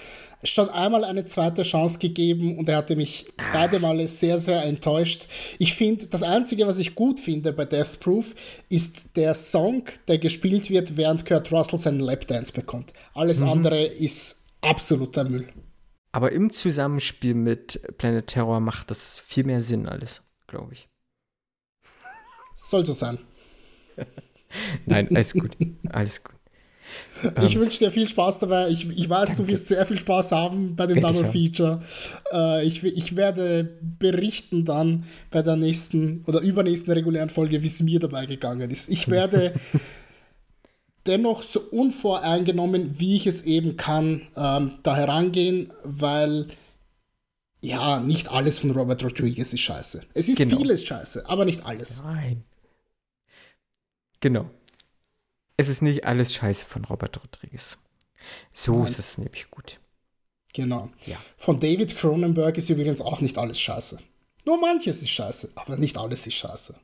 [0.45, 5.29] schon einmal eine zweite Chance gegeben und er hatte mich beide Male sehr, sehr enttäuscht.
[5.59, 8.35] Ich finde, das Einzige, was ich gut finde bei Death Proof,
[8.69, 12.93] ist der Song, der gespielt wird, während Kurt Russell seinen Lapdance bekommt.
[13.15, 13.49] Alles mhm.
[13.49, 15.49] andere ist absoluter Müll.
[16.13, 20.89] Aber im Zusammenspiel mit Planet Terror macht das viel mehr Sinn alles, glaube ich.
[22.55, 23.19] Soll so sein.
[24.87, 25.57] Nein, alles gut.
[25.89, 26.42] Alles gut.
[27.45, 28.69] Ich ähm, wünsche dir viel Spaß dabei.
[28.71, 29.43] Ich, ich weiß, danke.
[29.43, 31.81] du wirst sehr viel Spaß haben bei dem Double Feature.
[32.33, 37.83] Äh, ich, ich werde berichten dann bei der nächsten oder übernächsten regulären Folge, wie es
[37.83, 38.89] mir dabei gegangen ist.
[38.89, 39.55] Ich werde
[41.07, 46.49] dennoch so unvoreingenommen, wie ich es eben kann, ähm, da herangehen, weil
[47.61, 50.01] ja, nicht alles von Robert Rodriguez ist scheiße.
[50.15, 50.57] Es ist genau.
[50.57, 52.03] vieles scheiße, aber nicht alles.
[52.05, 52.43] Nein.
[54.19, 54.51] Genau.
[55.63, 57.79] Es ist nicht alles scheiße von Robert Rodriguez.
[58.53, 58.87] So Nein.
[58.87, 59.79] ist es nämlich gut.
[60.53, 60.91] Genau.
[61.07, 61.19] Ja.
[61.39, 64.01] Von David Cronenberg ist übrigens auch nicht alles scheiße.
[64.45, 66.75] Nur manches ist scheiße, aber nicht alles ist scheiße.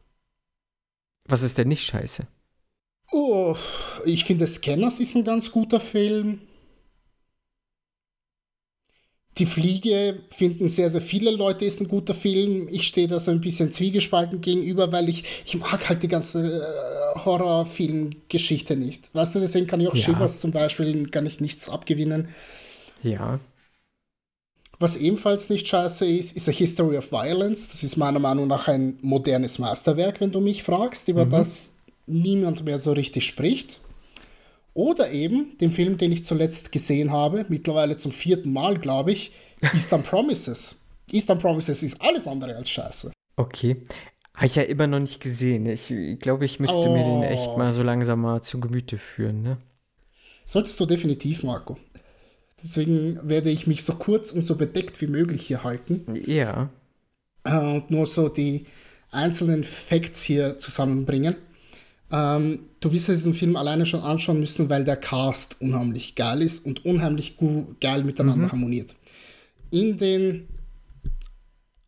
[1.25, 2.29] Was ist denn nicht scheiße?
[3.11, 3.57] Oh,
[4.05, 6.43] ich finde Scanners ist ein ganz guter Film.
[9.39, 12.69] Die Fliege finden sehr, sehr viele Leute, ist ein guter Film.
[12.71, 16.61] Ich stehe da so ein bisschen zwiegespalten gegenüber, weil ich, ich mag halt die ganze
[16.61, 19.15] äh, Horrorfilm-Geschichte nicht.
[19.15, 20.03] Weißt du, deswegen kann ich auch ja.
[20.03, 22.29] Shivers zum Beispiel gar nicht nichts abgewinnen.
[23.03, 23.39] Ja.
[24.81, 27.69] Was ebenfalls nicht scheiße ist, ist A History of Violence.
[27.69, 31.31] Das ist meiner Meinung nach ein modernes Meisterwerk, wenn du mich fragst, über mhm.
[31.31, 31.75] das
[32.07, 33.81] niemand mehr so richtig spricht.
[34.79, 39.33] Oder eben den Film, den ich zuletzt gesehen habe, mittlerweile zum vierten Mal, glaube ich,
[39.75, 40.77] Eastern Promises.
[41.11, 43.11] Eastern Promises ist alles andere als scheiße.
[43.35, 43.83] Okay.
[44.35, 45.67] Habe ich ja immer noch nicht gesehen.
[45.67, 46.93] Ich, glaube, ich müsste oh.
[46.93, 49.43] mir den echt mal so langsam mal zu Gemüte führen.
[49.43, 49.57] Ne?
[50.45, 51.77] Solltest du definitiv, Marco.
[52.63, 56.05] Deswegen werde ich mich so kurz und so bedeckt wie möglich hier halten.
[56.25, 56.71] Ja.
[57.43, 58.67] Äh, und nur so die
[59.11, 61.35] einzelnen Facts hier zusammenbringen.
[62.11, 66.65] Ähm, du wirst diesen Film alleine schon anschauen müssen, weil der Cast unheimlich geil ist
[66.65, 67.37] und unheimlich
[67.81, 68.53] geil miteinander mhm.
[68.53, 68.95] harmoniert.
[69.71, 70.49] In den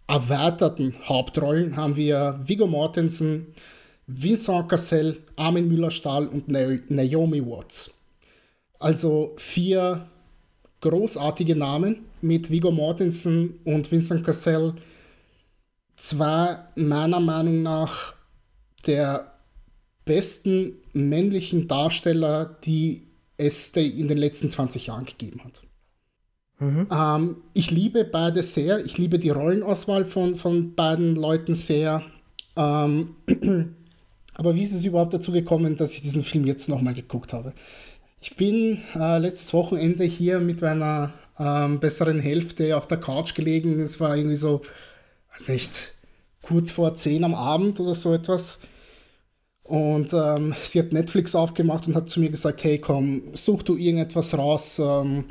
[0.06, 3.46] erweiterten Hauptrollen haben wir Viggo Mortensen,
[4.06, 7.92] Vincent Cassel, Armin Müller-Stahl und Naomi Watts.
[8.78, 10.06] Also vier
[10.80, 14.74] großartige Namen mit Viggo Mortensen und Vincent Cassel.
[15.96, 18.14] Zwei meiner Meinung nach
[18.86, 19.32] der
[20.10, 23.06] besten männlichen Darsteller, die
[23.36, 25.62] es in den letzten 20 Jahren gegeben hat.
[26.58, 26.88] Mhm.
[26.90, 28.84] Ähm, ich liebe beide sehr.
[28.84, 32.02] Ich liebe die Rollenauswahl von, von beiden Leuten sehr.
[32.56, 33.14] Ähm,
[34.34, 37.52] aber wie ist es überhaupt dazu gekommen, dass ich diesen Film jetzt nochmal geguckt habe?
[38.20, 43.78] Ich bin äh, letztes Wochenende hier mit meiner ähm, besseren Hälfte auf der Couch gelegen.
[43.78, 44.62] Es war irgendwie so,
[45.34, 45.92] weiß nicht,
[46.42, 48.60] kurz vor 10 am Abend oder so etwas.
[49.70, 53.76] Und ähm, sie hat Netflix aufgemacht und hat zu mir gesagt, hey komm, such du
[53.76, 54.80] irgendetwas raus.
[54.80, 55.26] Ähm,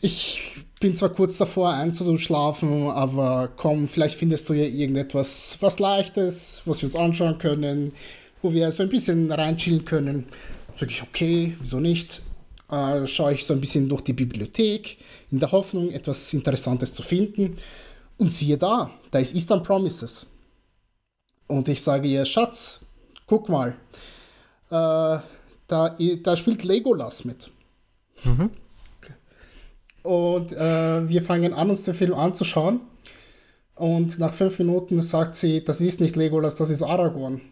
[0.00, 6.62] ich bin zwar kurz davor einzuschlafen, aber komm, vielleicht findest du ja irgendetwas, was Leichtes,
[6.64, 7.92] was wir uns anschauen können,
[8.40, 10.28] wo wir so ein bisschen reinchillen können.
[10.80, 12.22] Sag ich, okay, wieso nicht?
[12.70, 14.96] Äh, schaue ich so ein bisschen durch die Bibliothek,
[15.30, 17.56] in der Hoffnung, etwas Interessantes zu finden.
[18.16, 20.26] Und siehe da, da ist Eastern Promises.
[21.48, 22.80] Und ich sage ihr, Schatz,
[23.28, 23.76] guck mal,
[24.70, 25.18] äh,
[25.68, 27.50] da, da spielt Legolas mit.
[28.24, 28.50] Mhm.
[30.02, 32.80] Und äh, wir fangen an, uns den Film anzuschauen.
[33.74, 37.42] Und nach fünf Minuten sagt sie, das ist nicht Legolas, das ist Aragorn.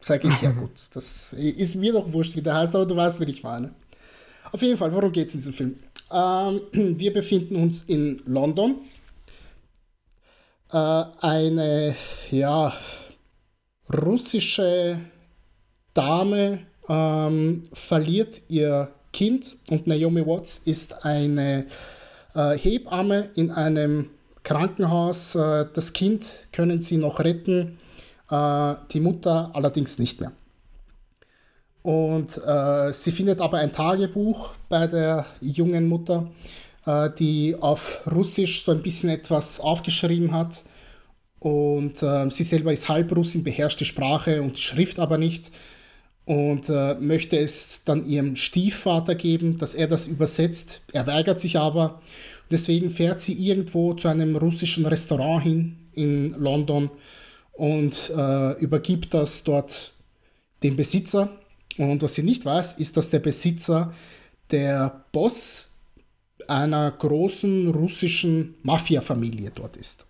[0.00, 3.20] Sag ich, ja gut, das ist mir doch wurscht, wie der heißt, aber du weißt,
[3.20, 3.74] wie ich meine.
[4.52, 5.78] Auf jeden Fall, worum geht es in diesem Film?
[6.10, 6.60] Ähm,
[6.98, 8.76] wir befinden uns in London.
[10.70, 11.96] Äh, eine,
[12.30, 12.72] ja,
[13.92, 14.98] russische
[15.94, 21.66] Dame ähm, verliert ihr Kind und Naomi Watts ist eine
[22.34, 24.10] äh, Hebamme in einem
[24.42, 25.36] Krankenhaus.
[25.36, 27.78] Äh, das Kind können sie noch retten,
[28.30, 30.32] äh, die Mutter allerdings nicht mehr.
[31.82, 36.30] Und äh, sie findet aber ein Tagebuch bei der jungen Mutter,
[36.86, 40.64] äh, die auf Russisch so ein bisschen etwas aufgeschrieben hat.
[41.40, 45.52] Und äh, sie selber ist Halbrussin, beherrscht die Sprache und die Schrift aber nicht.
[46.26, 50.80] Und äh, möchte es dann ihrem Stiefvater geben, dass er das übersetzt.
[50.92, 52.00] Er weigert sich aber.
[52.50, 56.90] Deswegen fährt sie irgendwo zu einem russischen Restaurant hin in London
[57.52, 59.92] und äh, übergibt das dort
[60.62, 61.30] dem Besitzer
[61.78, 63.94] und was sie nicht weiß, ist, dass der Besitzer
[64.50, 65.66] der Boss
[66.46, 70.06] einer großen russischen Mafia-Familie dort ist.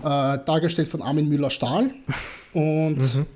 [0.00, 1.94] Äh, dargestellt von Armin Müller-Stahl.
[2.52, 3.26] Und mhm.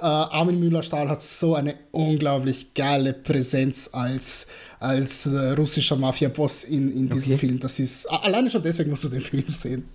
[0.00, 4.46] Äh, Armin Müller-Stahl hat so eine unglaublich geile Präsenz als,
[4.78, 7.46] als äh, russischer Mafia-Boss in, in diesem okay.
[7.46, 7.58] Film.
[7.58, 9.88] Das ist, alleine schon deswegen musst du den Film sehen.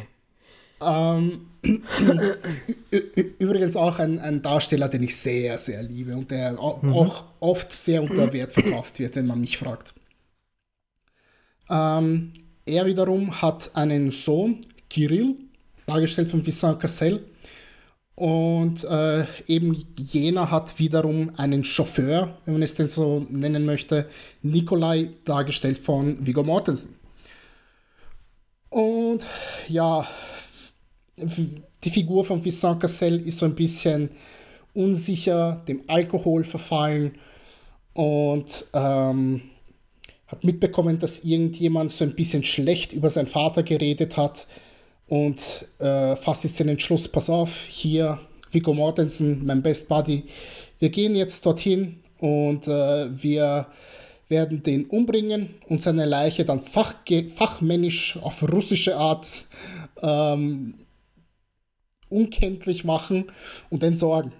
[0.82, 1.46] ähm,
[3.38, 6.92] Übrigens auch ein, ein, Darsteller, den ich sehr, sehr liebe und der auch, mhm.
[6.92, 9.94] auch oft sehr unter Wert verkauft wird, wenn man mich fragt.
[11.68, 12.32] Ähm,
[12.64, 15.34] er wiederum hat einen Sohn, Kirill,
[15.86, 17.24] dargestellt von Vincent Cassel.
[18.16, 24.08] Und äh, eben jener hat wiederum einen Chauffeur, wenn man es denn so nennen möchte,
[24.40, 26.96] Nikolai, dargestellt von Viggo Mortensen.
[28.70, 29.26] Und
[29.68, 30.06] ja,
[31.16, 34.10] die Figur von Vincent Cassel ist so ein bisschen
[34.72, 37.16] unsicher, dem Alkohol verfallen
[37.92, 39.42] und ähm,
[40.26, 44.46] hat mitbekommen, dass irgendjemand so ein bisschen schlecht über seinen Vater geredet hat
[45.08, 48.18] und äh, fasst jetzt den Entschluss, pass auf, hier
[48.50, 50.24] Viggo Mortensen, mein Best Buddy,
[50.78, 53.66] wir gehen jetzt dorthin und äh, wir
[54.28, 59.44] werden den umbringen und seine Leiche dann fachmännisch auf russische Art
[60.02, 60.74] ähm,
[62.08, 63.30] unkenntlich machen
[63.70, 64.32] und entsorgen.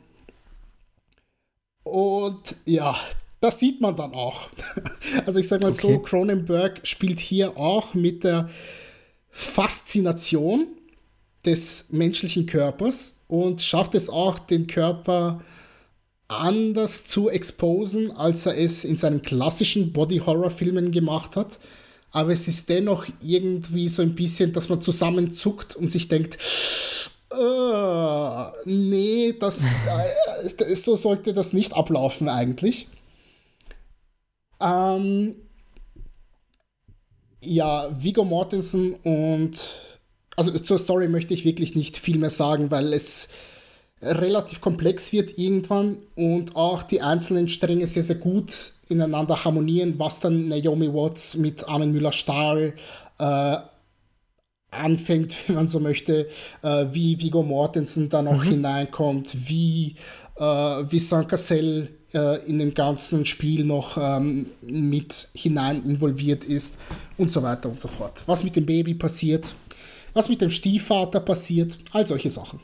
[1.85, 2.97] Und ja,
[3.41, 4.49] das sieht man dann auch.
[5.25, 5.95] Also ich sage mal okay.
[5.95, 8.51] so, Cronenberg spielt hier auch mit der
[9.39, 10.67] Faszination
[11.45, 15.43] des menschlichen Körpers und schafft es auch, den Körper
[16.27, 21.59] anders zu exposen, als er es in seinen klassischen Body-Horror-Filmen gemacht hat.
[22.13, 26.39] Aber es ist dennoch irgendwie so ein bisschen, dass man zusammenzuckt und sich denkt,
[27.31, 32.89] Uh, nee, das, äh, so sollte das nicht ablaufen eigentlich.
[34.61, 35.35] Ähm,
[37.41, 39.59] ja, Vigo Mortensen und
[40.37, 43.29] also zur Story möchte ich wirklich nicht viel mehr sagen, weil es
[44.03, 50.21] relativ komplex wird irgendwann und auch die einzelnen Stränge sehr, sehr gut ineinander harmonieren, was
[50.21, 52.75] dann Naomi Watts mit Armin Müller-Stahl
[53.19, 53.57] äh,
[54.71, 56.29] anfängt, wenn man so möchte,
[56.63, 58.51] äh, wie Vigo Mortensen da noch mhm.
[58.51, 59.97] hineinkommt, wie
[60.37, 66.77] äh, Vincent Cassel äh, in dem ganzen Spiel noch ähm, mit hinein involviert ist
[67.17, 68.23] und so weiter und so fort.
[68.27, 69.55] Was mit dem Baby passiert,
[70.15, 72.61] was mit dem Stiefvater passiert, all solche Sachen.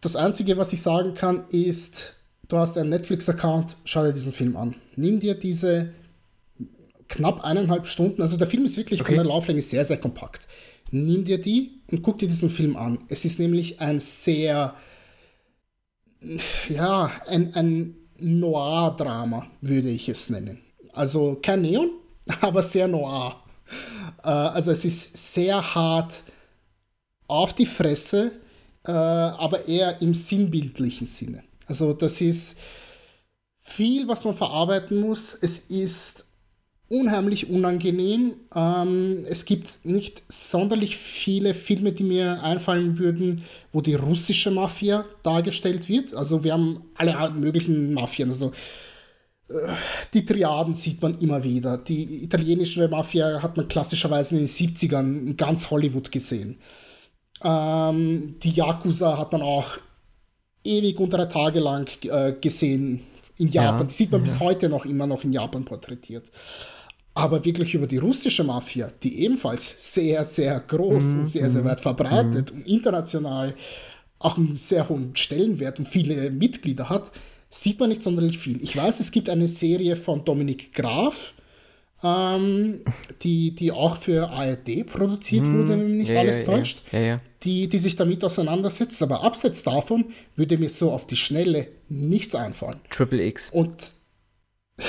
[0.00, 2.14] Das Einzige, was ich sagen kann, ist,
[2.48, 4.74] du hast einen Netflix-Account, schau dir diesen Film an.
[4.96, 5.92] Nimm dir diese
[7.08, 9.16] knapp eineinhalb Stunden, also der Film ist wirklich okay.
[9.16, 10.46] von der Lauflänge sehr, sehr kompakt
[10.90, 12.98] nimm dir die und guck dir diesen Film an.
[13.08, 14.74] Es ist nämlich ein sehr,
[16.68, 20.60] ja, ein, ein Noir-Drama, würde ich es nennen.
[20.92, 21.90] Also kein Neon,
[22.40, 23.42] aber sehr noir.
[24.22, 26.22] Äh, also es ist sehr hart
[27.26, 28.32] auf die Fresse,
[28.84, 31.44] äh, aber eher im sinnbildlichen Sinne.
[31.66, 32.58] Also das ist
[33.60, 35.34] viel, was man verarbeiten muss.
[35.34, 36.26] Es ist
[36.90, 38.34] unheimlich unangenehm.
[38.54, 45.04] Ähm, es gibt nicht sonderlich viele Filme, die mir einfallen würden, wo die russische Mafia
[45.22, 46.12] dargestellt wird.
[46.14, 48.28] Also wir haben alle möglichen Mafien.
[48.28, 48.48] Also
[49.48, 49.52] äh,
[50.12, 51.78] die Triaden sieht man immer wieder.
[51.78, 56.58] Die italienische Mafia hat man klassischerweise in den 70ern in ganz Hollywood gesehen.
[57.42, 59.78] Ähm, die Yakuza hat man auch
[60.64, 63.02] ewig und drei Tage lang äh, gesehen
[63.36, 63.78] in Japan.
[63.78, 64.24] Ja, die sieht man ja.
[64.24, 66.32] bis heute noch immer noch in Japan porträtiert.
[67.14, 71.20] Aber wirklich über die russische Mafia, die ebenfalls sehr, sehr groß mhm.
[71.20, 72.58] und sehr, sehr weit verbreitet mhm.
[72.58, 73.54] und international
[74.18, 77.10] auch einen sehr hohen Stellenwert und viele Mitglieder hat,
[77.48, 78.62] sieht man nicht sonderlich viel.
[78.62, 81.32] Ich weiß, es gibt eine Serie von Dominik Graf,
[82.02, 82.80] ähm,
[83.22, 86.80] die, die auch für ARD produziert mm, wurde, wenn mich nicht ja, alles ja, täuscht,
[86.92, 89.02] ja, Die, die sich damit auseinandersetzt.
[89.02, 90.06] Aber abseits davon
[90.36, 92.80] würde mir so auf die Schnelle nichts einfallen.
[92.90, 93.50] Triple X.
[93.50, 93.92] Und.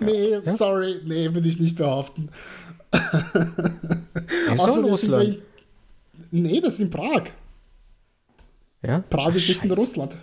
[0.00, 2.30] nee, sorry, nee, würde ich nicht behaupten.
[2.92, 5.38] Ist in Russland?
[6.30, 7.24] nee, das ist in Prag.
[8.82, 9.00] Ja?
[9.10, 10.16] Prag Ach, ist nicht in Russland.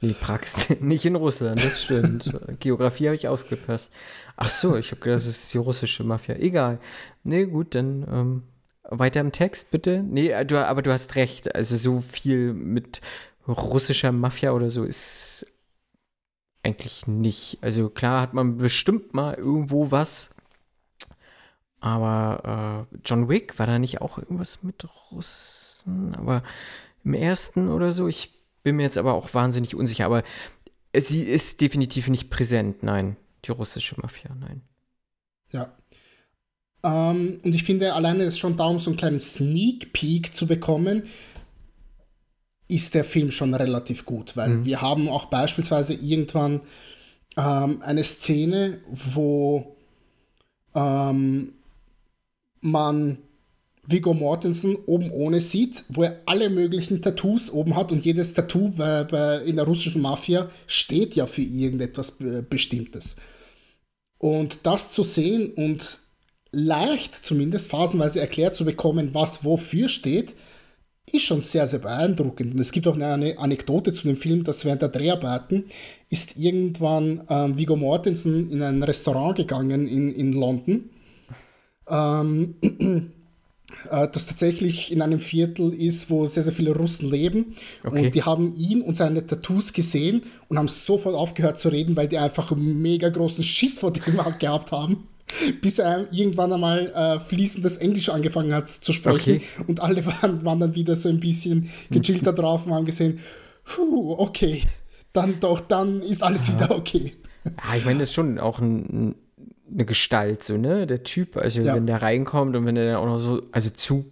[0.00, 2.30] Nee, Prag ist nicht in Russland, das stimmt.
[2.60, 3.92] Geografie habe ich aufgepasst.
[4.36, 6.36] Ach so, ich habe gedacht, das ist die russische Mafia.
[6.36, 6.78] Egal.
[7.22, 8.42] Nee, gut, dann ähm,
[8.84, 10.02] weiter im Text, bitte.
[10.02, 11.54] Nee, du, aber du hast recht.
[11.54, 13.00] Also so viel mit
[13.46, 15.46] russischer Mafia oder so ist
[16.64, 17.58] eigentlich nicht.
[17.60, 20.34] Also klar hat man bestimmt mal irgendwo was.
[21.80, 26.14] Aber äh, John Wick, war da nicht auch irgendwas mit Russen?
[26.14, 26.42] Aber
[27.04, 28.32] im ersten oder so, ich
[28.62, 30.22] bin mir jetzt aber auch wahnsinnig unsicher, aber
[30.96, 33.16] sie ist definitiv nicht präsent, nein.
[33.44, 34.62] Die russische Mafia, nein.
[35.50, 35.76] Ja.
[36.82, 40.46] Ähm, und ich finde, alleine ist schon da, um so einen kleinen Sneak Peek zu
[40.46, 41.04] bekommen,
[42.74, 44.64] ist der Film schon relativ gut, weil mhm.
[44.64, 46.60] wir haben auch beispielsweise irgendwann
[47.36, 49.76] ähm, eine Szene, wo
[50.74, 51.52] ähm,
[52.60, 53.18] man
[53.86, 58.70] Viggo Mortensen oben ohne sieht, wo er alle möglichen Tattoos oben hat und jedes Tattoo
[58.70, 62.14] bei, bei, in der russischen Mafia steht ja für irgendetwas
[62.48, 63.16] Bestimmtes.
[64.18, 65.98] Und das zu sehen und
[66.50, 70.34] leicht zumindest phasenweise erklärt zu bekommen, was wofür steht,
[71.12, 72.54] ist schon sehr, sehr beeindruckend.
[72.54, 75.64] Und es gibt auch eine Anekdote zu dem Film, dass während der Dreharbeiten
[76.08, 80.90] ist irgendwann ähm, Viggo Mortensen in ein Restaurant gegangen in, in London.
[81.88, 82.54] Ähm,
[83.90, 87.54] äh, das tatsächlich in einem Viertel ist, wo sehr, sehr viele Russen leben.
[87.84, 88.06] Okay.
[88.06, 92.08] Und die haben ihn und seine Tattoos gesehen und haben sofort aufgehört zu reden, weil
[92.08, 94.02] die einfach einen mega großen Schiss vor dem
[94.38, 95.04] gehabt haben.
[95.60, 99.36] Bis er irgendwann einmal äh, fließendes Englisch angefangen hat zu sprechen.
[99.36, 99.42] Okay.
[99.66, 103.20] Und alle waren, waren dann wieder so ein bisschen gechillter drauf und haben gesehen,
[103.64, 104.62] puh, okay,
[105.12, 106.54] dann doch, dann ist alles Aha.
[106.54, 107.12] wieder okay.
[107.44, 109.14] Ja, ich meine, das ist schon auch ein,
[109.70, 110.86] eine Gestalt, so, ne?
[110.86, 111.74] Der Typ, also ja.
[111.74, 114.06] wenn der reinkommt und wenn der dann auch noch so, also zu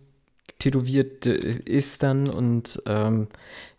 [0.58, 3.28] tätowiert äh, ist dann und ähm,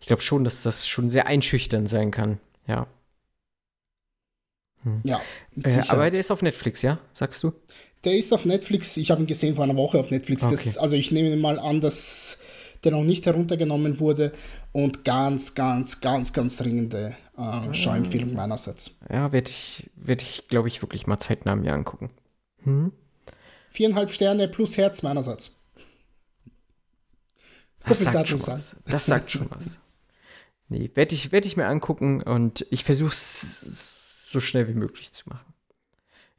[0.00, 2.86] ich glaube schon, dass das schon sehr einschüchternd sein kann, ja.
[4.84, 5.00] Hm.
[5.04, 5.20] Ja.
[5.62, 6.98] Äh, aber der ist auf Netflix, ja?
[7.12, 7.52] Sagst du?
[8.04, 8.96] Der ist auf Netflix.
[8.96, 10.44] Ich habe ihn gesehen vor einer Woche auf Netflix.
[10.44, 10.52] Okay.
[10.52, 12.38] Das, also ich nehme mal an, dass
[12.84, 14.32] der noch nicht heruntergenommen wurde
[14.72, 18.92] und ganz, ganz, ganz, ganz dringende äh, Schauempfehlung meinerseits.
[19.10, 22.10] Ja, werde ich, werd ich glaube ich, wirklich mal zeitnah mir angucken.
[22.62, 22.92] Hm?
[23.70, 25.52] Viereinhalb Sterne plus Herz meinerseits.
[27.80, 28.76] So das, sagt schon was.
[28.86, 29.80] das sagt schon was.
[30.70, 33.93] Nee, werde ich, werd ich mir angucken und ich versuche es
[34.34, 35.54] so schnell wie möglich zu machen.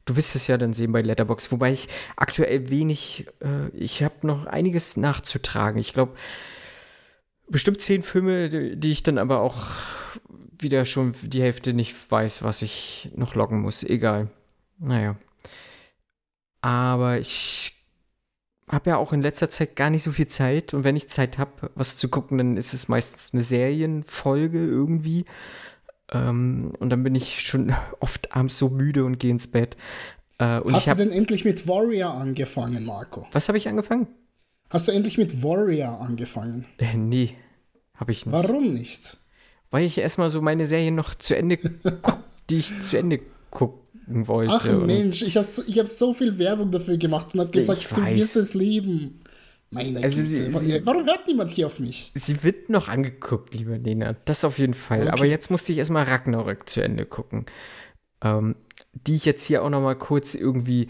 [0.04, 4.26] Du wirst es ja dann sehen bei Letterbox, wobei ich aktuell wenig, äh, ich habe
[4.26, 5.80] noch einiges nachzutragen.
[5.80, 6.14] Ich glaube,
[7.48, 9.56] bestimmt zehn Filme, die, ich dann aber auch
[10.58, 13.82] wieder schon die Hälfte nicht weiß, was ich noch loggen muss.
[13.82, 14.30] Egal.
[14.78, 15.16] Naja.
[16.60, 17.72] Aber ich
[18.68, 20.74] habe ja auch in letzter Zeit gar nicht so viel Zeit.
[20.74, 25.24] Und wenn ich Zeit habe, was zu gucken, dann ist es meistens eine Serienfolge irgendwie.
[26.12, 29.76] Ähm, und dann bin ich schon oft abends so müde und gehe ins Bett.
[30.38, 33.26] Äh, Hast hab, du denn endlich mit Warrior angefangen, Marco?
[33.32, 34.06] Was habe ich angefangen?
[34.70, 36.66] Hast du endlich mit Warrior angefangen?
[36.78, 37.34] Äh, nee,
[37.94, 38.32] habe ich nicht.
[38.32, 39.16] Warum nicht?
[39.70, 41.58] weil ich erstmal so meine Serie noch zu Ende
[42.02, 42.18] guck,
[42.50, 43.20] die ich zu Ende
[43.50, 44.70] gucken wollte.
[44.70, 48.04] Ach Mensch, ich habe so, hab so viel Werbung dafür gemacht und habe gesagt, du
[48.06, 49.20] wirst es lieben.
[49.70, 52.12] Meine also sie, sie, Warum hört niemand hier auf mich?
[52.14, 54.14] Sie wird noch angeguckt, lieber Lena.
[54.24, 55.02] Das auf jeden Fall.
[55.02, 55.10] Okay.
[55.10, 57.46] Aber jetzt musste ich erstmal Ragnarök zu Ende gucken.
[58.22, 58.56] Ähm,
[58.92, 60.88] die ich jetzt hier auch noch mal kurz irgendwie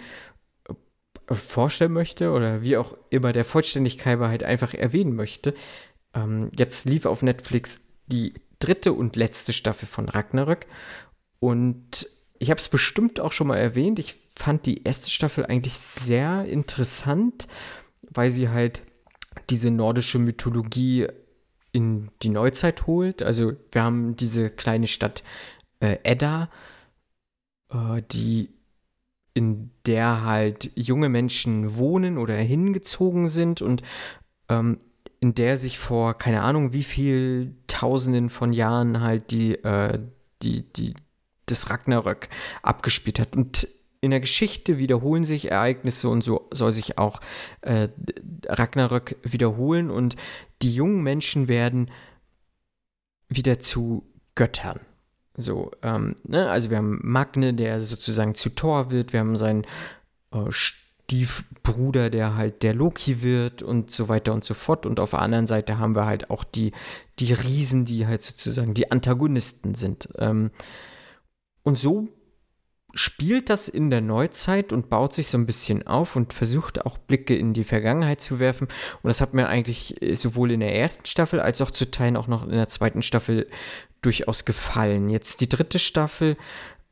[1.28, 5.55] äh, vorstellen möchte oder wie auch immer der Vollständigkeit halt einfach erwähnen möchte.
[6.15, 10.66] Ähm, jetzt lief auf Netflix die dritte und letzte Staffel von Ragnarök.
[11.40, 12.09] Und
[12.39, 13.98] ich habe es bestimmt auch schon mal erwähnt.
[13.98, 17.47] Ich fand die erste Staffel eigentlich sehr interessant,
[18.02, 18.82] weil sie halt
[19.51, 21.06] diese nordische Mythologie
[21.73, 23.23] in die Neuzeit holt.
[23.23, 25.23] Also wir haben diese kleine Stadt
[25.81, 26.48] äh, Edda,
[27.70, 28.51] äh, die
[29.35, 33.82] in der halt junge Menschen wohnen oder hingezogen sind und
[34.48, 34.81] ähm,
[35.20, 39.98] in der sich vor keine Ahnung wie viel Tausenden von Jahren halt die, äh,
[40.43, 40.94] die, die,
[41.44, 42.28] das Ragnarök
[42.62, 43.36] abgespielt hat.
[43.36, 43.68] Und
[44.07, 47.20] in der Geschichte wiederholen sich Ereignisse und so soll sich auch
[47.61, 47.89] äh,
[48.47, 50.16] Ragnarök wiederholen und
[50.62, 51.91] die jungen Menschen werden
[53.28, 54.81] wieder zu Göttern.
[55.37, 56.49] So, ähm, ne?
[56.49, 59.65] also wir haben Magne, der sozusagen zu Thor wird, wir haben seinen
[60.33, 64.87] äh, Stiefbruder, der halt der Loki wird und so weiter und so fort.
[64.87, 66.73] Und auf der anderen Seite haben wir halt auch die,
[67.19, 70.09] die Riesen, die halt sozusagen die Antagonisten sind.
[70.19, 70.51] Ähm,
[71.62, 72.09] und so
[72.97, 76.98] spielt das in der Neuzeit und baut sich so ein bisschen auf und versucht auch
[76.98, 78.68] Blicke in die Vergangenheit zu werfen.
[79.02, 82.16] Und das hat mir eigentlich äh, sowohl in der ersten Staffel als auch zu Teilen
[82.16, 83.47] auch noch in der zweiten Staffel
[84.01, 85.10] durchaus gefallen.
[85.10, 86.36] Jetzt die dritte Staffel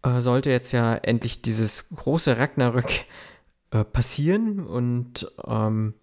[0.03, 3.07] äh, sollte jetzt ja endlich dieses große Ragnarök
[3.71, 5.95] äh, passieren und ähm,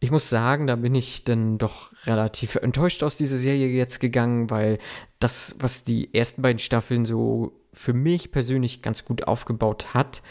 [0.00, 4.50] ich muss sagen, da bin ich dann doch relativ enttäuscht aus dieser Serie jetzt gegangen,
[4.50, 4.78] weil
[5.20, 10.22] das, was die ersten beiden Staffeln so für mich persönlich ganz gut aufgebaut hat,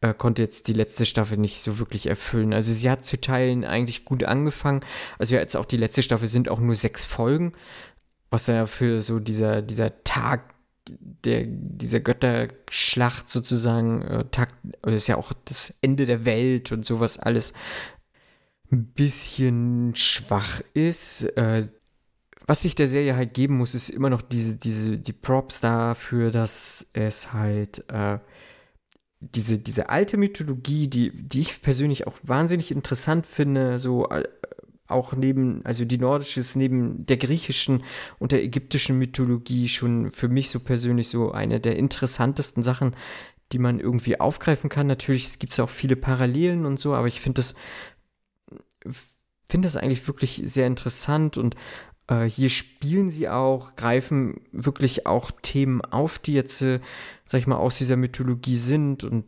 [0.00, 2.52] äh, konnte jetzt die letzte Staffel nicht so wirklich erfüllen.
[2.52, 4.80] Also sie hat zu Teilen eigentlich gut angefangen.
[5.18, 7.52] Also jetzt auch die letzte Staffel sind auch nur sechs Folgen,
[8.30, 10.54] was dann ja für so dieser, dieser Tag
[11.24, 14.50] der, dieser Götterschlacht sozusagen, äh, Tag,
[14.86, 17.52] ist ja auch das Ende der Welt und sowas alles
[18.72, 21.24] ein bisschen schwach ist.
[21.36, 21.68] Äh,
[22.50, 26.32] was sich der Serie halt geben muss, ist immer noch diese, diese, die Props dafür,
[26.32, 28.18] dass es halt äh,
[29.20, 34.24] diese, diese alte Mythologie, die, die ich persönlich auch wahnsinnig interessant finde, so äh,
[34.88, 37.84] auch neben, also die nordische ist neben der griechischen
[38.18, 42.96] und der ägyptischen Mythologie schon für mich so persönlich so eine der interessantesten Sachen,
[43.52, 44.88] die man irgendwie aufgreifen kann.
[44.88, 47.54] Natürlich gibt es auch viele Parallelen und so, aber ich finde das,
[49.46, 51.54] finde das eigentlich wirklich sehr interessant und
[52.10, 56.80] äh, hier spielen sie auch, greifen wirklich auch Themen auf, die jetzt, äh,
[57.24, 59.24] sag ich mal, aus dieser Mythologie sind und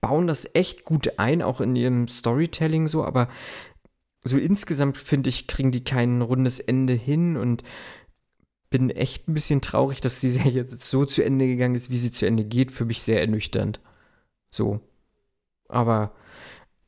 [0.00, 3.28] bauen das echt gut ein, auch in ihrem Storytelling so, aber
[4.24, 7.62] so insgesamt finde ich, kriegen die kein rundes Ende hin und
[8.70, 11.98] bin echt ein bisschen traurig, dass die Serie jetzt so zu Ende gegangen ist, wie
[11.98, 12.72] sie zu Ende geht.
[12.72, 13.80] Für mich sehr ernüchternd.
[14.50, 14.80] So.
[15.68, 16.12] Aber,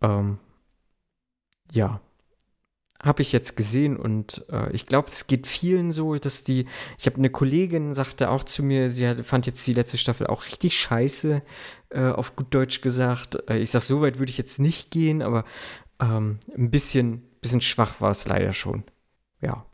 [0.00, 0.38] ähm,
[1.72, 2.00] ja.
[3.04, 6.66] Habe ich jetzt gesehen und äh, ich glaube, es geht vielen so, dass die.
[6.98, 10.26] Ich habe eine Kollegin, sagte auch zu mir, sie hat, fand jetzt die letzte Staffel
[10.26, 11.42] auch richtig scheiße,
[11.90, 13.38] äh, auf gut Deutsch gesagt.
[13.50, 15.44] Äh, ich sag, so weit würde ich jetzt nicht gehen, aber
[16.00, 18.84] ähm, ein bisschen, bisschen schwach war es leider schon.
[19.42, 19.66] Ja.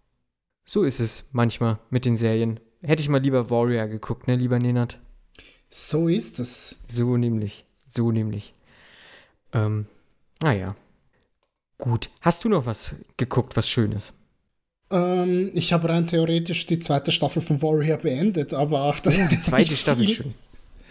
[0.64, 2.58] So ist es manchmal mit den Serien.
[2.82, 4.98] Hätte ich mal lieber Warrior geguckt, ne, lieber Nenad?
[5.68, 6.76] So ist es.
[6.88, 7.64] So nämlich.
[7.86, 8.54] So nämlich.
[9.52, 9.86] Ähm,
[10.42, 10.74] naja.
[11.80, 12.10] Gut.
[12.20, 14.12] Hast du noch was geguckt, was Schönes?
[14.90, 19.16] Ähm, ich habe rein theoretisch die zweite Staffel von Warrior beendet, aber auch das.
[19.16, 20.14] Oh, die zweite Staffel viel.
[20.14, 20.34] schon.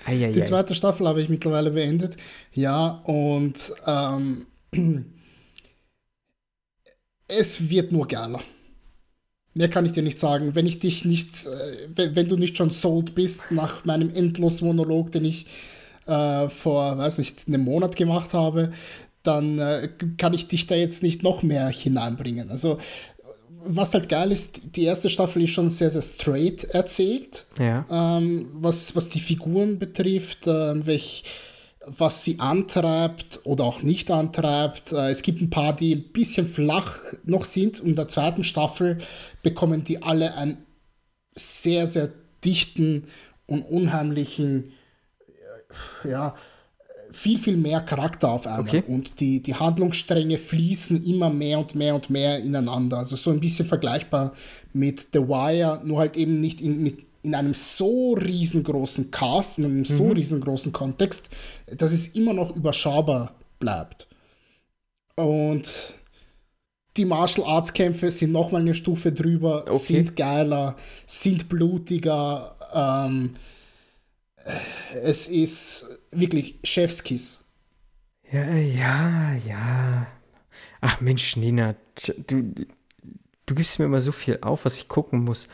[0.05, 0.31] Eieiei.
[0.31, 2.17] Die zweite Staffel habe ich mittlerweile beendet.
[2.53, 4.45] Ja, und ähm,
[7.27, 8.41] es wird nur geiler.
[9.53, 10.55] Mehr kann ich dir nicht sagen.
[10.55, 15.11] Wenn ich dich nicht, äh, wenn, du nicht schon sold bist nach meinem endlosen Monolog,
[15.11, 15.47] den ich
[16.05, 18.71] äh, vor, weiß nicht, einem Monat gemacht habe,
[19.23, 22.49] dann äh, kann ich dich da jetzt nicht noch mehr hineinbringen.
[22.49, 22.77] Also,
[23.61, 27.45] was halt geil ist, die erste Staffel ist schon sehr, sehr straight erzählt.
[27.59, 27.85] Ja.
[27.91, 31.23] Ähm, was, was die Figuren betrifft, äh, welch
[31.85, 34.91] was sie antreibt oder auch nicht antreibt.
[34.91, 37.79] Äh, es gibt ein paar, die ein bisschen flach noch sind.
[37.79, 38.99] Und in der zweiten Staffel
[39.41, 40.65] bekommen die alle einen
[41.35, 42.11] sehr, sehr
[42.43, 43.07] dichten
[43.45, 44.71] und unheimlichen,
[46.03, 46.35] äh, ja,
[47.11, 48.61] viel, viel mehr Charakter auf einmal.
[48.61, 48.83] Okay.
[48.87, 52.97] Und die, die Handlungsstränge fließen immer mehr und mehr und mehr ineinander.
[52.99, 54.33] Also so ein bisschen vergleichbar
[54.73, 59.65] mit The Wire, nur halt eben nicht in, mit in einem so riesengroßen Cast, in
[59.65, 59.85] einem mhm.
[59.85, 61.29] so riesengroßen Kontext,
[61.67, 64.07] dass es immer noch überschaubar bleibt.
[65.15, 65.67] Und
[66.95, 69.77] die Martial Arts Kämpfe sind nochmal eine Stufe drüber, okay.
[69.77, 72.55] sind geiler, sind blutiger.
[72.73, 73.35] Ähm,
[75.01, 77.43] es ist wirklich Chefskiss.
[78.31, 80.07] Ja, ja, ja.
[80.81, 81.75] Ach Mensch, Nina,
[82.27, 82.53] du,
[83.45, 85.47] du gibst mir immer so viel auf, was ich gucken muss.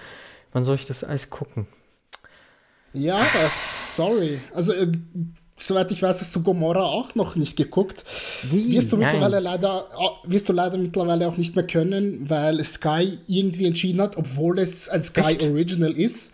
[0.52, 1.68] Wann soll ich das alles gucken?
[2.94, 4.40] Ja, sorry.
[4.54, 4.92] Also, äh,
[5.58, 8.04] soweit ich weiß, hast du Gomorra auch noch nicht geguckt.
[8.44, 8.72] Wie?
[8.74, 9.90] Wirst du mittlerweile leider,
[10.24, 14.88] wirst du leider mittlerweile auch nicht mehr können, weil Sky irgendwie entschieden hat, obwohl es
[14.90, 15.44] ein Sky Echt?
[15.44, 16.34] Original ist,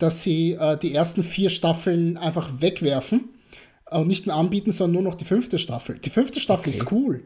[0.00, 3.28] dass sie äh, die ersten vier Staffeln einfach wegwerfen
[3.90, 5.98] und nicht mehr anbieten, sondern nur noch die fünfte Staffel.
[5.98, 6.78] Die fünfte Staffel okay.
[6.78, 7.22] ist cool.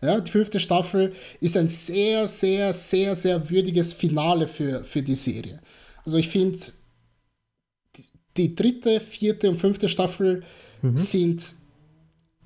[0.00, 5.16] Ja, die fünfte Staffel ist ein sehr, sehr, sehr, sehr würdiges Finale für, für die
[5.16, 5.60] Serie.
[6.04, 6.58] Also ich finde,
[8.36, 10.44] die, dritte, vierte und fünfte Staffel
[10.82, 10.96] mhm.
[10.96, 11.54] sind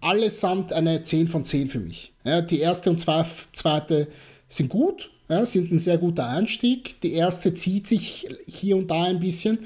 [0.01, 2.15] allesamt eine 10 von 10 für mich.
[2.25, 4.09] Ja, die erste und zweite
[4.49, 7.01] sind gut, ja, sind ein sehr guter Einstieg.
[7.01, 9.59] Die erste zieht sich hier und da ein bisschen.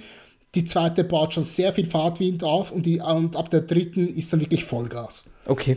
[0.55, 4.33] Die zweite baut schon sehr viel Fahrtwind auf und, die, und ab der dritten ist
[4.33, 5.29] dann wirklich Vollgas.
[5.45, 5.77] Okay.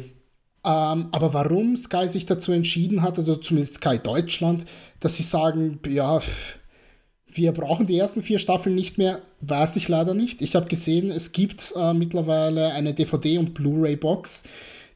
[0.64, 4.66] Ähm, aber warum Sky sich dazu entschieden hat, also zumindest Sky Deutschland,
[5.00, 6.22] dass sie sagen, ja,
[7.28, 10.42] wir brauchen die ersten vier Staffeln nicht mehr, weiß ich leider nicht.
[10.42, 14.44] Ich habe gesehen, es gibt äh, mittlerweile eine DVD- und Blu-ray-Box,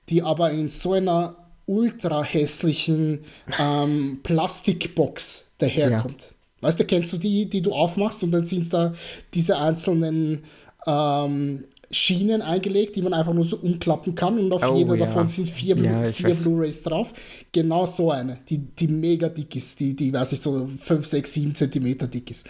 [0.10, 3.26] die aber in so einer ultra hässlichen
[3.60, 6.22] ähm, Plastikbox daherkommt.
[6.22, 6.28] Ja.
[6.62, 8.94] Weißt du, kennst du die, die du aufmachst und dann sind da
[9.34, 10.46] diese einzelnen
[10.86, 15.06] ähm, Schienen eingelegt, die man einfach nur so umklappen kann und auf oh, jeder ja.
[15.06, 17.14] davon sind vier, Blu ja, vier Blu-rays drauf.
[17.52, 21.34] Genau so eine, die, die mega dick ist, die, die, weiß ich, so 5, 6,
[21.34, 22.50] 7 Zentimeter dick ist.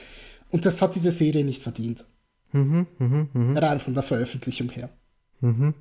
[0.50, 2.06] Und das hat diese Serie nicht verdient.
[2.52, 3.60] Mhm, mh, mh.
[3.60, 4.90] Rein von der Veröffentlichung her.
[5.42, 5.74] Mhm.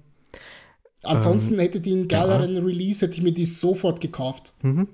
[1.03, 2.61] Ansonsten ähm, hätte die einen geileren ja.
[2.61, 4.53] Release, hätte ich mir die sofort gekauft.
[4.63, 4.89] Mhm.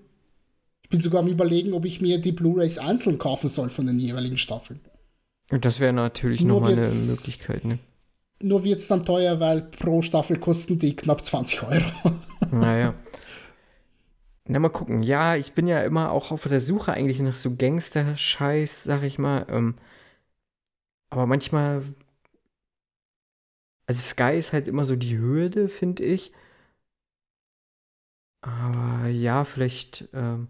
[0.82, 3.98] Ich bin sogar am überlegen, ob ich mir die Blu-rays einzeln kaufen soll von den
[3.98, 4.80] jeweiligen Staffeln.
[5.50, 7.78] Das wäre natürlich nochmal eine Möglichkeit, ne?
[8.40, 11.84] Nur wird es dann teuer, weil pro Staffel kosten die knapp 20 Euro.
[12.50, 12.94] Naja.
[14.46, 15.02] Na, mal gucken.
[15.02, 19.18] Ja, ich bin ja immer auch auf der Suche eigentlich nach so Gangster-Scheiß, sag ich
[19.18, 19.44] mal.
[19.50, 19.74] Ähm,
[21.10, 21.82] aber manchmal
[23.88, 26.30] also Sky ist halt immer so die Hürde, finde ich.
[28.42, 30.08] Aber ja, vielleicht.
[30.12, 30.48] Ähm,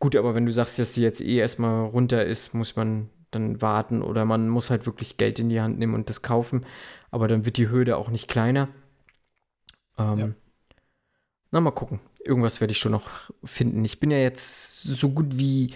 [0.00, 3.62] gut, aber wenn du sagst, dass die jetzt eh erstmal runter ist, muss man dann
[3.62, 6.66] warten oder man muss halt wirklich Geld in die Hand nehmen und das kaufen.
[7.12, 8.68] Aber dann wird die Hürde auch nicht kleiner.
[9.96, 10.28] Ähm, ja.
[11.52, 12.00] Na, mal gucken.
[12.24, 13.84] Irgendwas werde ich schon noch finden.
[13.84, 15.72] Ich bin ja jetzt so gut wie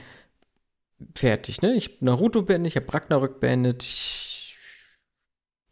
[1.15, 1.75] fertig, ne?
[1.75, 3.85] Ich habe Naruto beendet, ich habe Ragnarök beendet.
[3.85, 4.57] Ich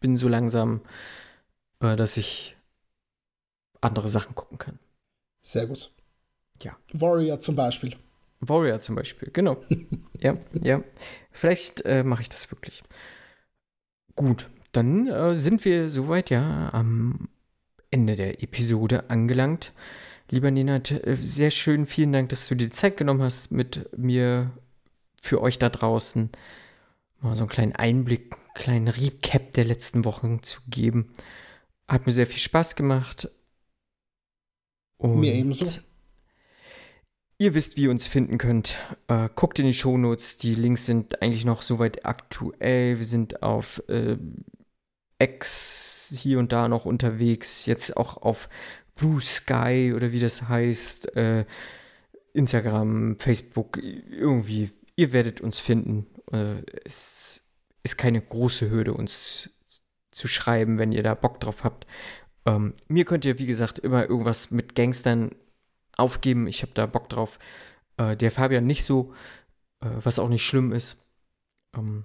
[0.00, 0.82] bin so langsam
[1.80, 2.56] dass ich
[3.80, 4.78] andere Sachen gucken kann.
[5.42, 5.94] Sehr gut.
[6.62, 6.76] Ja.
[6.92, 7.96] Warrior zum Beispiel.
[8.40, 9.62] Warrior zum Beispiel, genau.
[10.20, 10.82] ja, ja.
[11.30, 12.82] Vielleicht äh, mache ich das wirklich.
[14.16, 17.28] Gut, dann äh, sind wir soweit ja am
[17.90, 19.72] Ende der Episode angelangt.
[20.30, 21.86] Lieber Nenad, äh, sehr schön.
[21.86, 24.50] Vielen Dank, dass du dir Zeit genommen hast, mit mir
[25.20, 26.30] für euch da draußen
[27.20, 31.12] mal so einen kleinen Einblick, einen kleinen Recap der letzten Wochen zu geben.
[31.88, 33.28] Hat mir sehr viel Spaß gemacht.
[34.96, 35.80] Und mir ebenso.
[37.38, 38.78] Ihr wisst, wie ihr uns finden könnt.
[39.08, 40.38] Äh, guckt in die Shownotes.
[40.38, 42.98] Die Links sind eigentlich noch soweit aktuell.
[42.98, 44.16] Wir sind auf äh,
[45.18, 47.66] X hier und da noch unterwegs.
[47.66, 48.48] Jetzt auch auf
[48.94, 51.16] Blue Sky oder wie das heißt.
[51.16, 51.44] Äh,
[52.32, 54.70] Instagram, Facebook, irgendwie.
[54.96, 56.06] Ihr werdet uns finden.
[56.32, 57.42] Äh, es
[57.82, 59.50] ist keine große Hürde, uns
[60.14, 61.86] zu schreiben, wenn ihr da Bock drauf habt.
[62.46, 65.34] Ähm, mir könnt ihr, wie gesagt, immer irgendwas mit Gangstern
[65.96, 66.46] aufgeben.
[66.46, 67.38] Ich habe da Bock drauf.
[67.96, 69.12] Äh, der Fabian nicht so,
[69.80, 71.06] äh, was auch nicht schlimm ist.
[71.76, 72.04] Ähm,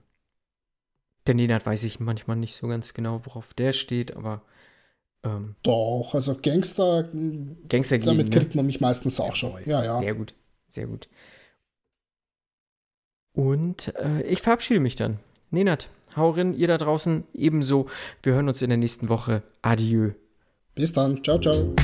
[1.28, 4.42] der Nenad weiß ich manchmal nicht so ganz genau, worauf der steht, aber.
[5.24, 7.10] Ähm, Doch, also Gangster.
[7.68, 9.54] Gangster Damit gehen, kriegt man mich meistens auch schon.
[9.66, 10.00] Ja, ja.
[10.00, 10.34] Sehr gut,
[10.68, 11.08] sehr gut.
[13.34, 15.20] Und äh, ich verabschiede mich dann.
[15.52, 17.88] Nenad, hau rein, ihr da draußen ebenso.
[18.24, 19.44] Wir hören uns in der nächsten Woche.
[19.62, 20.12] Adieu.
[20.76, 21.24] Bis dann.
[21.24, 21.76] Ciao, ciao.